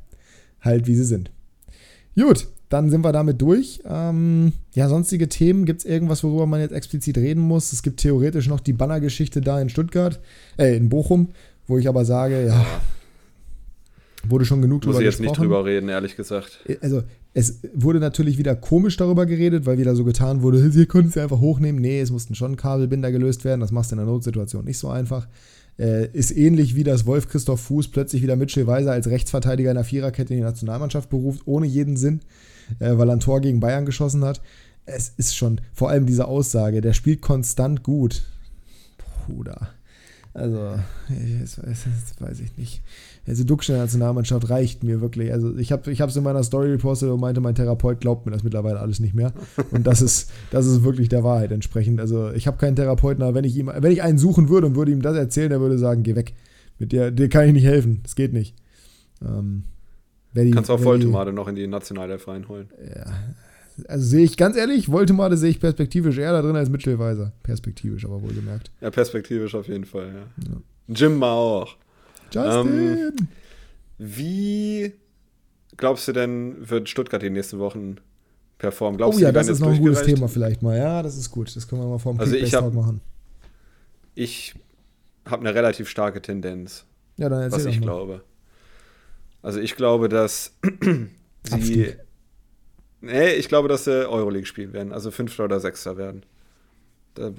halt 0.62 0.88
wie 0.88 0.96
sie 0.96 1.04
sind. 1.04 1.32
Gut, 2.16 2.48
dann 2.70 2.90
sind 2.90 3.04
wir 3.04 3.12
damit 3.12 3.42
durch. 3.42 3.82
Ähm, 3.86 4.54
ja, 4.74 4.90
sonstige 4.90 5.30
Themen. 5.30 5.66
Gibt 5.66 5.82
es 5.82 5.86
irgendwas, 5.86 6.24
worüber 6.24 6.46
man 6.46 6.62
jetzt 6.62 6.72
explizit 6.72 7.18
reden 7.18 7.42
muss? 7.42 7.74
Es 7.74 7.84
gibt 7.84 8.00
theoretisch 8.00 8.48
noch 8.48 8.60
die 8.60 8.74
Bannergeschichte 8.74 9.42
da 9.42 9.62
in 9.62 9.70
Stuttgart, 9.70 10.20
äh, 10.58 10.76
in 10.76 10.90
Bochum, 10.90 11.30
wo 11.68 11.78
ich 11.78 11.88
aber 11.88 12.06
sage, 12.06 12.48
ja, 12.48 12.66
wurde 14.28 14.46
schon 14.46 14.62
genug 14.62 14.86
Muss 14.86 14.96
drüber 14.96 15.06
gesprochen. 15.06 15.06
Muss 15.06 15.14
ich 15.14 15.20
jetzt 15.20 15.38
nicht 15.38 15.38
drüber 15.38 15.66
reden, 15.66 15.90
ehrlich 15.90 16.16
gesagt. 16.16 16.60
Äh, 16.68 16.78
also, 16.82 17.04
es 17.34 17.60
wurde 17.74 18.00
natürlich 18.00 18.38
wieder 18.38 18.56
komisch 18.56 18.98
darüber 18.98 19.26
geredet, 19.26 19.66
weil 19.66 19.78
wieder 19.78 19.96
so 19.96 20.04
getan 20.04 20.42
wurde, 20.42 20.72
sie 20.72 20.86
konnten 20.86 21.12
sie 21.12 21.22
einfach 21.22 21.40
hochnehmen. 21.40 21.82
Nee, 21.82 22.00
es 22.00 22.12
mussten 22.12 22.34
schon 22.34 22.56
Kabelbinder 22.56 23.12
gelöst 23.12 23.46
werden. 23.46 23.62
Das 23.62 23.72
machst 23.72 23.92
du 23.92 23.96
in 23.96 24.02
einer 24.02 24.10
Notsituation 24.10 24.66
nicht 24.66 24.78
so 24.78 24.90
einfach. 24.90 25.28
Äh, 25.78 26.08
ist 26.14 26.32
ähnlich 26.32 26.76
wie 26.76 26.84
das 26.84 27.06
Wolf 27.06 27.28
Christoph 27.28 27.60
Fuß 27.62 27.90
plötzlich 27.90 28.22
wieder 28.22 28.38
Mitchell 28.38 28.66
Weiser 28.66 28.94
als 28.94 29.08
Rechtsverteidiger 29.08 29.72
in 29.72 29.76
der 29.76 29.84
Viererkette 29.84 30.34
in 30.34 30.40
die 30.40 30.46
Nationalmannschaft 30.46 31.10
beruft, 31.10 31.42
ohne 31.46 31.66
jeden 31.66 31.98
Sinn, 31.98 32.22
äh, 32.80 32.98
weil 32.98 33.10
er 33.10 33.14
ein 33.14 33.20
Tor 33.20 33.42
gegen 33.42 33.60
Bayern 33.60 33.86
geschossen 33.86 34.24
hat. 34.24 34.42
Es 34.86 35.10
ist 35.18 35.36
schon, 35.36 35.60
vor 35.74 35.90
allem 35.90 36.06
diese 36.06 36.28
Aussage, 36.28 36.80
der 36.80 36.94
spielt 36.94 37.22
konstant 37.22 37.84
gut. 37.84 38.24
Bruder. 39.26 39.70
Also, 40.36 40.78
das 41.08 41.62
weiß, 42.20 42.42
ich 42.42 42.58
nicht. 42.58 42.82
also 43.26 43.46
Duxch 43.46 43.70
in 43.70 43.76
der 43.76 43.84
Nationalmannschaft 43.84 44.50
reicht 44.50 44.84
mir 44.84 45.00
wirklich. 45.00 45.32
Also 45.32 45.56
ich 45.56 45.72
habe 45.72 45.90
es 45.90 46.16
in 46.18 46.24
meiner 46.24 46.44
Story 46.44 46.72
repostet 46.72 47.10
und 47.10 47.22
meinte, 47.22 47.40
mein 47.40 47.56
Therapeut 47.56 48.02
glaubt 48.02 48.26
mir 48.26 48.34
das 48.34 48.44
mittlerweile 48.44 48.82
alles 48.82 49.00
nicht 49.00 49.16
mehr. 49.16 49.32
Und 49.72 49.88
das 49.88 50.02
ist, 50.02 50.30
das 50.52 50.66
ist 50.66 50.84
wirklich 50.84 51.08
der 51.08 51.24
Wahrheit 51.24 51.54
entsprechend. 51.54 52.02
Also 52.02 52.32
ich 52.34 52.48
habe 52.48 52.58
keinen 52.58 52.76
Therapeuten, 52.76 53.24
aber 53.24 53.34
wenn 53.34 53.46
ich 53.46 53.56
ihm, 53.56 53.72
wenn 53.74 53.92
ich 53.94 54.04
einen 54.04 54.18
suchen 54.18 54.50
würde 54.50 54.68
und 54.68 54.76
würde 54.76 54.92
ihm 54.92 55.02
das 55.02 55.16
erzählen, 55.16 55.50
der 55.50 55.62
würde 55.62 55.78
sagen, 55.78 56.04
geh 56.04 56.18
weg. 56.18 56.34
Mit 56.80 56.92
dir, 56.92 57.12
dir 57.12 57.30
kann 57.30 57.48
ich 57.48 57.54
nicht 57.54 57.66
helfen. 57.66 58.02
Das 58.04 58.16
geht 58.16 58.34
nicht. 58.34 58.56
Ähm, 59.26 59.64
die, 60.34 60.52
Kannst 60.52 60.70
auch 60.70 60.84
Voltemade 60.84 61.32
noch 61.32 61.48
in 61.48 61.56
die 61.56 61.66
Nationalelf 61.66 62.28
reinholen. 62.28 62.68
Ja. 62.94 63.06
Also 63.88 64.06
sehe 64.06 64.24
ich 64.24 64.38
ganz 64.38 64.56
ehrlich, 64.56 64.92
Voltemade 64.92 65.38
sehe 65.38 65.50
ich 65.50 65.60
perspektivisch 65.60 66.18
eher 66.18 66.32
da 66.32 66.42
drin 66.42 66.56
als 66.56 66.70
Mitchell-Weiser. 66.70 67.34
Perspektivisch, 67.44 68.06
aber 68.06 68.22
wohlgemerkt. 68.22 68.72
Ja, 68.82 68.90
perspektivisch 68.90 69.54
auf 69.56 69.68
jeden 69.68 69.86
Fall, 69.86 70.08
ja. 70.08 70.50
ja. 70.50 70.62
Jim 70.88 71.18
mal 71.18 71.32
auch. 71.32 71.76
Justin! 72.32 72.78
Ähm, 72.78 73.14
wie 73.98 74.94
glaubst 75.78 76.08
du 76.08 76.14
denn, 76.14 76.70
wird 76.70 76.90
Stuttgart 76.90 77.22
die 77.22 77.30
nächsten 77.30 77.60
Wochen 77.60 77.98
performen? 78.58 78.98
Glaubst 78.98 79.20
oh 79.20 79.22
ja, 79.22 79.32
das 79.32 79.48
ist 79.48 79.60
noch 79.60 79.72
ein 79.72 79.80
gutes 79.80 80.04
Thema 80.04 80.28
vielleicht 80.28 80.62
mal. 80.62 80.78
Ja, 80.78 81.04
das 81.04 81.18
ist 81.18 81.32
gut. 81.32 81.56
Das 81.56 81.68
können 81.68 81.82
wir 81.82 81.88
mal 81.88 82.00
vor 82.00 82.14
dem 82.14 82.20
also 82.20 82.36
ich 82.36 82.54
hab, 82.54 82.74
machen. 82.74 83.02
Ich 84.14 84.56
habe 85.26 85.42
eine 85.42 85.56
relativ 85.56 85.90
starke 85.90 86.22
Tendenz. 86.22 86.86
Ja, 87.18 87.30
dann 87.30 87.42
erzähl 87.42 87.60
Was 87.60 87.66
ich 87.66 87.80
mal. 87.80 87.86
glaube. 87.86 88.24
Also 89.42 89.60
ich 89.60 89.76
glaube, 89.76 90.10
dass 90.10 90.54
sie. 91.44 91.96
Nee, 93.06 93.34
ich 93.34 93.48
glaube, 93.48 93.68
dass 93.68 93.86
sie 93.86 94.10
Euroleague 94.10 94.46
spielen 94.46 94.74
werden. 94.74 94.92
Also 94.92 95.12
Fünfter 95.12 95.46
oder 95.46 95.60
Sechster 95.60 95.98
werden. 95.98 96.24
Da 97.14 97.32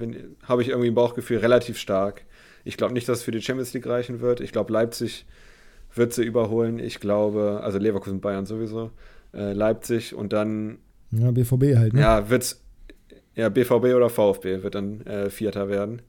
habe 0.45 0.63
ich 0.63 0.69
irgendwie 0.69 0.89
ein 0.89 0.95
Bauchgefühl 0.95 1.39
relativ 1.39 1.79
stark. 1.79 2.25
Ich 2.65 2.77
glaube 2.77 2.95
nicht, 2.95 3.09
dass 3.09 3.19
es 3.19 3.25
für 3.25 3.31
die 3.31 3.43
Champions 3.43 3.73
League 3.75 3.87
reichen 3.87 4.21
wird. 4.21 4.41
Ich 4.41 4.53
glaube, 4.53 4.73
Leipzig 4.73 5.27
wird 5.95 6.13
sie 6.13 6.25
überholen. 6.25 6.79
Ich 6.79 7.01
glaube, 7.01 7.61
also 7.63 7.79
Leverkusen, 7.79 8.21
Bayern 8.21 8.47
sowieso. 8.47 8.91
Äh, 9.35 9.53
Leipzig 9.53 10.15
und 10.15 10.33
dann. 10.33 10.79
Ja, 11.11 11.31
BVB 11.31 11.77
halt, 11.77 11.93
ne? 11.93 12.01
Ja, 12.01 12.31
wird's. 12.31 12.63
Ja, 13.35 13.51
BVB 13.51 13.95
oder 13.95 14.09
VfB 14.09 14.63
wird 14.63 14.75
dann 14.75 15.03
äh, 15.03 15.29
Vierter 15.29 15.69
werden. 15.69 16.01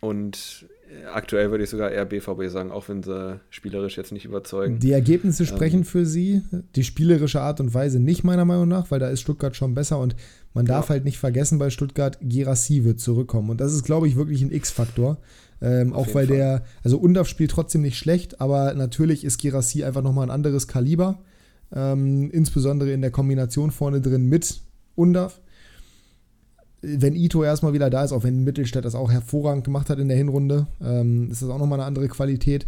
Und 0.00 0.66
aktuell 1.12 1.50
würde 1.50 1.64
ich 1.64 1.70
sogar 1.70 1.90
eher 1.90 2.04
BVB 2.04 2.48
sagen, 2.48 2.70
auch 2.70 2.88
wenn 2.88 3.02
sie 3.02 3.40
spielerisch 3.50 3.96
jetzt 3.96 4.12
nicht 4.12 4.24
überzeugen. 4.24 4.78
Die 4.78 4.92
Ergebnisse 4.92 5.42
ähm, 5.42 5.48
sprechen 5.48 5.84
für 5.84 6.06
sie, 6.06 6.42
die 6.74 6.84
spielerische 6.84 7.40
Art 7.40 7.60
und 7.60 7.74
Weise 7.74 8.00
nicht 8.00 8.24
meiner 8.24 8.44
Meinung 8.44 8.68
nach, 8.68 8.90
weil 8.90 9.00
da 9.00 9.08
ist 9.08 9.20
Stuttgart 9.20 9.56
schon 9.56 9.74
besser 9.74 9.98
und 9.98 10.16
man 10.54 10.66
ja. 10.66 10.74
darf 10.74 10.88
halt 10.88 11.04
nicht 11.04 11.18
vergessen 11.18 11.58
bei 11.58 11.70
Stuttgart, 11.70 12.18
Girassi 12.22 12.84
wird 12.84 13.00
zurückkommen 13.00 13.50
und 13.50 13.60
das 13.60 13.72
ist, 13.74 13.84
glaube 13.84 14.08
ich, 14.08 14.16
wirklich 14.16 14.42
ein 14.42 14.52
X-Faktor. 14.52 15.18
Ähm, 15.62 15.94
auch 15.94 16.08
weil 16.08 16.26
Fall. 16.26 16.36
der, 16.36 16.64
also 16.84 16.98
Undaf 16.98 17.28
spielt 17.28 17.50
trotzdem 17.50 17.80
nicht 17.80 17.96
schlecht, 17.96 18.42
aber 18.42 18.74
natürlich 18.74 19.24
ist 19.24 19.38
Girassi 19.38 19.84
einfach 19.84 20.02
nochmal 20.02 20.26
ein 20.26 20.30
anderes 20.30 20.68
Kaliber, 20.68 21.22
ähm, 21.74 22.30
insbesondere 22.30 22.92
in 22.92 23.00
der 23.00 23.10
Kombination 23.10 23.70
vorne 23.70 24.02
drin 24.02 24.28
mit 24.28 24.60
Undaf 24.94 25.40
wenn 26.86 27.16
Ito 27.16 27.42
erstmal 27.42 27.72
wieder 27.72 27.90
da 27.90 28.04
ist, 28.04 28.12
auch 28.12 28.22
wenn 28.22 28.44
Mittelstädt 28.44 28.84
das 28.84 28.94
auch 28.94 29.10
hervorragend 29.10 29.64
gemacht 29.64 29.90
hat 29.90 29.98
in 29.98 30.08
der 30.08 30.16
Hinrunde, 30.16 30.66
ähm, 30.82 31.30
ist 31.30 31.42
das 31.42 31.48
auch 31.48 31.58
nochmal 31.58 31.80
eine 31.80 31.86
andere 31.86 32.08
Qualität. 32.08 32.66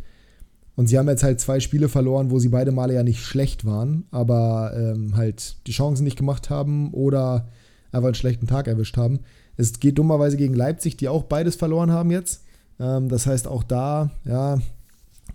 Und 0.74 0.86
sie 0.88 0.98
haben 0.98 1.08
jetzt 1.08 1.22
halt 1.22 1.40
zwei 1.40 1.60
Spiele 1.60 1.88
verloren, 1.88 2.30
wo 2.30 2.38
sie 2.38 2.48
beide 2.48 2.72
Male 2.72 2.94
ja 2.94 3.02
nicht 3.02 3.20
schlecht 3.20 3.64
waren, 3.64 4.04
aber 4.10 4.72
ähm, 4.76 5.16
halt 5.16 5.56
die 5.66 5.72
Chancen 5.72 6.04
nicht 6.04 6.16
gemacht 6.16 6.50
haben 6.50 6.92
oder 6.92 7.48
einfach 7.90 8.08
einen 8.08 8.14
schlechten 8.14 8.46
Tag 8.46 8.68
erwischt 8.68 8.96
haben. 8.96 9.20
Es 9.56 9.80
geht 9.80 9.98
dummerweise 9.98 10.36
gegen 10.36 10.54
Leipzig, 10.54 10.96
die 10.96 11.08
auch 11.08 11.24
beides 11.24 11.56
verloren 11.56 11.90
haben 11.90 12.10
jetzt. 12.10 12.44
Ähm, 12.78 13.08
das 13.08 13.26
heißt, 13.26 13.48
auch 13.48 13.62
da, 13.62 14.10
ja, 14.24 14.58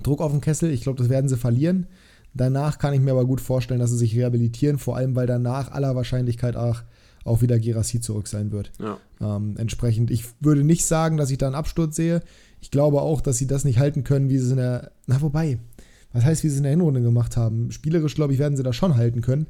Druck 0.01 0.21
auf 0.21 0.31
den 0.31 0.41
Kessel. 0.41 0.71
Ich 0.71 0.81
glaube, 0.81 0.97
das 0.97 1.09
werden 1.09 1.29
sie 1.29 1.37
verlieren. 1.37 1.87
Danach 2.33 2.79
kann 2.79 2.93
ich 2.93 3.01
mir 3.01 3.11
aber 3.11 3.25
gut 3.25 3.41
vorstellen, 3.41 3.79
dass 3.79 3.91
sie 3.91 3.97
sich 3.97 4.15
rehabilitieren, 4.15 4.77
vor 4.77 4.97
allem 4.97 5.15
weil 5.15 5.27
danach 5.27 5.71
aller 5.71 5.95
Wahrscheinlichkeit 5.95 6.55
auch 6.55 6.81
auch 7.23 7.41
wieder 7.41 7.59
Gerassi 7.59 8.01
zurück 8.01 8.27
sein 8.27 8.51
wird. 8.51 8.71
Ja. 8.79 8.97
Ähm, 9.21 9.55
entsprechend, 9.57 10.11
ich 10.11 10.25
würde 10.39 10.63
nicht 10.63 10.85
sagen, 10.85 11.17
dass 11.17 11.31
ich 11.31 11.37
da 11.37 11.47
einen 11.47 11.55
Absturz 11.55 11.95
sehe. 11.95 12.21
Ich 12.61 12.71
glaube 12.71 13.01
auch, 13.01 13.21
dass 13.21 13.37
sie 13.37 13.47
das 13.47 13.65
nicht 13.65 13.79
halten 13.79 14.03
können, 14.03 14.29
wie 14.29 14.37
sie 14.37 14.45
es 14.45 14.51
in 14.51 14.57
der. 14.57 14.91
Na, 15.07 15.21
wobei, 15.21 15.59
was 16.11 16.23
heißt, 16.23 16.43
wie 16.43 16.49
sie 16.49 16.55
es 16.55 16.57
in 16.57 16.63
der 16.63 16.71
Hinrunde 16.71 17.01
gemacht 17.01 17.37
haben? 17.37 17.71
Spielerisch, 17.71 18.15
glaube 18.15 18.33
ich, 18.33 18.39
werden 18.39 18.57
sie 18.57 18.63
das 18.63 18.75
schon 18.75 18.95
halten 18.95 19.21
können. 19.21 19.47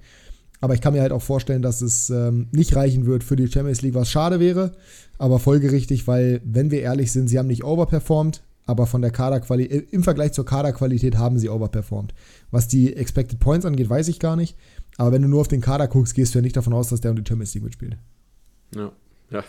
Aber 0.62 0.74
ich 0.74 0.82
kann 0.82 0.94
mir 0.94 1.02
halt 1.02 1.12
auch 1.12 1.22
vorstellen, 1.22 1.62
dass 1.62 1.82
es 1.82 2.10
ähm, 2.10 2.48
nicht 2.52 2.74
reichen 2.74 3.06
wird 3.06 3.26
für 3.26 3.36
die 3.36 3.52
Champions 3.52 3.82
League, 3.82 3.96
was 3.96 4.10
schade 4.10 4.40
wäre, 4.40 4.72
aber 5.18 5.38
folgerichtig, 5.38 6.08
weil, 6.08 6.40
wenn 6.46 6.72
wir 6.72 6.82
ehrlich 6.82 7.12
sind, 7.12 7.28
sie 7.28 7.38
haben 7.38 7.48
nicht 7.48 7.66
overperformed, 7.66 8.42
aber 8.66 8.88
von 8.88 9.02
der 9.02 9.12
Kaderqualität, 9.12 9.92
äh, 9.92 9.94
im 9.94 10.04
Vergleich 10.04 10.32
zur 10.32 10.46
Kaderqualität 10.46 11.18
haben 11.18 11.38
sie 11.38 11.50
overperformed. 11.50 12.14
Was 12.50 12.70
die 12.70 12.96
Expected 12.96 13.40
Points 13.40 13.66
angeht, 13.66 13.90
weiß 13.90 14.08
ich 14.08 14.20
gar 14.20 14.38
nicht. 14.38 14.56
Aber 14.98 15.12
wenn 15.12 15.22
du 15.22 15.28
nur 15.28 15.41
auf 15.41 15.48
den 15.48 15.62
Kader 15.62 15.88
guckst, 15.88 16.16
gehst 16.16 16.34
du 16.34 16.39
ja 16.39 16.44
nicht 16.44 16.56
davon 16.56 16.74
aus, 16.74 16.89
dass 16.89 17.02
der 17.02 17.12
um 17.12 17.18
die 17.18 17.28
Champions 17.28 17.54
League 17.54 17.64
mitspielt. 17.64 17.98
Ja. 18.76 18.91
Ja, 19.34 19.44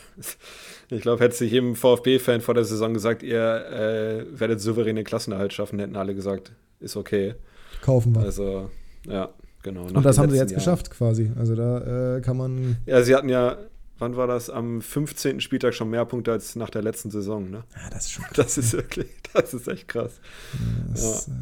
ich 0.88 1.02
glaube, 1.02 1.22
hätte 1.22 1.36
sich 1.36 1.52
jedem 1.52 1.76
VfB-Fan 1.76 2.40
vor 2.40 2.54
der 2.54 2.64
Saison 2.64 2.94
gesagt, 2.94 3.22
ihr 3.22 3.38
äh, 3.38 4.40
werdet 4.40 4.60
souveräne 4.60 5.04
Klassenerhalt 5.04 5.52
schaffen, 5.52 5.78
hätten 5.78 5.96
alle 5.96 6.14
gesagt, 6.14 6.52
ist 6.80 6.96
okay. 6.96 7.34
Kaufen 7.82 8.14
wir. 8.14 8.22
Also, 8.22 8.70
ja, 9.06 9.28
genau. 9.62 9.84
Und 9.84 10.02
das 10.02 10.16
haben 10.16 10.30
sie 10.30 10.38
jetzt 10.38 10.52
Jahren. 10.52 10.60
geschafft 10.60 10.90
quasi. 10.90 11.32
Also 11.36 11.54
da 11.54 12.16
äh, 12.16 12.20
kann 12.22 12.38
man. 12.38 12.78
Ja, 12.86 13.02
sie 13.02 13.14
hatten 13.14 13.28
ja, 13.28 13.58
wann 13.98 14.16
war 14.16 14.26
das? 14.26 14.48
Am 14.48 14.80
15. 14.80 15.40
Spieltag 15.40 15.74
schon 15.74 15.90
mehr 15.90 16.06
Punkte 16.06 16.32
als 16.32 16.56
nach 16.56 16.70
der 16.70 16.82
letzten 16.82 17.10
Saison, 17.10 17.50
ne? 17.50 17.64
Ja, 17.74 17.90
das 17.90 18.06
ist 18.06 18.12
schon 18.12 18.24
krass. 18.24 18.36
Das 18.36 18.58
ist 18.58 18.72
wirklich, 18.72 19.08
das 19.34 19.52
ist 19.52 19.68
echt 19.68 19.88
krass. 19.88 20.12
Ja, 20.54 20.92
das, 20.92 21.26
ja. 21.26 21.34
Äh, 21.34 21.36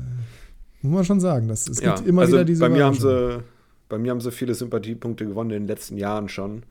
muss 0.82 0.94
man 0.94 1.04
schon 1.04 1.20
sagen. 1.20 1.46
Das, 1.46 1.68
es 1.68 1.80
gibt 1.80 2.04
immer 2.08 2.22
also 2.22 2.32
wieder 2.32 2.44
diese. 2.44 2.60
Bei 2.60 2.68
mir 2.68 2.84
haben 2.84 2.98
sie 2.98 3.40
bei 3.92 3.98
mir 3.98 4.10
haben 4.10 4.22
sie 4.22 4.32
viele 4.32 4.54
Sympathiepunkte 4.54 5.26
gewonnen 5.26 5.50
in 5.50 5.64
den 5.64 5.68
letzten 5.68 5.98
Jahren 5.98 6.30
schon. 6.30 6.62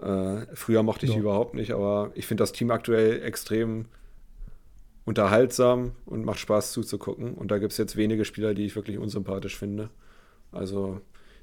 Äh, 0.00 0.46
früher 0.54 0.82
mochte 0.82 1.04
ich 1.04 1.10
ja. 1.10 1.16
die 1.16 1.20
überhaupt 1.20 1.54
nicht, 1.54 1.72
aber 1.72 2.10
ich 2.14 2.26
finde 2.26 2.40
das 2.40 2.52
Team 2.52 2.70
aktuell 2.70 3.22
extrem 3.22 3.84
unterhaltsam 5.04 5.92
und 6.06 6.24
macht 6.24 6.38
Spaß 6.38 6.72
zuzugucken. 6.72 7.34
Und 7.34 7.50
da 7.50 7.58
gibt 7.58 7.72
es 7.72 7.78
jetzt 7.78 7.96
wenige 7.96 8.24
Spieler, 8.24 8.54
die 8.54 8.64
ich 8.64 8.76
wirklich 8.76 8.96
unsympathisch 8.96 9.58
finde. 9.58 9.90
Also 10.52 11.02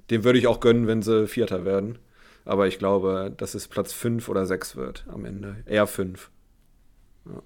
dem 0.10 0.24
würde 0.24 0.40
ich 0.40 0.48
auch 0.48 0.60
gönnen, 0.60 0.88
wenn 0.88 1.04
sie 1.04 1.28
Vierter 1.28 1.66
werden. 1.66 2.00
Aber 2.44 2.66
ich 2.66 2.80
glaube, 2.80 3.32
dass 3.38 3.54
es 3.54 3.68
Platz 3.68 3.94
5 3.94 4.28
oder 4.28 4.48
6 4.48 4.76
wird 4.76 5.06
am 5.08 5.24
Ende. 5.26 5.58
Eher 5.68 5.86
5. 5.86 6.32
Ja. 7.28 7.44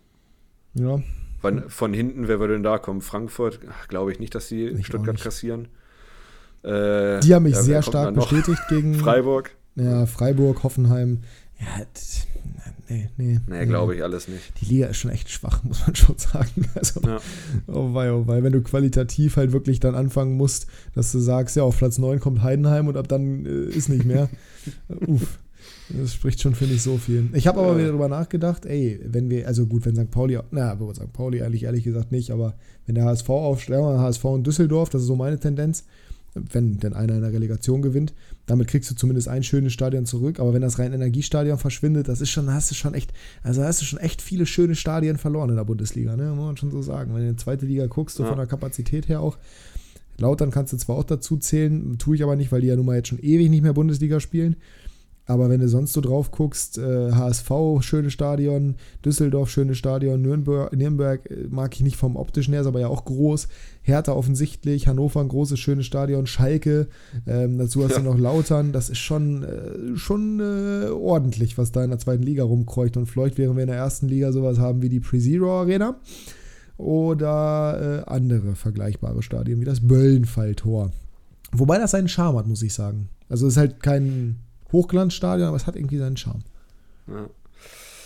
ja. 0.75 1.03
Von, 1.41 1.69
von 1.69 1.93
hinten, 1.93 2.29
wer 2.29 2.39
würde 2.39 2.53
denn 2.53 2.63
da 2.63 2.77
kommen? 2.77 3.01
Frankfurt? 3.01 3.59
Glaube 3.89 4.13
ich 4.13 4.19
nicht, 4.19 4.33
dass 4.33 4.47
sie 4.47 4.65
ich 4.69 4.85
Stuttgart 4.85 5.19
kassieren. 5.19 5.67
Äh, 6.65 7.19
die 7.19 7.35
haben 7.35 7.43
mich 7.43 7.55
ja, 7.55 7.61
sehr 7.61 7.81
stark 7.83 8.15
bestätigt 8.15 8.61
gegen 8.69 8.95
Freiburg. 8.95 9.51
Ja, 9.75 10.05
Freiburg, 10.05 10.63
Hoffenheim. 10.63 11.19
Ja, 11.59 11.85
nee, 12.89 13.09
nee. 13.17 13.39
Nee, 13.47 13.65
glaube 13.65 13.95
ich 13.95 14.03
alles 14.03 14.27
nicht. 14.27 14.53
Die 14.61 14.65
Liga 14.65 14.87
ist 14.87 14.97
schon 14.97 15.11
echt 15.11 15.29
schwach, 15.29 15.63
muss 15.63 15.85
man 15.85 15.95
schon 15.95 16.17
sagen. 16.17 16.67
Also, 16.73 17.01
ja. 17.01 17.19
oh 17.67 17.93
wei, 17.93 18.11
oh 18.11 18.25
wei. 18.27 18.41
Wenn 18.41 18.53
du 18.53 18.61
qualitativ 18.61 19.37
halt 19.37 19.51
wirklich 19.51 19.79
dann 19.79 19.95
anfangen 19.95 20.37
musst, 20.37 20.67
dass 20.95 21.11
du 21.11 21.19
sagst, 21.19 21.55
ja, 21.55 21.63
auf 21.63 21.77
Platz 21.77 21.97
9 21.97 22.19
kommt 22.19 22.41
Heidenheim 22.41 22.87
und 22.87 22.97
ab 22.97 23.07
dann 23.07 23.45
äh, 23.45 23.69
ist 23.69 23.89
nicht 23.89 24.05
mehr. 24.05 24.29
Uff. 25.07 25.39
Das 25.89 26.13
spricht 26.13 26.41
schon, 26.41 26.55
finde 26.55 26.73
ich, 26.75 26.81
so 26.81 26.97
viel. 26.97 27.29
Ich 27.33 27.45
habe 27.45 27.59
aber 27.59 27.77
wieder 27.77 27.89
darüber 27.89 28.07
nachgedacht, 28.07 28.65
ey, 28.65 28.99
wenn 29.03 29.29
wir, 29.29 29.47
also 29.47 29.67
gut, 29.67 29.85
wenn 29.85 29.95
St. 29.95 30.09
Pauli, 30.09 30.39
na, 30.49 30.71
aber 30.71 30.93
St. 30.95 31.13
Pauli 31.13 31.43
eigentlich 31.43 31.63
ehrlich 31.63 31.83
gesagt 31.83 32.11
nicht, 32.11 32.31
aber 32.31 32.55
wenn 32.87 32.95
der 32.95 33.05
HSV 33.05 33.29
aufstellt, 33.29 33.83
HSV 33.83 34.25
und 34.25 34.47
Düsseldorf, 34.47 34.89
das 34.89 35.01
ist 35.01 35.07
so 35.07 35.15
meine 35.15 35.39
Tendenz, 35.39 35.85
wenn 36.35 36.79
denn 36.79 36.93
einer 36.93 37.15
in 37.15 37.21
der 37.21 37.31
Relegation 37.31 37.81
gewinnt. 37.81 38.13
Damit 38.45 38.67
kriegst 38.67 38.91
du 38.91 38.95
zumindest 38.95 39.27
ein 39.27 39.43
schönes 39.43 39.73
Stadion 39.73 40.05
zurück. 40.05 40.39
Aber 40.39 40.53
wenn 40.53 40.61
das 40.61 40.77
rein 40.77 40.93
Energiestadion 40.93 41.57
verschwindet, 41.57 42.07
das 42.07 42.21
ist 42.21 42.29
schon, 42.29 42.53
hast 42.53 42.69
du 42.69 42.75
schon 42.75 42.93
echt, 42.93 43.13
also 43.41 43.63
hast 43.63 43.81
du 43.81 43.85
schon 43.85 43.99
echt 43.99 44.21
viele 44.21 44.45
schöne 44.45 44.75
Stadien 44.75 45.17
verloren 45.17 45.49
in 45.49 45.55
der 45.55 45.63
Bundesliga, 45.63 46.15
ne? 46.15 46.29
Muss 46.29 46.45
man 46.45 46.57
schon 46.57 46.71
so 46.71 46.81
sagen. 46.81 47.13
Wenn 47.13 47.21
du 47.21 47.29
in 47.29 47.35
die 47.35 47.43
zweite 47.43 47.65
Liga 47.65 47.87
guckst, 47.87 48.17
so 48.17 48.23
ja. 48.23 48.29
von 48.29 48.37
der 48.37 48.47
Kapazität 48.47 49.07
her 49.07 49.21
auch. 49.21 49.37
Lautern 50.17 50.51
kannst 50.51 50.71
du 50.71 50.77
zwar 50.77 50.95
auch 50.97 51.03
dazu 51.03 51.37
zählen, 51.37 51.97
tue 51.97 52.15
ich 52.15 52.23
aber 52.23 52.35
nicht, 52.35 52.51
weil 52.51 52.61
die 52.61 52.67
ja 52.67 52.75
nun 52.75 52.85
mal 52.85 52.95
jetzt 52.95 53.09
schon 53.09 53.19
ewig 53.19 53.49
nicht 53.49 53.63
mehr 53.63 53.73
Bundesliga 53.73 54.19
spielen. 54.19 54.55
Aber 55.27 55.49
wenn 55.49 55.59
du 55.59 55.67
sonst 55.67 55.93
so 55.93 56.01
drauf 56.01 56.29
guckst, 56.31 56.77
äh, 56.77 57.11
HSV, 57.11 57.51
schönes 57.81 58.13
Stadion, 58.13 58.75
Düsseldorf, 59.03 59.49
schönes 59.49 59.77
Stadion, 59.77 60.21
Nürnberg, 60.21 60.71
Nürnberg 60.73 61.29
äh, 61.29 61.47
mag 61.49 61.73
ich 61.73 61.81
nicht 61.81 61.97
vom 61.97 62.15
optischen 62.15 62.53
her, 62.53 62.61
ist 62.61 62.67
aber 62.67 62.79
ja 62.79 62.87
auch 62.87 63.05
groß. 63.05 63.47
Hertha 63.81 64.13
offensichtlich, 64.13 64.87
Hannover 64.87 65.21
ein 65.21 65.27
großes, 65.27 65.59
schönes 65.59 65.87
Stadion, 65.87 66.27
Schalke, 66.27 66.87
ähm, 67.25 67.57
dazu 67.57 67.83
hast 67.83 67.91
ja. 67.91 67.99
du 67.99 68.03
noch 68.03 68.17
Lautern. 68.17 68.71
Das 68.71 68.89
ist 68.89 68.99
schon, 68.99 69.43
äh, 69.43 69.97
schon 69.97 70.39
äh, 70.39 70.89
ordentlich, 70.89 71.57
was 71.57 71.71
da 71.71 71.83
in 71.83 71.89
der 71.89 71.99
zweiten 71.99 72.23
Liga 72.23 72.43
rumkreucht 72.43 72.95
und 72.95 73.07
fleucht, 73.07 73.37
während 73.39 73.55
wir 73.55 73.63
in 73.63 73.69
der 73.69 73.77
ersten 73.77 74.07
Liga 74.07 74.31
sowas 74.31 74.59
haben 74.59 74.83
wie 74.83 74.89
die 74.89 74.99
Pre-Zero 74.99 75.61
Arena 75.61 75.99
oder 76.77 78.03
äh, 78.05 78.09
andere 78.11 78.55
vergleichbare 78.55 79.23
Stadien 79.23 79.59
wie 79.59 79.65
das 79.65 79.87
Böllenfalltor. 79.87 80.91
Wobei 81.51 81.77
das 81.77 81.91
seinen 81.91 82.09
Charme 82.09 82.37
hat, 82.37 82.47
muss 82.47 82.61
ich 82.61 82.73
sagen. 82.73 83.09
Also 83.29 83.47
es 83.47 83.53
ist 83.53 83.57
halt 83.57 83.81
kein 83.81 84.37
Hochglanzstadion, 84.71 85.47
aber 85.47 85.57
es 85.57 85.67
hat 85.67 85.75
irgendwie 85.75 85.97
seinen 85.97 86.17
Charme. 86.17 86.41
Ja. 87.07 87.29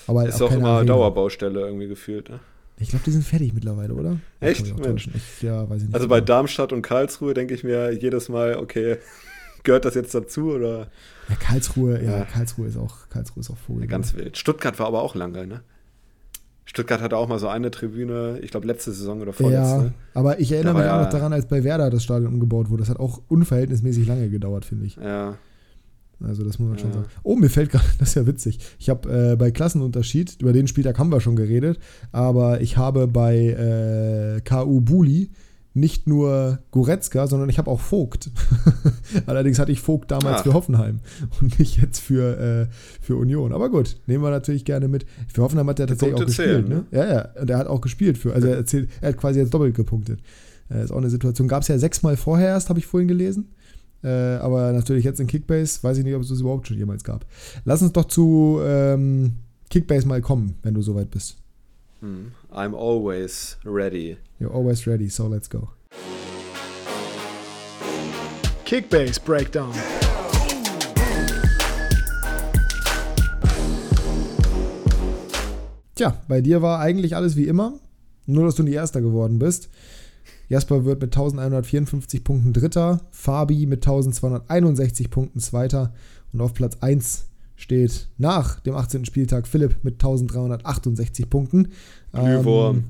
Aber 0.07 0.27
ist 0.27 0.41
auch, 0.41 0.51
auch 0.51 0.55
immer 0.55 0.69
Arena. 0.69 0.93
Dauerbaustelle 0.93 1.61
irgendwie 1.61 1.87
gefühlt, 1.87 2.29
ne? 2.29 2.39
Ich 2.81 2.89
glaube, 2.89 3.03
die 3.05 3.11
sind 3.11 3.25
fertig 3.25 3.53
mittlerweile, 3.53 3.93
oder? 3.93 4.17
Echt? 4.39 4.65
Ich, 4.65 5.41
ja, 5.41 5.69
weiß 5.69 5.81
ich 5.81 5.87
nicht. 5.87 5.95
Also 5.95 6.07
bei 6.07 6.21
Darmstadt 6.21 6.71
und 6.71 6.81
Karlsruhe 6.81 7.33
denke 7.33 7.53
ich 7.53 7.63
mir 7.63 7.91
jedes 7.91 8.29
Mal, 8.29 8.55
okay, 8.55 8.97
gehört 9.63 9.85
das 9.85 9.95
jetzt 9.95 10.15
dazu 10.15 10.51
oder? 10.53 10.87
Ja, 11.27 11.35
Karlsruhe, 11.35 12.01
ja, 12.01 12.19
ja 12.19 12.25
Karlsruhe 12.25 12.67
ist 12.67 12.77
auch, 12.77 13.09
Karlsruhe 13.09 13.41
ist 13.41 13.49
auch 13.51 13.57
Vogel. 13.57 13.83
Ja, 13.83 13.89
ganz 13.89 14.15
wild. 14.15 14.37
Stuttgart 14.37 14.79
war 14.79 14.87
aber 14.87 15.01
auch 15.01 15.13
lange, 15.15 15.45
ne? 15.45 15.61
Stuttgart 16.65 17.01
hatte 17.01 17.17
auch 17.17 17.27
mal 17.27 17.39
so 17.39 17.47
eine 17.47 17.71
Tribüne, 17.71 18.39
ich 18.41 18.51
glaube 18.51 18.67
letzte 18.67 18.91
Saison 18.91 19.19
oder 19.21 19.33
vorletzte. 19.33 19.85
Ja, 19.85 19.91
aber 20.13 20.39
ich 20.39 20.51
erinnere 20.51 20.75
mich 20.75 20.85
auch 20.85 21.01
noch 21.01 21.09
daran, 21.09 21.33
als 21.33 21.47
bei 21.47 21.63
Werder 21.63 21.89
das 21.89 22.03
Stadion 22.03 22.31
umgebaut 22.31 22.69
wurde. 22.69 22.81
Das 22.81 22.89
hat 22.89 22.99
auch 22.99 23.21
unverhältnismäßig 23.27 24.07
lange 24.07 24.29
gedauert, 24.29 24.65
finde 24.65 24.85
ich. 24.85 24.95
Ja. 24.95 25.37
Also 26.21 26.43
das 26.43 26.59
muss 26.59 26.69
man 26.69 26.77
ja. 26.77 26.83
schon 26.83 26.93
sagen. 26.93 27.05
Oh, 27.23 27.35
mir 27.35 27.49
fällt 27.49 27.69
gerade, 27.71 27.85
das 27.99 28.09
ist 28.09 28.15
ja 28.15 28.27
witzig. 28.27 28.59
Ich 28.77 28.89
habe 28.89 29.31
äh, 29.31 29.35
bei 29.35 29.51
Klassenunterschied, 29.51 30.37
über 30.41 30.53
den 30.53 30.67
Spieltag 30.67 30.97
haben 30.99 31.11
wir 31.11 31.21
schon 31.21 31.35
geredet, 31.35 31.79
aber 32.11 32.61
ich 32.61 32.77
habe 32.77 33.07
bei 33.07 33.37
äh, 33.37 34.41
KU 34.41 34.81
Buli 34.81 35.31
nicht 35.73 36.07
nur 36.07 36.59
Goretzka, 36.71 37.27
sondern 37.27 37.49
ich 37.49 37.57
habe 37.57 37.69
auch 37.69 37.79
Vogt. 37.79 38.31
Allerdings 39.27 39.59
hatte 39.59 39.71
ich 39.71 39.81
Vogt 39.81 40.11
damals 40.11 40.39
Ach. 40.39 40.43
für 40.43 40.53
Hoffenheim 40.53 40.99
und 41.39 41.59
nicht 41.59 41.79
jetzt 41.81 41.99
für, 41.99 42.67
äh, 42.69 42.73
für 43.01 43.15
Union. 43.15 43.53
Aber 43.53 43.69
gut, 43.69 43.97
nehmen 44.07 44.23
wir 44.23 44.31
natürlich 44.31 44.65
gerne 44.65 44.87
mit. 44.87 45.05
Für 45.33 45.43
Hoffenheim 45.43 45.67
hat 45.69 45.79
er 45.79 45.87
tatsächlich 45.87 46.19
auch 46.19 46.25
gespielt. 46.25 46.47
Zählen, 46.47 46.67
ne? 46.67 46.75
ne? 46.75 46.85
Ja, 46.91 47.13
ja. 47.13 47.41
Und 47.41 47.49
er 47.49 47.57
hat 47.57 47.67
auch 47.67 47.81
gespielt 47.81 48.17
für, 48.17 48.33
also 48.33 48.47
er, 48.47 48.57
erzählt, 48.57 48.89
er 49.01 49.09
hat 49.09 49.17
quasi 49.17 49.39
jetzt 49.39 49.53
doppelt 49.53 49.75
gepunktet. 49.75 50.19
Äh, 50.69 50.83
ist 50.83 50.91
auch 50.91 50.97
eine 50.97 51.09
Situation. 51.09 51.47
Gab 51.47 51.61
es 51.61 51.67
ja 51.67 51.77
sechsmal 51.77 52.17
vorher 52.17 52.49
erst, 52.49 52.69
habe 52.69 52.79
ich 52.79 52.87
vorhin 52.87 53.07
gelesen. 53.07 53.49
Äh, 54.03 54.37
aber 54.37 54.71
natürlich 54.71 55.03
jetzt 55.03 55.19
in 55.19 55.27
Kickbase, 55.27 55.83
weiß 55.83 55.97
ich 55.97 56.03
nicht, 56.03 56.15
ob 56.15 56.21
es 56.21 56.29
das 56.29 56.39
überhaupt 56.39 56.67
schon 56.67 56.77
jemals 56.77 57.03
gab. 57.03 57.25
Lass 57.65 57.81
uns 57.81 57.91
doch 57.91 58.05
zu 58.05 58.59
ähm, 58.63 59.35
Kickbase 59.69 60.07
mal 60.07 60.21
kommen, 60.21 60.55
wenn 60.63 60.73
du 60.73 60.81
soweit 60.81 61.11
bist. 61.11 61.37
Hmm. 61.99 62.31
I'm 62.51 62.73
always 62.73 63.57
ready. 63.65 64.17
You're 64.39 64.53
always 64.53 64.87
ready, 64.87 65.09
so 65.09 65.27
let's 65.27 65.49
go. 65.49 65.69
Kickbase 68.65 69.19
Breakdown. 69.19 69.73
Tja, 75.95 76.17
bei 76.29 76.39
dir 76.39 76.61
war 76.61 76.79
eigentlich 76.79 77.17
alles 77.17 77.35
wie 77.35 77.47
immer, 77.47 77.73
nur 78.25 78.45
dass 78.45 78.55
du 78.55 78.63
nie 78.63 78.71
Erster 78.71 79.01
geworden 79.01 79.37
bist. 79.37 79.69
Jasper 80.49 80.83
wird 80.83 81.01
mit 81.01 81.15
1154 81.15 82.23
Punkten 82.23 82.53
Dritter, 82.53 83.01
Fabi 83.11 83.65
mit 83.65 83.85
1261 83.85 85.09
Punkten 85.09 85.39
Zweiter 85.39 85.93
und 86.33 86.41
auf 86.41 86.53
Platz 86.53 86.77
1 86.81 87.29
steht 87.55 88.09
nach 88.17 88.59
dem 88.61 88.75
18. 88.75 89.05
Spieltag 89.05 89.47
Philipp 89.47 89.77
mit 89.83 89.95
1368 89.95 91.29
Punkten. 91.29 91.69
Glühwurm. 92.13 92.77
Ähm, 92.77 92.83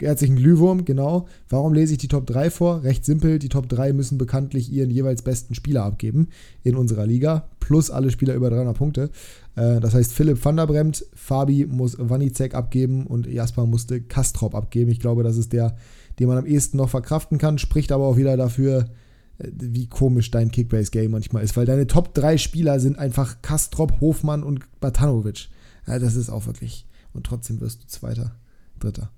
herzlichen 0.00 0.36
Glühwurm, 0.36 0.84
genau. 0.84 1.26
Warum 1.48 1.74
lese 1.74 1.92
ich 1.92 1.98
die 1.98 2.08
Top 2.08 2.26
3 2.26 2.50
vor? 2.50 2.82
Recht 2.82 3.04
simpel, 3.04 3.38
die 3.38 3.48
Top 3.48 3.68
3 3.68 3.92
müssen 3.92 4.18
bekanntlich 4.18 4.72
ihren 4.72 4.90
jeweils 4.90 5.22
besten 5.22 5.54
Spieler 5.54 5.84
abgeben 5.84 6.28
in 6.62 6.76
unserer 6.76 7.06
Liga, 7.06 7.48
plus 7.60 7.90
alle 7.90 8.10
Spieler 8.10 8.34
über 8.34 8.50
300 8.50 8.76
Punkte. 8.76 9.10
Äh, 9.56 9.80
das 9.80 9.94
heißt, 9.94 10.12
Philipp 10.12 10.44
van 10.44 10.56
der 10.56 10.66
Bremt, 10.66 11.06
Fabi 11.14 11.66
muss 11.66 11.96
Wanizek 11.98 12.54
abgeben 12.54 13.06
und 13.06 13.26
Jasper 13.26 13.66
musste 13.66 14.00
Kastrop 14.00 14.54
abgeben. 14.54 14.90
Ich 14.90 15.00
glaube, 15.00 15.22
das 15.22 15.36
ist 15.36 15.52
der 15.52 15.76
den 16.18 16.28
man 16.28 16.38
am 16.38 16.46
ehesten 16.46 16.76
noch 16.76 16.90
verkraften 16.90 17.38
kann, 17.38 17.58
spricht 17.58 17.92
aber 17.92 18.06
auch 18.06 18.16
wieder 18.16 18.36
dafür, 18.36 18.90
äh, 19.38 19.48
wie 19.54 19.86
komisch 19.86 20.30
dein 20.30 20.50
Kickbase-Game 20.50 21.10
manchmal 21.10 21.42
ist, 21.42 21.56
weil 21.56 21.66
deine 21.66 21.86
Top 21.86 22.14
3 22.14 22.38
Spieler 22.38 22.80
sind 22.80 22.98
einfach 22.98 23.42
Kastrop, 23.42 24.00
Hofmann 24.00 24.42
und 24.42 24.60
Batanovic. 24.80 25.48
Ja, 25.86 25.98
das 25.98 26.14
ist 26.14 26.30
auch 26.30 26.46
wirklich. 26.46 26.86
Und 27.12 27.26
trotzdem 27.26 27.60
wirst 27.60 27.82
du 27.82 27.86
Zweiter, 27.86 28.36
Dritter. 28.78 29.10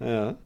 Ja. 0.00 0.38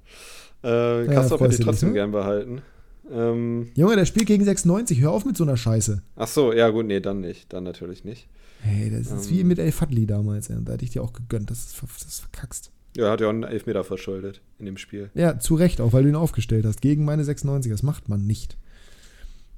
Äh, 0.63 1.07
ja, 1.07 1.23
hätte 1.23 1.49
ich 1.49 1.61
trotzdem 1.61 1.61
dich, 1.61 1.83
ne? 1.83 1.93
gern 1.93 2.13
behalten. 2.13 2.63
Ähm, 3.11 3.71
Junge, 3.75 3.97
der 3.97 4.07
spielt 4.07 4.27
gegen 4.27 4.45
96. 4.45 5.01
Hör 5.01 5.13
auf 5.13 5.25
mit 5.25 5.37
so 5.37 5.45
einer 5.45 5.57
Scheiße. 5.57 6.03
Ach 6.17 6.29
so, 6.29 6.53
ja 6.53 6.71
gut, 6.71 6.87
nee, 6.87 7.01
dann 7.01 7.21
nicht. 7.21 7.53
Dann 7.53 7.65
natürlich 7.65 8.05
nicht. 8.05 8.29
Hey, 8.61 8.91
das 8.91 9.13
ist 9.13 9.31
ähm, 9.31 9.37
wie 9.37 9.45
mit 9.45 9.59
El 9.59 9.73
Fadli 9.73 10.07
damals. 10.07 10.49
Ey. 10.49 10.57
Da 10.65 10.73
hätte 10.73 10.85
ich 10.85 10.91
dir 10.91 11.03
auch 11.03 11.13
gegönnt, 11.13 11.51
dass 11.51 11.75
du 11.75 11.87
das 11.87 12.21
verkackst. 12.21 12.71
Ja, 12.97 13.11
hat 13.11 13.21
ja 13.21 13.27
auch 13.27 13.33
einen 13.33 13.43
Elfmeter 13.43 13.85
verschuldet 13.85 14.41
in 14.59 14.67
dem 14.67 14.77
Spiel. 14.77 15.11
Ja, 15.15 15.39
zu 15.39 15.57
Recht 15.57 15.81
auch, 15.81 15.93
weil 15.93 16.05
du 16.05 16.09
ihn 16.09 16.15
aufgestellt 16.15 16.65
hast. 16.65 16.81
Gegen 16.81 17.05
meine 17.05 17.25
96, 17.25 17.71
das 17.71 17.83
macht 17.83 18.09
man 18.09 18.27
nicht. 18.27 18.57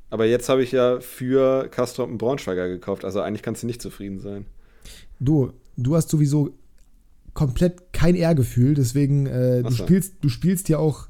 Aber 0.09 0.25
jetzt 0.25 0.49
habe 0.49 0.63
ich 0.63 0.73
ja 0.73 1.01
für 1.01 1.69
Castrop 1.69 2.09
einen 2.09 2.19
Braunschweiger 2.19 2.69
gekauft, 2.69 3.05
also 3.05 3.21
eigentlich 3.21 3.43
kannst 3.43 3.63
du 3.63 3.67
nicht 3.67 3.83
zufrieden 3.83 4.21
sein. 4.21 4.47
Du, 5.19 5.53
du 5.77 5.97
hast 5.97 6.09
sowieso 6.09 6.55
komplett 7.37 7.93
kein 7.93 8.17
Ehrgefühl, 8.17 8.75
deswegen, 8.75 9.27
äh, 9.27 9.63
du, 9.63 9.71
spielst, 9.71 10.15
du 10.23 10.29
spielst 10.29 10.69
ja 10.69 10.79
auch 10.79 11.07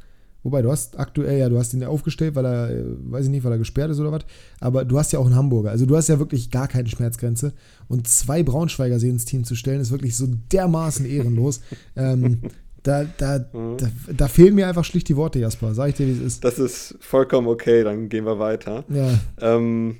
Wobei, 0.47 0.62
du 0.62 0.70
hast 0.70 0.97
aktuell, 0.97 1.41
ja, 1.41 1.49
du 1.49 1.59
hast 1.59 1.74
ihn 1.74 1.81
ja 1.81 1.89
aufgestellt, 1.89 2.37
weil 2.37 2.47
er, 2.47 2.70
äh, 2.70 2.85
weiß 2.87 3.24
ich 3.24 3.33
nicht, 3.33 3.43
weil 3.43 3.51
er 3.51 3.59
gesperrt 3.59 3.91
ist 3.91 3.99
oder 3.99 4.12
was. 4.12 4.22
Aber 4.61 4.85
du 4.85 4.97
hast 4.97 5.12
ja 5.12 5.18
auch 5.18 5.27
einen 5.27 5.35
Hamburger. 5.35 5.72
Also 5.72 5.87
du 5.87 5.97
hast 5.97 6.09
ja 6.09 6.20
wirklich 6.20 6.53
gar 6.53 6.68
keine 6.68 6.89
Schmerzgrenze. 6.89 7.53
Und 7.89 8.07
zwei 8.07 8.45
Braunschweiger 8.45 8.95
ins 9.03 9.24
Team 9.24 9.43
zu 9.43 9.57
stellen, 9.57 9.81
ist 9.81 9.91
wirklich 9.91 10.16
so 10.16 10.29
dermaßen 10.53 11.05
ehrenlos. 11.05 11.62
ähm, 11.97 12.43
da, 12.85 13.07
da, 13.18 13.41
mhm. 13.53 13.77
da, 13.77 13.87
da, 14.16 14.29
fehlen 14.29 14.55
mir 14.55 14.68
einfach 14.68 14.85
schlicht 14.85 15.09
die 15.09 15.16
Worte, 15.16 15.41
Jasper. 15.41 15.74
Sag 15.74 15.89
ich 15.89 15.95
dir, 15.97 16.07
wie 16.07 16.12
es 16.12 16.20
ist. 16.20 16.45
Das 16.45 16.61
ist 16.61 16.95
vollkommen 17.01 17.49
okay, 17.49 17.83
dann 17.83 18.09
gehen 18.09 18.24
wir 18.24 18.39
weiter. 18.39 18.85
Ja. 18.89 19.18
Ähm, 19.41 19.97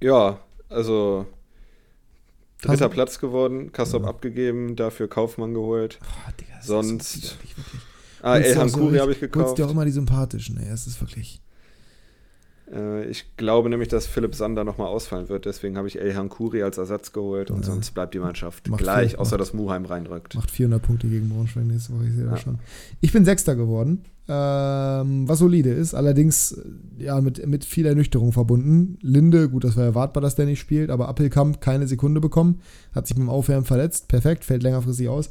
ja, 0.00 0.40
also 0.68 1.26
dritter 2.62 2.76
Kassel. 2.76 2.88
Platz 2.88 3.18
geworden, 3.18 3.72
Kassop 3.72 4.04
ja. 4.04 4.08
abgegeben, 4.08 4.76
dafür 4.76 5.08
Kaufmann 5.08 5.52
geholt. 5.52 5.98
Oh, 6.02 6.32
Digga, 6.40 6.62
Sonst. 6.62 7.16
Ist 7.16 7.32
wirklich, 7.34 7.56
wirklich. 7.58 7.82
Ah, 8.22 8.38
Elhan 8.38 8.72
Kuri 8.72 8.98
habe 8.98 9.12
ich 9.12 9.20
gekauft. 9.20 9.58
Du 9.58 9.62
dir 9.62 9.66
auch 9.66 9.72
immer 9.72 9.84
die 9.84 9.90
sympathischen, 9.90 10.56
ey. 10.58 10.68
Es 10.68 10.86
ist 10.86 11.00
wirklich. 11.00 11.42
Äh, 12.70 13.04
ich 13.06 13.36
glaube 13.36 13.68
nämlich, 13.68 13.88
dass 13.88 14.06
Philipp 14.06 14.34
Sander 14.34 14.64
nochmal 14.64 14.88
ausfallen 14.88 15.28
wird. 15.28 15.46
Deswegen 15.46 15.76
habe 15.76 15.88
ich 15.88 16.00
Elhan 16.00 16.28
Kuri 16.28 16.62
als 16.62 16.78
Ersatz 16.78 17.12
geholt 17.12 17.50
und 17.50 17.60
ja. 17.60 17.64
sonst 17.64 17.92
bleibt 17.92 18.14
die 18.14 18.18
Mannschaft 18.18 18.68
macht 18.68 18.80
gleich, 18.80 19.10
viel, 19.10 19.18
außer 19.18 19.36
macht, 19.36 19.40
dass 19.40 19.54
Muheim 19.54 19.84
reinrückt. 19.84 20.34
Macht 20.34 20.50
400 20.50 20.82
Punkte 20.82 21.08
gegen 21.08 21.28
Braunschweig 21.28 21.64
nächste 21.64 21.94
Woche, 21.94 22.06
ich 22.06 22.14
sehe 22.14 22.24
ja. 22.24 22.30
das 22.30 22.40
schon. 22.40 22.58
Ich 23.00 23.12
bin 23.12 23.24
Sechster 23.24 23.56
geworden, 23.56 24.04
ähm, 24.28 25.28
was 25.28 25.38
solide 25.38 25.70
ist. 25.70 25.94
Allerdings 25.94 26.52
äh, 26.52 27.04
ja, 27.04 27.20
mit, 27.20 27.44
mit 27.46 27.64
viel 27.64 27.86
Ernüchterung 27.86 28.32
verbunden. 28.32 28.98
Linde, 29.00 29.48
gut, 29.48 29.64
das 29.64 29.76
war 29.76 29.84
erwartbar, 29.84 30.20
dass 30.20 30.36
der 30.36 30.46
nicht 30.46 30.60
spielt, 30.60 30.90
aber 30.90 31.08
Appelkamp 31.08 31.60
keine 31.60 31.86
Sekunde 31.86 32.20
bekommen. 32.20 32.60
Hat 32.94 33.06
sich 33.06 33.16
beim 33.16 33.30
Aufwärmen 33.30 33.64
verletzt. 33.64 34.08
Perfekt, 34.08 34.44
fällt 34.44 34.62
längerfristig 34.62 35.08
aus. 35.08 35.30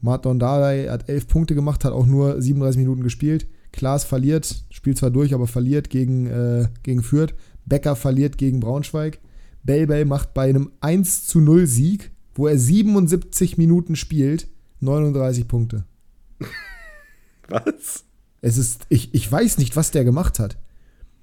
Martin 0.00 0.38
Dardai 0.38 0.88
hat 0.88 1.08
elf 1.08 1.28
Punkte 1.28 1.54
gemacht, 1.54 1.84
hat 1.84 1.92
auch 1.92 2.06
nur 2.06 2.40
37 2.40 2.78
Minuten 2.78 3.02
gespielt. 3.02 3.46
Klaas 3.74 4.04
verliert, 4.04 4.64
spielt 4.70 4.98
zwar 4.98 5.10
durch, 5.10 5.34
aber 5.34 5.46
verliert 5.46 5.90
gegen, 5.90 6.26
äh, 6.26 6.68
gegen 6.82 7.02
Fürth. 7.02 7.34
Becker 7.66 7.96
verliert 7.96 8.38
gegen 8.38 8.60
Braunschweig. 8.60 9.20
Belbel 9.62 10.04
macht 10.04 10.34
bei 10.34 10.48
einem 10.48 10.72
1 10.80 11.26
zu 11.26 11.40
0 11.40 11.66
Sieg, 11.66 12.12
wo 12.34 12.46
er 12.46 12.58
77 12.58 13.58
Minuten 13.58 13.96
spielt, 13.96 14.48
39 14.80 15.48
Punkte. 15.48 15.84
Was? 17.48 18.04
Es 18.40 18.58
ist, 18.58 18.86
ich, 18.90 19.14
ich 19.14 19.30
weiß 19.30 19.58
nicht, 19.58 19.74
was 19.74 19.90
der 19.90 20.04
gemacht 20.04 20.38
hat. 20.38 20.58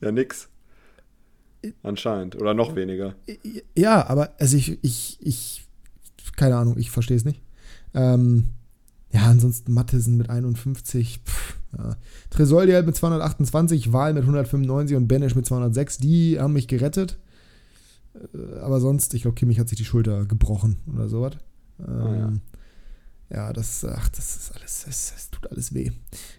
Ja, 0.02 0.12
nix. 0.12 0.50
Anscheinend. 1.84 2.36
Oder 2.36 2.56
noch 2.56 2.76
weniger. 2.76 3.16
Ja, 3.78 4.08
aber 4.08 4.34
also 4.40 4.58
ich, 4.58 4.84
ich, 4.84 5.20
ich, 5.22 5.68
keine 6.36 6.58
Ahnung, 6.58 6.78
ich 6.80 6.90
verstehe 6.90 7.18
es 7.18 7.26
nicht. 7.26 7.42
Ähm, 7.94 8.54
ja, 9.14 9.24
ansonsten 9.28 9.74
Mattesen 9.74 10.18
mit 10.18 10.30
51. 10.30 11.22
Pff, 11.26 11.58
ja. 11.78 11.96
Tresoldi 12.30 12.74
halt 12.74 12.86
mit 12.86 12.96
228, 12.96 13.92
Wahl 13.92 14.14
mit 14.14 14.24
195 14.24 14.96
und 14.96 15.08
Benesch 15.08 15.36
mit 15.36 15.46
206. 15.46 15.98
Die 15.98 16.40
haben 16.40 16.54
mich 16.54 16.68
gerettet. 16.68 17.18
Äh, 18.16 18.60
aber 18.60 18.80
sonst, 18.80 19.14
ich 19.14 19.24
glaube, 19.24 19.36
Kimmich 19.36 19.60
hat 19.60 19.70
sich 19.70 19.78
die 19.78 19.86
Schulter 19.86 20.26
gebrochen 20.26 20.78
oder 20.94 21.10
sowas. 21.10 21.34
Ähm, 21.80 22.02
oh, 22.02 22.14
ja. 22.14 22.34
ja. 23.30 23.54
das, 23.54 23.84
ach, 23.86 24.10
das 24.10 24.38
ist 24.38 24.56
alles, 24.56 24.84
das, 24.86 25.14
das 25.14 25.30
tut 25.30 25.52
alles 25.52 25.74
weh. 25.74 25.92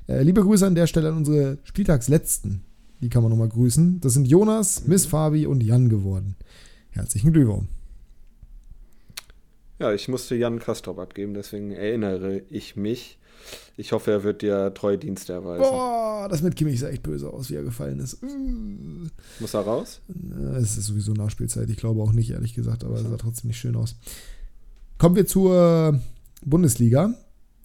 Äh, 0.09 0.23
liebe 0.23 0.43
Grüße 0.43 0.67
an 0.67 0.75
der 0.75 0.87
Stelle 0.87 1.11
an 1.11 1.19
unsere 1.19 1.59
Spieltagsletzten. 1.65 2.65
Die 3.03 3.09
kann 3.09 3.23
man 3.23 3.31
nochmal 3.31 3.49
grüßen. 3.49 4.01
Das 4.01 4.15
sind 4.15 4.29
Jonas, 4.29 4.87
Miss 4.87 5.07
Fabi 5.07 5.47
und 5.47 5.63
Jan 5.63 5.89
geworden. 5.89 6.37
Herzlichen 6.91 7.33
Glückwunsch. 7.33 7.69
Ja, 9.83 9.93
ich 9.93 10.07
musste 10.07 10.37
Jan 10.37 10.61
Kastrop 10.61 11.01
abgeben, 11.01 11.35
deswegen 11.35 11.73
erinnere 11.73 12.43
ich 12.51 12.77
mich. 12.77 13.19
Ich 13.77 13.91
hoffe, 13.91 14.13
er 14.13 14.23
wird 14.23 14.43
dir 14.43 14.73
treue 14.75 14.97
Dienste 14.97 15.33
erweisen. 15.33 15.63
Boah, 15.63 16.29
das 16.31 16.41
mit 16.41 16.55
Kimmich 16.55 16.79
sah 16.79 16.87
echt 16.87 17.03
böse 17.03 17.29
aus, 17.29 17.51
wie 17.51 17.57
er 17.57 17.65
gefallen 17.65 17.99
ist. 17.99 18.23
Muss 19.41 19.55
er 19.55 19.63
raus? 19.63 20.01
Es 20.57 20.79
ist 20.79 20.87
sowieso 20.87 21.15
Nachspielzeit. 21.15 21.69
Ich 21.69 21.79
glaube 21.79 22.01
auch 22.01 22.13
nicht, 22.13 22.31
ehrlich 22.31 22.55
gesagt, 22.55 22.85
aber 22.85 22.95
es 22.95 23.03
sah 23.03 23.17
trotzdem 23.17 23.49
nicht 23.49 23.59
schön 23.59 23.75
aus. 23.75 23.97
Kommen 24.99 25.17
wir 25.17 25.27
zur 25.27 26.01
Bundesliga. 26.45 27.15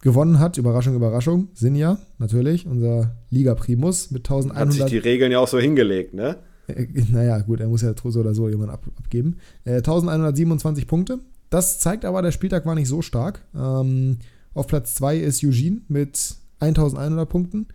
Gewonnen 0.02 0.40
hat, 0.40 0.58
Überraschung, 0.58 0.96
Überraschung, 0.96 1.50
Sinja, 1.54 2.00
natürlich, 2.18 2.66
unser 2.66 3.16
Liga-Primus 3.30 4.10
mit 4.10 4.26
1100. 4.26 4.58
Hat 4.58 4.74
sich 4.74 4.86
die 4.86 4.98
Regeln 4.98 5.32
ja 5.32 5.40
auch 5.40 5.48
so 5.48 5.60
hingelegt, 5.60 6.16
ne? 6.16 6.38
Äh, 6.68 6.88
naja, 7.12 7.40
gut, 7.40 7.60
er 7.60 7.68
muss 7.68 7.82
ja 7.82 7.94
so 7.96 8.20
oder 8.20 8.34
so 8.34 8.50
jemanden 8.50 8.74
ab, 8.74 8.86
abgeben. 8.98 9.38
Äh, 9.66 9.78
1127 9.78 10.88
Punkte, 10.88 11.20
das 11.50 11.80
zeigt 11.80 12.06
aber, 12.06 12.22
der 12.22 12.32
Spieltag 12.32 12.66
war 12.66 12.76
nicht 12.76 12.88
so 12.88 13.02
stark. 13.02 13.42
Ähm, 13.56 14.20
Auf 14.54 14.68
Platz 14.68 14.96
2 14.96 15.18
ist 15.18 15.44
Eugene 15.44 15.82
mit 15.88 16.36
1100 16.60 17.30
Punkten. 17.30 17.68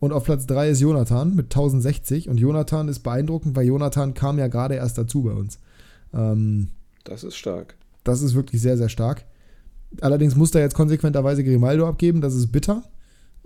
Und 0.00 0.12
auf 0.12 0.24
Platz 0.24 0.46
3 0.46 0.70
ist 0.70 0.80
Jonathan 0.80 1.34
mit 1.34 1.46
1060. 1.46 2.28
Und 2.28 2.38
Jonathan 2.38 2.88
ist 2.88 3.00
beeindruckend, 3.00 3.56
weil 3.56 3.66
Jonathan 3.66 4.14
kam 4.14 4.38
ja 4.38 4.46
gerade 4.46 4.74
erst 4.76 4.96
dazu 4.96 5.22
bei 5.22 5.32
uns. 5.32 5.58
Ähm, 6.12 6.68
das 7.04 7.24
ist 7.24 7.36
stark. 7.36 7.76
Das 8.04 8.22
ist 8.22 8.34
wirklich 8.34 8.62
sehr, 8.62 8.76
sehr 8.76 8.88
stark. 8.88 9.24
Allerdings 10.00 10.36
musste 10.36 10.58
er 10.58 10.64
jetzt 10.64 10.74
konsequenterweise 10.74 11.42
Grimaldo 11.42 11.88
abgeben. 11.88 12.20
Das 12.20 12.34
ist 12.34 12.52
bitter. 12.52 12.84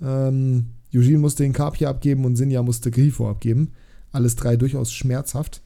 Ähm, 0.00 0.66
Eugene 0.94 1.18
musste 1.18 1.42
den 1.42 1.52
Carpia 1.52 1.88
abgeben 1.88 2.24
und 2.24 2.36
Sinja 2.36 2.62
musste 2.62 2.90
Grifo 2.90 3.30
abgeben. 3.30 3.72
Alles 4.10 4.36
drei 4.36 4.56
durchaus 4.56 4.92
schmerzhaft. 4.92 5.62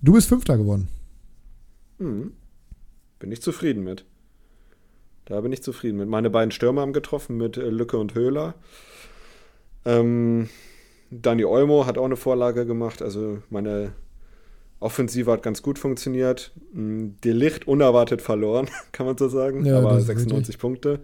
Du 0.00 0.14
bist 0.14 0.28
Fünfter 0.28 0.56
geworden. 0.56 0.88
Hm. 1.98 2.32
Bin 3.18 3.32
ich 3.32 3.42
zufrieden 3.42 3.82
mit. 3.84 4.04
Da 5.24 5.40
bin 5.40 5.52
ich 5.52 5.62
zufrieden 5.62 5.98
mit. 5.98 6.08
Meine 6.08 6.30
beiden 6.30 6.50
Stürmer 6.50 6.82
haben 6.82 6.92
getroffen 6.92 7.36
mit 7.36 7.56
äh, 7.56 7.68
Lücke 7.68 7.98
und 7.98 8.14
Höhler. 8.14 8.54
Ähm, 9.84 10.48
Dani 11.10 11.44
Olmo 11.44 11.86
hat 11.86 11.98
auch 11.98 12.04
eine 12.04 12.16
Vorlage 12.16 12.66
gemacht. 12.66 13.02
Also 13.02 13.38
meine 13.50 13.92
Offensive 14.80 15.30
hat 15.32 15.42
ganz 15.42 15.62
gut 15.62 15.78
funktioniert. 15.78 16.52
Hm, 16.72 17.16
Die 17.24 17.32
Licht 17.32 17.66
unerwartet 17.66 18.22
verloren, 18.22 18.68
kann 18.92 19.06
man 19.06 19.16
so 19.16 19.28
sagen. 19.28 19.64
Ja, 19.64 19.78
Aber 19.78 20.00
96 20.00 20.38
richtig. 20.40 20.58
Punkte. 20.58 21.00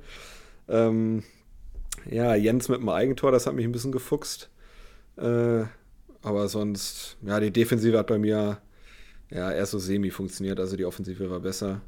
Ähm, 0.68 1.22
ja, 2.10 2.34
Jens 2.34 2.68
mit 2.68 2.80
dem 2.80 2.88
Eigentor, 2.88 3.32
das 3.32 3.46
hat 3.46 3.54
mich 3.54 3.64
ein 3.64 3.72
bisschen 3.72 3.92
gefuchst. 3.92 4.50
Äh, 5.16 5.64
aber 6.22 6.48
sonst, 6.48 7.16
ja, 7.22 7.40
die 7.40 7.50
Defensive 7.50 7.98
hat 7.98 8.06
bei 8.06 8.18
mir 8.18 8.58
ja 9.30 9.50
erst 9.50 9.72
so 9.72 9.78
semi 9.78 10.10
funktioniert, 10.10 10.60
also 10.60 10.76
die 10.76 10.84
Offensive 10.84 11.28
war 11.30 11.40
besser. 11.40 11.80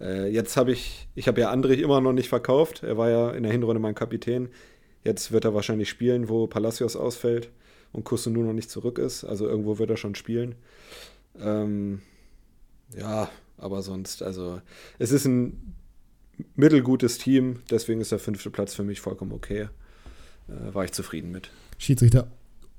Äh, 0.00 0.28
jetzt 0.30 0.56
habe 0.56 0.72
ich, 0.72 1.08
ich 1.14 1.28
habe 1.28 1.40
ja 1.40 1.50
Andrich 1.50 1.80
immer 1.80 2.00
noch 2.00 2.12
nicht 2.12 2.28
verkauft. 2.28 2.82
Er 2.82 2.96
war 2.96 3.10
ja 3.10 3.30
in 3.30 3.42
der 3.42 3.52
Hinrunde 3.52 3.80
mein 3.80 3.94
Kapitän. 3.94 4.48
Jetzt 5.04 5.32
wird 5.32 5.44
er 5.44 5.54
wahrscheinlich 5.54 5.88
spielen, 5.88 6.28
wo 6.28 6.46
Palacios 6.46 6.96
ausfällt 6.96 7.50
und 7.92 8.04
Kusunu 8.04 8.42
noch 8.42 8.52
nicht 8.52 8.70
zurück 8.70 8.98
ist. 8.98 9.24
Also 9.24 9.46
irgendwo 9.46 9.78
wird 9.78 9.90
er 9.90 9.96
schon 9.96 10.14
spielen. 10.14 10.54
Ähm, 11.40 12.00
ja, 12.96 13.30
aber 13.58 13.82
sonst, 13.82 14.22
also 14.22 14.60
es 14.98 15.12
ist 15.12 15.24
ein 15.24 15.74
mittelgutes 16.56 17.18
Team, 17.18 17.60
deswegen 17.70 18.00
ist 18.00 18.12
der 18.12 18.18
fünfte 18.18 18.50
Platz 18.50 18.74
für 18.74 18.84
mich 18.84 19.00
vollkommen 19.00 19.32
okay. 19.32 19.68
Äh, 20.48 20.74
war 20.74 20.84
ich 20.84 20.92
zufrieden 20.92 21.30
mit. 21.30 21.50
Schiedsrichter 21.78 22.28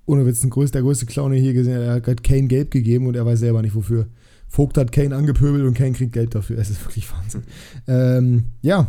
ohne 0.06 0.26
Witz, 0.26 0.42
der 0.42 0.82
größte 0.82 1.06
Clown 1.06 1.34
hier 1.34 1.54
gesehen. 1.54 1.82
Er 1.82 1.94
hat 1.94 2.24
Kane 2.24 2.48
gelb 2.48 2.72
gegeben 2.72 3.08
und 3.08 3.16
er 3.16 3.26
weiß 3.26 3.40
selber 3.40 3.62
nicht 3.62 3.76
wofür. 3.76 4.08
Vogt 4.48 4.78
hat 4.78 4.92
Kane 4.92 5.16
angepöbelt 5.16 5.66
und 5.66 5.74
Kane 5.74 5.94
kriegt 5.94 6.14
Geld 6.14 6.36
dafür. 6.36 6.58
Es 6.58 6.70
ist 6.70 6.84
wirklich 6.86 7.12
Wahnsinn. 7.12 7.44
ähm, 7.88 8.44
ja. 8.62 8.88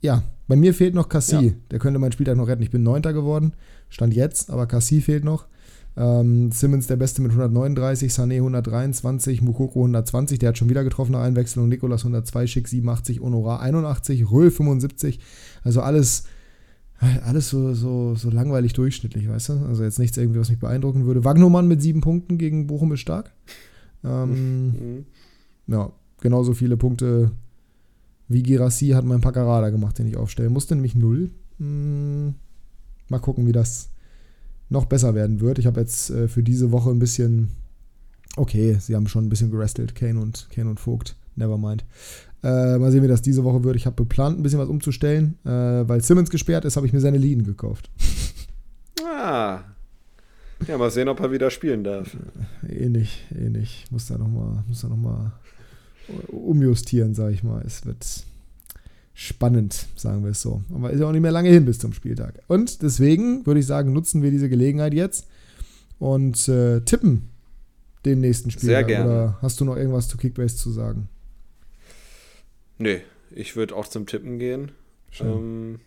Ja, 0.00 0.22
bei 0.46 0.56
mir 0.56 0.74
fehlt 0.74 0.94
noch 0.94 1.08
Cassie. 1.08 1.46
Ja. 1.46 1.52
Der 1.70 1.78
könnte 1.78 1.98
meinen 1.98 2.12
Spieltag 2.12 2.36
noch 2.36 2.48
retten. 2.48 2.62
Ich 2.62 2.70
bin 2.70 2.82
Neunter 2.82 3.12
geworden. 3.12 3.54
Stand 3.88 4.14
jetzt, 4.14 4.50
aber 4.50 4.66
Cassie 4.66 5.00
fehlt 5.00 5.24
noch. 5.24 5.46
Ähm, 5.96 6.50
Simmons 6.50 6.88
der 6.88 6.96
Beste 6.96 7.22
mit 7.22 7.30
139, 7.30 8.12
Sané 8.12 8.36
123, 8.36 9.42
Mukoko 9.42 9.78
120, 9.78 10.40
der 10.40 10.48
hat 10.48 10.58
schon 10.58 10.68
wieder 10.68 10.82
getroffen 10.82 11.12
nach 11.12 11.22
Einwechslung, 11.22 11.68
Nikolas 11.68 12.00
102, 12.00 12.48
Schick 12.48 12.68
87, 12.68 13.20
Honorar 13.20 13.60
81, 13.60 14.30
Röhl 14.30 14.50
75. 14.50 15.20
Also 15.62 15.80
alles 15.80 16.24
alles 17.24 17.48
so, 17.48 17.74
so, 17.74 18.14
so 18.14 18.30
langweilig 18.30 18.72
durchschnittlich, 18.72 19.28
weißt 19.28 19.50
du? 19.50 19.52
Also 19.68 19.82
jetzt 19.84 19.98
nichts 19.98 20.16
irgendwie, 20.16 20.40
was 20.40 20.48
mich 20.50 20.58
beeindrucken 20.58 21.06
würde. 21.06 21.24
Wagnumann 21.24 21.68
mit 21.68 21.82
sieben 21.82 22.00
Punkten 22.00 22.38
gegen 22.38 22.66
Bochum 22.66 22.92
ist 22.92 23.00
stark. 23.00 23.32
Ähm, 24.04 24.66
mhm. 24.66 25.04
Ja, 25.66 25.90
genauso 26.20 26.54
viele 26.54 26.76
Punkte 26.76 27.32
wie 28.28 28.42
Girassi 28.42 28.88
hat 28.88 29.04
mein 29.04 29.20
Paccarada 29.20 29.70
gemacht, 29.70 29.98
den 29.98 30.06
ich 30.06 30.16
aufstellen 30.16 30.52
musste, 30.52 30.74
nämlich 30.74 30.94
null. 30.94 31.30
Hm, 31.58 32.34
mal 33.08 33.18
gucken, 33.18 33.46
wie 33.46 33.52
das 33.52 33.90
noch 34.70 34.86
besser 34.86 35.14
werden 35.14 35.40
wird. 35.40 35.58
Ich 35.58 35.66
habe 35.66 35.80
jetzt 35.80 36.10
äh, 36.10 36.28
für 36.28 36.42
diese 36.42 36.72
Woche 36.72 36.90
ein 36.90 36.98
bisschen, 36.98 37.50
okay, 38.36 38.76
sie 38.80 38.96
haben 38.96 39.08
schon 39.08 39.26
ein 39.26 39.28
bisschen 39.28 39.50
gerestelt, 39.50 39.94
Kane 39.94 40.20
und, 40.20 40.48
Kane 40.50 40.70
und 40.70 40.80
Vogt, 40.80 41.16
nevermind. 41.36 41.84
Äh, 42.42 42.78
mal 42.78 42.92
sehen, 42.92 43.02
wie 43.02 43.08
das 43.08 43.22
diese 43.22 43.44
Woche 43.44 43.64
wird. 43.64 43.76
Ich 43.76 43.86
habe 43.86 43.96
geplant, 43.96 44.38
ein 44.38 44.42
bisschen 44.42 44.58
was 44.58 44.68
umzustellen. 44.68 45.38
Äh, 45.44 45.88
weil 45.88 46.02
Simmons 46.02 46.30
gesperrt 46.30 46.64
ist, 46.64 46.76
habe 46.76 46.86
ich 46.86 46.92
mir 46.92 47.00
seine 47.00 47.18
Lieden 47.18 47.44
gekauft. 47.44 47.90
Ah. 49.02 49.60
Ja, 50.66 50.78
mal 50.78 50.90
sehen, 50.90 51.08
ob 51.08 51.20
er 51.20 51.32
wieder 51.32 51.50
spielen 51.50 51.84
darf. 51.84 52.16
Eh 52.68 52.88
nicht, 52.88 53.24
eh 53.34 53.48
nicht. 53.48 53.90
Muss 53.90 54.06
da 54.08 54.18
nochmal 54.18 54.62
noch, 54.68 55.32
umjustieren, 56.28 57.14
sage 57.14 57.34
ich 57.34 57.42
mal. 57.42 57.62
Es 57.66 57.84
wird 57.86 58.04
spannend, 59.14 59.86
sagen 59.96 60.24
wir 60.24 60.32
es 60.32 60.42
so. 60.42 60.62
Aber 60.74 60.90
ist 60.90 61.00
ja 61.00 61.06
auch 61.06 61.12
nicht 61.12 61.22
mehr 61.22 61.32
lange 61.32 61.50
hin 61.50 61.64
bis 61.64 61.78
zum 61.78 61.92
Spieltag. 61.92 62.42
Und 62.48 62.82
deswegen 62.82 63.46
würde 63.46 63.60
ich 63.60 63.66
sagen, 63.66 63.92
nutzen 63.92 64.22
wir 64.22 64.30
diese 64.30 64.48
Gelegenheit 64.48 64.94
jetzt 64.94 65.26
und 65.98 66.48
äh, 66.48 66.80
tippen 66.80 67.30
den 68.04 68.20
nächsten 68.20 68.50
Spieltag. 68.50 68.68
Sehr 68.68 68.84
gerne. 68.84 69.10
Oder 69.10 69.38
hast 69.40 69.60
du 69.60 69.64
noch 69.64 69.76
irgendwas 69.76 70.08
zu 70.08 70.16
Kickbase 70.16 70.56
zu 70.56 70.70
sagen? 70.70 71.08
Nee, 72.78 73.02
ich 73.30 73.56
würde 73.56 73.74
auch 73.76 73.86
zum 73.86 74.06
Tippen 74.06 74.38
gehen. 74.38 74.72
Ähm, 75.20 75.78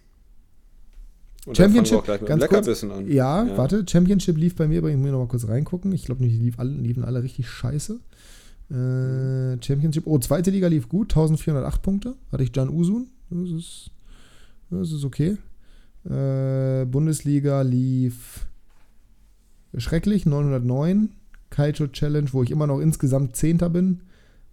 Championship, 1.54 2.06
ganz 2.26 2.48
kurz, 2.48 2.84
an. 2.84 3.08
Ja, 3.08 3.46
ja, 3.46 3.58
warte, 3.58 3.86
Championship 3.88 4.38
lief 4.38 4.56
bei 4.56 4.68
mir, 4.68 4.80
aber 4.80 4.90
ich 4.90 4.98
muss 4.98 5.12
noch 5.12 5.20
mal 5.20 5.28
kurz 5.28 5.48
reingucken. 5.48 5.92
Ich 5.92 6.06
glaube, 6.06 6.24
die 6.24 6.30
lief 6.30 6.60
alle, 6.60 6.72
liefen 6.72 7.04
alle 7.04 7.24
richtig 7.24 7.50
scheiße. 7.50 8.00
Äh, 8.70 9.64
Championship, 9.64 10.04
oh, 10.06 10.18
zweite 10.20 10.52
Liga 10.52 10.68
lief 10.68 10.90
gut, 10.90 11.12
1408 11.12 11.82
Punkte. 11.82 12.16
Hatte 12.32 12.44
ich 12.44 12.56
Jan 12.56 12.70
Usun. 12.70 13.08
Das 13.30 13.50
ist, 13.50 13.92
das 14.70 14.92
ist 14.92 15.06
okay. 15.06 15.38
Äh, 16.10 16.86
Bundesliga 16.86 17.62
lief 17.62 18.46
schrecklich, 19.78 20.26
909. 20.26 21.10
Calcio 21.50 21.88
Challenge, 21.88 22.28
wo 22.34 22.44
ich 22.44 22.52
immer 22.52 22.68
noch 22.68 22.80
insgesamt 22.80 23.36
Zehnter 23.38 23.70
bin 23.70 24.02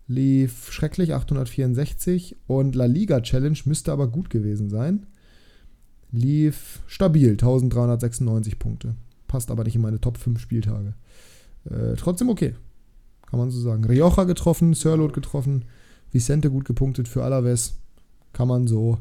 lief 0.06 0.70
schrecklich 0.70 1.14
864 1.14 2.36
und 2.46 2.74
La 2.74 2.86
Liga 2.86 3.20
Challenge 3.20 3.58
müsste 3.64 3.92
aber 3.92 4.08
gut 4.08 4.30
gewesen 4.30 4.68
sein. 4.68 5.06
Lief 6.14 6.82
stabil 6.86 7.32
1396 7.32 8.58
Punkte. 8.58 8.94
Passt 9.26 9.50
aber 9.50 9.64
nicht 9.64 9.74
in 9.74 9.82
meine 9.82 10.00
Top 10.00 10.16
5 10.16 10.38
Spieltage. 10.38 10.94
Äh, 11.64 11.94
trotzdem 11.96 12.28
okay. 12.28 12.54
Kann 13.26 13.38
man 13.38 13.50
so 13.50 13.60
sagen. 13.60 13.84
Rioja 13.84 14.24
getroffen, 14.24 14.74
Sirlot 14.74 15.12
getroffen, 15.12 15.64
Vicente 16.12 16.50
gut 16.50 16.64
gepunktet 16.64 17.08
für 17.08 17.24
Alaves. 17.24 17.76
Kann 18.32 18.48
man 18.48 18.66
so 18.66 18.98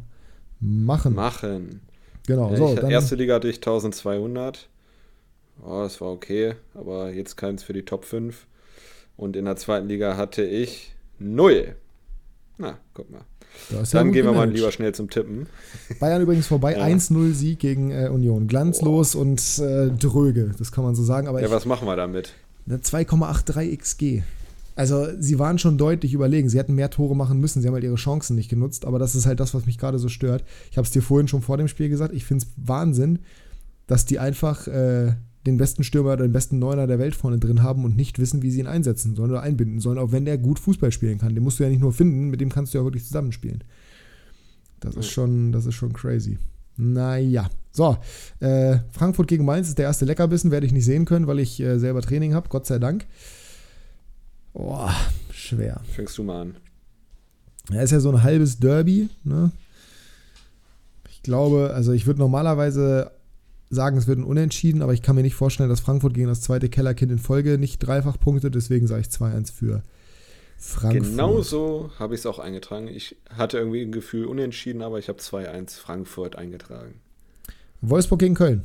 machen. 0.60 1.14
Machen. 1.14 1.82
Genau. 2.26 2.52
Ja, 2.52 2.58
so, 2.58 2.76
dann, 2.76 2.90
erste 2.90 3.16
Liga 3.16 3.36
hatte 3.36 3.50
ich 3.50 3.58
1200. 3.58 4.70
Oh, 5.64 5.82
das 5.84 6.02
war 6.02 6.10
okay, 6.10 6.56
aber 6.74 7.12
jetzt 7.12 7.36
keins 7.36 7.64
für 7.64 7.74
die 7.74 7.86
Top 7.86 8.06
5. 8.06 8.48
Und 9.18 9.36
in 9.36 9.46
der 9.46 9.56
zweiten 9.56 9.88
Liga 9.88 10.18
hatte 10.18 10.44
ich 10.44 10.96
null. 11.20 11.76
Na, 12.58 12.80
guck 12.94 13.12
mal. 13.12 13.22
Dann 13.92 14.12
gehen 14.12 14.26
wir 14.26 14.34
mal 14.34 14.50
lieber 14.50 14.72
schnell 14.72 14.94
zum 14.94 15.10
Tippen. 15.10 15.48
Bayern 16.00 16.22
übrigens 16.22 16.48
vorbei, 16.48 16.74
ja. 16.74 16.84
1-0 16.86 17.34
Sieg 17.34 17.60
gegen 17.60 17.92
äh, 17.92 18.10
Union. 18.10 18.48
Glanzlos 18.48 19.16
oh. 19.16 19.22
und 19.22 19.40
äh, 19.60 19.90
dröge, 19.90 20.52
das 20.58 20.72
kann 20.72 20.84
man 20.84 20.96
so 20.96 21.04
sagen. 21.04 21.28
Aber 21.28 21.40
ja, 21.40 21.48
ich, 21.48 21.52
was 21.52 21.66
machen 21.66 21.88
wir 21.88 21.96
damit? 21.96 22.34
2,83 22.70 23.78
XG. 23.78 24.24
Also 24.76 25.08
sie 25.20 25.38
waren 25.38 25.60
schon 25.60 25.78
deutlich 25.78 26.14
überlegen. 26.14 26.50
Sie 26.50 26.58
hätten 26.58 26.74
mehr 26.74 26.90
Tore 26.90 27.16
machen 27.16 27.40
müssen. 27.40 27.62
Sie 27.62 27.68
haben 27.68 27.76
halt 27.76 27.84
ihre 27.84 27.96
Chancen 27.96 28.36
nicht 28.36 28.50
genutzt. 28.50 28.86
Aber 28.86 29.00
das 29.00 29.16
ist 29.16 29.26
halt 29.26 29.40
das, 29.40 29.54
was 29.54 29.66
mich 29.66 29.78
gerade 29.78 30.00
so 30.00 30.10
stört. 30.10 30.44
Ich 30.72 30.78
habe 30.78 30.86
es 30.86 30.92
dir 30.92 31.02
vorhin 31.02 31.28
schon 31.28 31.42
vor 31.42 31.58
dem 31.58 31.68
Spiel 31.68 31.90
gesagt. 31.90 32.14
Ich 32.14 32.26
finde 32.26 32.46
es 32.46 32.52
Wahnsinn, 32.58 33.20
dass 33.86 34.06
die 34.06 34.20
einfach 34.20 34.68
äh, 34.68 35.14
den 35.46 35.58
besten 35.58 35.84
Stürmer 35.84 36.14
oder 36.14 36.28
den 36.28 36.32
besten 36.32 36.60
Neuner 36.60 36.88
der 36.88 37.00
Welt 37.00 37.16
vorne 37.16 37.40
drin 37.40 37.64
haben 37.64 37.84
und 37.84 37.96
nicht 37.96 38.20
wissen, 38.20 38.42
wie 38.42 38.52
sie 38.52 38.60
ihn 38.60 38.68
einsetzen 38.68 39.16
sollen 39.16 39.32
oder 39.32 39.42
einbinden 39.42 39.80
sollen, 39.80 39.98
auch 39.98 40.12
wenn 40.12 40.26
der 40.26 40.38
gut 40.38 40.60
Fußball 40.60 40.92
spielen 40.92 41.18
kann. 41.18 41.36
Den 41.36 41.44
musst 41.44 41.60
du 41.60 41.64
ja 41.64 41.70
nicht 41.70 41.82
nur 41.82 41.94
finden, 41.94 42.30
mit 42.30 42.40
dem 42.40 42.50
kannst 42.50 42.74
du 42.74 42.78
ja 42.78 42.84
wirklich 42.84 43.06
zusammenspielen. 43.06 43.64
Das 44.80 44.96
ist 44.96 45.10
schon, 45.10 45.52
das 45.52 45.66
ist 45.66 45.76
schon 45.76 45.94
crazy. 45.94 46.38
Naja. 46.78 47.50
So, 47.72 47.98
äh, 48.40 48.78
Frankfurt 48.92 49.28
gegen 49.28 49.46
Mainz 49.46 49.68
ist 49.68 49.78
der 49.78 49.86
erste 49.86 50.06
Leckerbissen, 50.06 50.52
werde 50.52 50.66
ich 50.66 50.74
nicht 50.74 50.86
sehen 50.86 51.06
können, 51.06 51.28
weil 51.28 51.40
ich 51.40 51.60
äh, 51.60 51.80
selber 51.80 52.02
Training 52.02 52.34
habe, 52.34 52.50
Gott 52.50 52.66
sei 52.66 52.80
Dank. 52.80 53.06
Boah, 54.54 54.94
schwer. 55.32 55.82
Fängst 55.92 56.18
du 56.18 56.24
mal 56.24 56.42
an. 56.42 56.56
Ja, 57.72 57.82
ist 57.82 57.92
ja 57.92 58.00
so 58.00 58.12
ein 58.12 58.22
halbes 58.22 58.60
Derby, 58.60 59.10
ne? 59.24 59.52
Ich 61.10 61.24
glaube, 61.24 61.72
also 61.74 61.94
ich 61.94 62.06
würde 62.06 62.20
normalerweise 62.20 63.12
sagen, 63.74 63.98
es 63.98 64.08
wird 64.08 64.20
ein 64.20 64.24
Unentschieden, 64.24 64.82
aber 64.82 64.94
ich 64.94 65.02
kann 65.02 65.16
mir 65.16 65.24
nicht 65.24 65.36
vorstellen, 65.36 65.70
dass 65.70 65.80
Frankfurt 65.80 66.14
gegen 66.14 66.28
das 66.28 66.42
zweite 66.42 66.70
Kellerkind 66.70 67.12
in 67.12 67.20
Folge 67.20 67.58
nicht 67.58 67.80
dreifach 67.80 68.20
punktet, 68.20 68.56
deswegen 68.56 68.88
sage 68.88 69.02
ich 69.02 69.08
2-1 69.08 69.52
für 69.52 69.84
Frankfurt. 70.58 71.12
Genauso 71.12 71.92
habe 72.00 72.14
ich 72.16 72.22
es 72.22 72.26
auch 72.26 72.40
eingetragen. 72.40 72.88
Ich 72.88 73.18
hatte 73.30 73.58
irgendwie 73.58 73.82
ein 73.82 73.92
Gefühl 73.92 74.26
Unentschieden, 74.26 74.82
aber 74.82 75.00
ich 75.00 75.10
habe 75.10 75.20
2-1 75.20 75.78
Frankfurt 75.78 76.36
eingetragen. 76.36 77.02
Wolfsburg 77.82 78.20
gegen 78.20 78.36
Köln. 78.36 78.64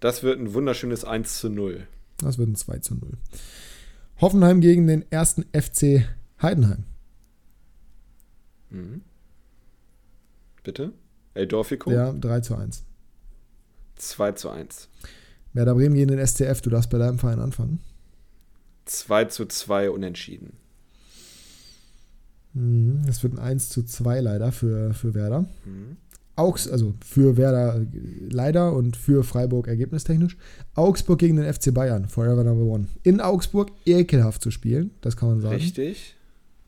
Das 0.00 0.24
wird 0.24 0.40
ein 0.40 0.52
wunderschönes 0.54 1.04
1 1.04 1.38
zu 1.38 1.48
0. 1.48 1.86
Das 2.18 2.36
wird 2.38 2.48
ein 2.48 2.56
2 2.56 2.78
zu 2.78 2.94
0. 2.96 3.12
Hoffenheim 4.20 4.60
gegen 4.60 4.86
den 4.88 5.04
ersten 5.10 5.44
FC 5.52 6.04
Heidenheim. 6.40 6.84
Mhm. 8.70 9.02
Bitte? 10.64 10.92
El 11.34 11.46
Dorfico? 11.46 11.90
Ja, 11.90 12.12
3 12.12 12.40
zu 12.40 12.56
1. 12.56 12.84
2 13.96 14.32
zu 14.32 14.50
1. 14.50 14.88
Werder 15.52 15.74
Bremen 15.74 15.94
gegen 15.94 16.08
den 16.08 16.26
SCF, 16.26 16.60
du 16.62 16.70
darfst 16.70 16.90
bei 16.90 16.98
deinem 16.98 17.18
Verein 17.18 17.38
anfangen. 17.38 17.80
2 18.86 19.26
zu 19.26 19.46
2 19.46 19.90
unentschieden. 19.90 20.54
Mhm, 22.54 23.02
das 23.06 23.22
wird 23.22 23.34
ein 23.34 23.38
1 23.38 23.68
zu 23.70 23.82
2 23.82 24.20
leider 24.20 24.52
für, 24.52 24.94
für 24.94 25.14
Werder. 25.14 25.46
Mhm. 25.64 25.96
Augs, 26.34 26.66
also 26.66 26.94
für 27.04 27.36
Werder 27.36 27.82
äh, 27.82 27.86
leider 28.30 28.72
und 28.72 28.96
für 28.96 29.22
Freiburg 29.22 29.68
ergebnistechnisch. 29.68 30.36
Augsburg 30.74 31.18
gegen 31.18 31.36
den 31.36 31.52
FC 31.52 31.74
Bayern, 31.74 32.08
Forever 32.08 32.42
Number 32.42 32.64
One. 32.64 32.86
In 33.02 33.20
Augsburg 33.20 33.70
ekelhaft 33.84 34.42
zu 34.42 34.50
spielen, 34.50 34.90
das 35.02 35.16
kann 35.16 35.28
man 35.28 35.40
sagen. 35.40 35.54
Richtig. 35.54 36.16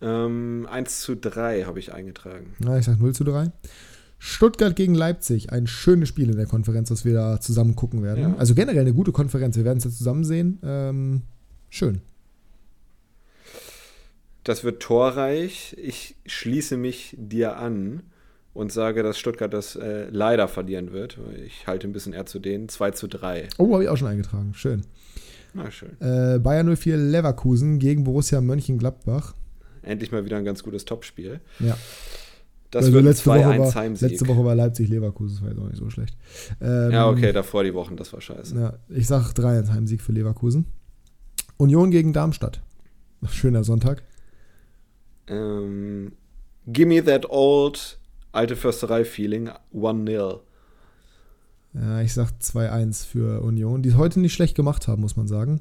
Ähm, 0.02 0.68
1 0.70 1.00
zu 1.00 1.16
3 1.16 1.64
habe 1.64 1.78
ich 1.78 1.94
eingetragen. 1.94 2.54
Ja, 2.62 2.76
ich 2.76 2.84
sage 2.84 3.00
0 3.00 3.14
zu 3.14 3.24
3. 3.24 3.50
Stuttgart 4.26 4.74
gegen 4.74 4.94
Leipzig, 4.94 5.52
ein 5.52 5.66
schönes 5.66 6.08
Spiel 6.08 6.30
in 6.30 6.36
der 6.38 6.46
Konferenz, 6.46 6.88
das 6.88 7.04
wir 7.04 7.12
da 7.12 7.40
zusammen 7.42 7.76
gucken 7.76 8.02
werden. 8.02 8.22
Ja. 8.22 8.34
Also 8.38 8.54
generell 8.54 8.80
eine 8.80 8.94
gute 8.94 9.12
Konferenz, 9.12 9.54
wir 9.58 9.66
werden 9.66 9.76
es 9.76 9.84
ja 9.84 9.90
zusammen 9.90 10.24
sehen. 10.24 10.58
Ähm, 10.64 11.22
schön. 11.68 12.00
Das 14.42 14.64
wird 14.64 14.82
torreich. 14.82 15.76
Ich 15.78 16.16
schließe 16.24 16.78
mich 16.78 17.14
dir 17.18 17.58
an 17.58 18.02
und 18.54 18.72
sage, 18.72 19.02
dass 19.02 19.18
Stuttgart 19.18 19.52
das 19.52 19.76
äh, 19.76 20.08
leider 20.10 20.48
verlieren 20.48 20.92
wird. 20.92 21.18
Ich 21.44 21.66
halte 21.66 21.86
ein 21.86 21.92
bisschen 21.92 22.14
eher 22.14 22.24
zu 22.24 22.38
denen. 22.38 22.70
2 22.70 22.92
zu 22.92 23.08
3. 23.08 23.50
Oh, 23.58 23.74
habe 23.74 23.82
ich 23.82 23.90
auch 23.90 23.98
schon 23.98 24.08
eingetragen. 24.08 24.54
Schön. 24.54 24.86
Na, 25.52 25.70
schön. 25.70 26.00
Äh, 26.00 26.38
Bayern 26.38 26.74
04 26.74 26.96
Leverkusen 26.96 27.78
gegen 27.78 28.04
Borussia 28.04 28.40
Mönchengladbach. 28.40 29.34
Endlich 29.82 30.12
mal 30.12 30.24
wieder 30.24 30.38
ein 30.38 30.46
ganz 30.46 30.62
gutes 30.62 30.86
Topspiel. 30.86 31.40
Ja. 31.60 31.76
Das 32.74 32.86
also 32.86 32.94
wird 32.94 33.04
letzte, 33.04 33.26
Woche 33.26 33.56
war, 33.56 33.88
letzte 33.88 34.26
Woche 34.26 34.44
war 34.44 34.56
Leipzig-Leverkusen, 34.56 35.36
das 35.36 35.42
war 35.42 35.50
jetzt 35.50 35.60
auch 35.60 35.68
nicht 35.68 35.78
so 35.78 35.90
schlecht. 35.90 36.16
Ähm, 36.60 36.90
ja, 36.90 37.08
okay, 37.08 37.32
davor 37.32 37.62
die 37.62 37.72
Wochen, 37.72 37.96
das 37.96 38.12
war 38.12 38.20
scheiße. 38.20 38.58
Ja, 38.58 38.72
ich 38.88 39.06
sag 39.06 39.30
3-1 39.30 39.72
Heimsieg 39.72 40.02
für 40.02 40.10
Leverkusen. 40.10 40.66
Union 41.56 41.92
gegen 41.92 42.12
Darmstadt. 42.12 42.62
Schöner 43.30 43.62
Sonntag. 43.62 44.02
Ähm, 45.28 46.14
gimme 46.66 47.04
that 47.04 47.30
old 47.30 48.00
alte 48.32 48.56
Försterei-Feeling 48.56 49.50
1-0. 49.72 50.40
Ja, 51.74 52.00
ich 52.00 52.12
sag 52.12 52.32
2-1 52.40 53.06
für 53.06 53.40
Union, 53.42 53.82
die 53.82 53.90
es 53.90 53.96
heute 53.96 54.18
nicht 54.18 54.32
schlecht 54.32 54.56
gemacht 54.56 54.88
haben, 54.88 55.02
muss 55.02 55.14
man 55.14 55.28
sagen. 55.28 55.60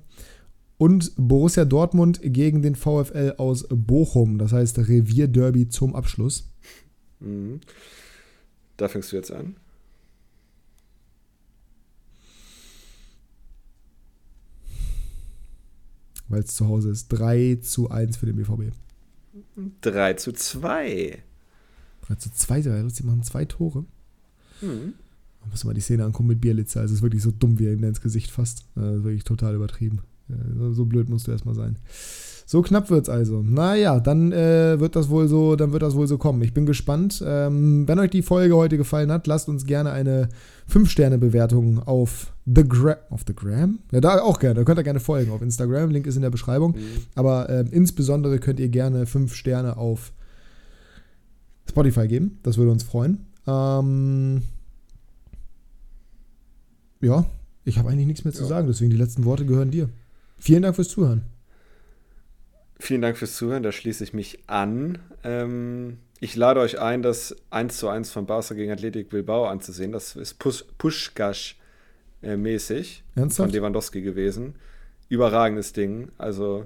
Und 0.80 1.14
Borussia 1.16 1.66
Dortmund 1.66 2.22
gegen 2.24 2.64
den 2.64 2.74
VfL 2.74 3.36
aus 3.38 3.68
Bochum, 3.70 4.40
das 4.40 4.52
heißt 4.52 4.80
Revierderby 4.80 5.70
zum 5.70 5.96
Abschluss. 5.96 6.53
Mhm. 7.24 7.62
Da 8.78 8.88
fängst 8.88 9.12
du 9.12 9.16
jetzt 9.16 9.32
an. 9.32 9.56
Weil 16.28 16.42
es 16.42 16.56
zu 16.56 16.68
Hause 16.68 16.90
ist. 16.90 17.10
3 17.10 17.60
zu 17.62 17.92
1 17.92 18.18
für 18.18 18.26
den 18.26 18.36
BVB. 18.36 18.74
3 19.82 20.14
zu 20.14 20.32
2. 20.32 21.24
3 22.02 22.16
zu 22.16 22.32
2, 22.32 22.62
sie 22.62 23.04
machen 23.04 23.24
zwei 23.24 23.46
Tore. 23.46 23.86
Mhm. 24.62 24.94
Man 25.42 25.50
muss 25.50 25.64
mal 25.64 25.74
die 25.74 25.82
Szene 25.82 26.06
angucken 26.06 26.28
mit 26.28 26.42
Bierlitzer. 26.42 26.82
Also 26.82 26.94
es 26.94 27.00
ist 27.00 27.04
wirklich 27.04 27.22
so 27.22 27.32
dumm, 27.32 27.60
wie 27.60 27.66
er 27.68 27.74
ihm 27.74 27.84
ins 27.84 28.02
Gesicht 28.02 28.32
fasst. 28.32 28.66
Das 28.76 28.98
ist 28.98 29.04
wirklich 29.04 29.24
total 29.24 29.56
übertrieben. 29.56 30.02
So 30.72 30.86
blöd 30.86 31.10
musst 31.10 31.28
du 31.28 31.32
erstmal 31.32 31.56
sein. 31.56 31.78
So 32.46 32.62
knapp 32.62 32.90
wird 32.90 33.04
es 33.04 33.10
also. 33.10 33.42
Naja, 33.42 34.00
dann 34.00 34.32
äh, 34.32 34.80
wird 34.80 34.96
das 34.96 35.10
wohl 35.10 35.28
so, 35.28 35.56
dann 35.56 35.72
wird 35.72 35.82
das 35.82 35.96
wohl 35.96 36.08
so 36.08 36.18
kommen. 36.18 36.42
Ich 36.42 36.54
bin 36.54 36.66
gespannt. 36.66 37.24
Ähm, 37.26 37.88
wenn 37.88 38.00
euch 38.00 38.12
die 38.12 38.22
Folge 38.22 38.56
heute 38.56 38.78
gefallen 38.78 39.12
hat, 39.12 39.28
lasst 39.28 39.48
uns 39.48 39.66
gerne 39.66 39.92
eine 39.92 40.30
5-Sterne-Bewertung 40.70 41.80
auf 41.80 42.34
The 42.46 42.68
Gram. 42.68 42.96
Auf 43.10 43.22
The 43.26 43.34
Gram? 43.34 43.80
Ja, 43.92 44.02
da 44.02 44.22
auch 44.22 44.40
gerne. 44.40 44.56
Da 44.56 44.64
könnt 44.64 44.80
ihr 44.80 44.84
gerne 44.84 45.00
folgen 45.00 45.32
auf 45.32 45.42
Instagram. 45.42 45.90
Link 45.92 46.06
ist 46.06 46.16
in 46.16 46.22
der 46.22 46.30
Beschreibung. 46.30 46.72
Mhm. 46.72 47.04
Aber 47.16 47.50
äh, 47.50 47.66
insbesondere 47.72 48.40
könnt 48.40 48.60
ihr 48.60 48.70
gerne 48.70 49.06
5 49.06 49.34
Sterne 49.34 49.78
auf 49.78 50.12
Spotify 51.70 52.08
geben. 52.08 52.40
Das 52.44 52.58
würde 52.58 52.72
uns 52.72 52.84
freuen. 52.84 53.26
Ähm, 53.48 54.42
ja, 57.02 57.26
ich 57.66 57.78
habe 57.78 57.90
eigentlich 57.90 58.08
nichts 58.08 58.26
mehr 58.26 58.34
zu 58.34 58.44
ja. 58.44 58.50
sagen, 58.50 58.68
deswegen 58.68 58.92
die 58.92 58.98
letzten 58.98 59.26
Worte 59.26 59.46
gehören 59.46 59.72
dir. 59.72 59.90
Vielen 60.38 60.62
Dank 60.62 60.76
fürs 60.76 60.90
Zuhören. 60.90 61.24
Vielen 62.84 63.02
Dank 63.02 63.16
fürs 63.16 63.38
Zuhören, 63.38 63.64
da 63.64 63.72
schließe 63.72 64.04
ich 64.04 64.12
mich 64.12 64.40
an. 64.48 65.00
Ähm, 65.24 66.00
ich 66.20 66.36
lade 66.36 66.60
euch 66.60 66.82
ein, 66.82 67.02
das 67.02 67.34
1 67.50 67.78
zu 67.78 67.88
1 67.88 68.12
von 68.12 68.26
Barca 68.26 68.56
gegen 68.56 68.74
Athletic 68.74 69.10
Bilbao 69.10 69.46
anzusehen. 69.46 69.94
Das 69.94 70.18
ist 70.18 70.38
Push 70.38 70.66
Pushkash-mäßig 70.80 73.04
von 73.30 73.50
Lewandowski 73.50 74.02
gewesen. 74.02 74.56
Überragendes 75.08 75.72
Ding. 75.72 76.10
Also, 76.18 76.66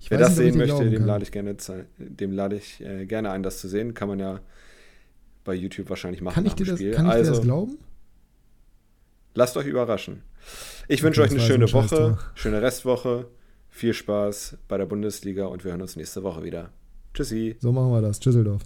ich 0.00 0.10
wer 0.10 0.18
das 0.18 0.36
sehen 0.36 0.58
möchte, 0.58 0.90
dem 0.90 1.06
lade 1.06 1.22
ich 1.22 1.32
gerne, 1.32 1.56
dem 1.96 2.32
lade 2.32 2.56
ich 2.56 2.84
äh, 2.84 3.06
gerne 3.06 3.30
ein, 3.30 3.42
das 3.42 3.58
zu 3.58 3.66
sehen. 3.66 3.94
Kann 3.94 4.08
man 4.08 4.18
ja 4.18 4.40
bei 5.44 5.54
YouTube 5.54 5.88
wahrscheinlich 5.88 6.20
machen. 6.20 6.34
Kann 6.34 6.44
ich 6.44 6.52
dir 6.52 6.66
das, 6.66 6.78
kann 6.94 7.06
also, 7.06 7.30
dir 7.30 7.36
das 7.38 7.42
glauben? 7.42 7.78
Lasst 9.32 9.56
euch 9.56 9.66
überraschen. 9.66 10.24
Ich 10.88 11.02
wünsche 11.02 11.22
euch 11.22 11.30
eine 11.30 11.40
schöne 11.40 11.72
Woche, 11.72 12.18
schöne 12.34 12.60
Restwoche. 12.60 13.28
Viel 13.74 13.92
Spaß 13.92 14.58
bei 14.68 14.78
der 14.78 14.86
Bundesliga 14.86 15.46
und 15.46 15.64
wir 15.64 15.72
hören 15.72 15.82
uns 15.82 15.96
nächste 15.96 16.22
Woche 16.22 16.44
wieder. 16.44 16.70
Tschüssi. 17.12 17.56
So 17.58 17.72
machen 17.72 17.90
wir 17.90 18.02
das. 18.02 18.20
Tschüsseldorf. 18.20 18.62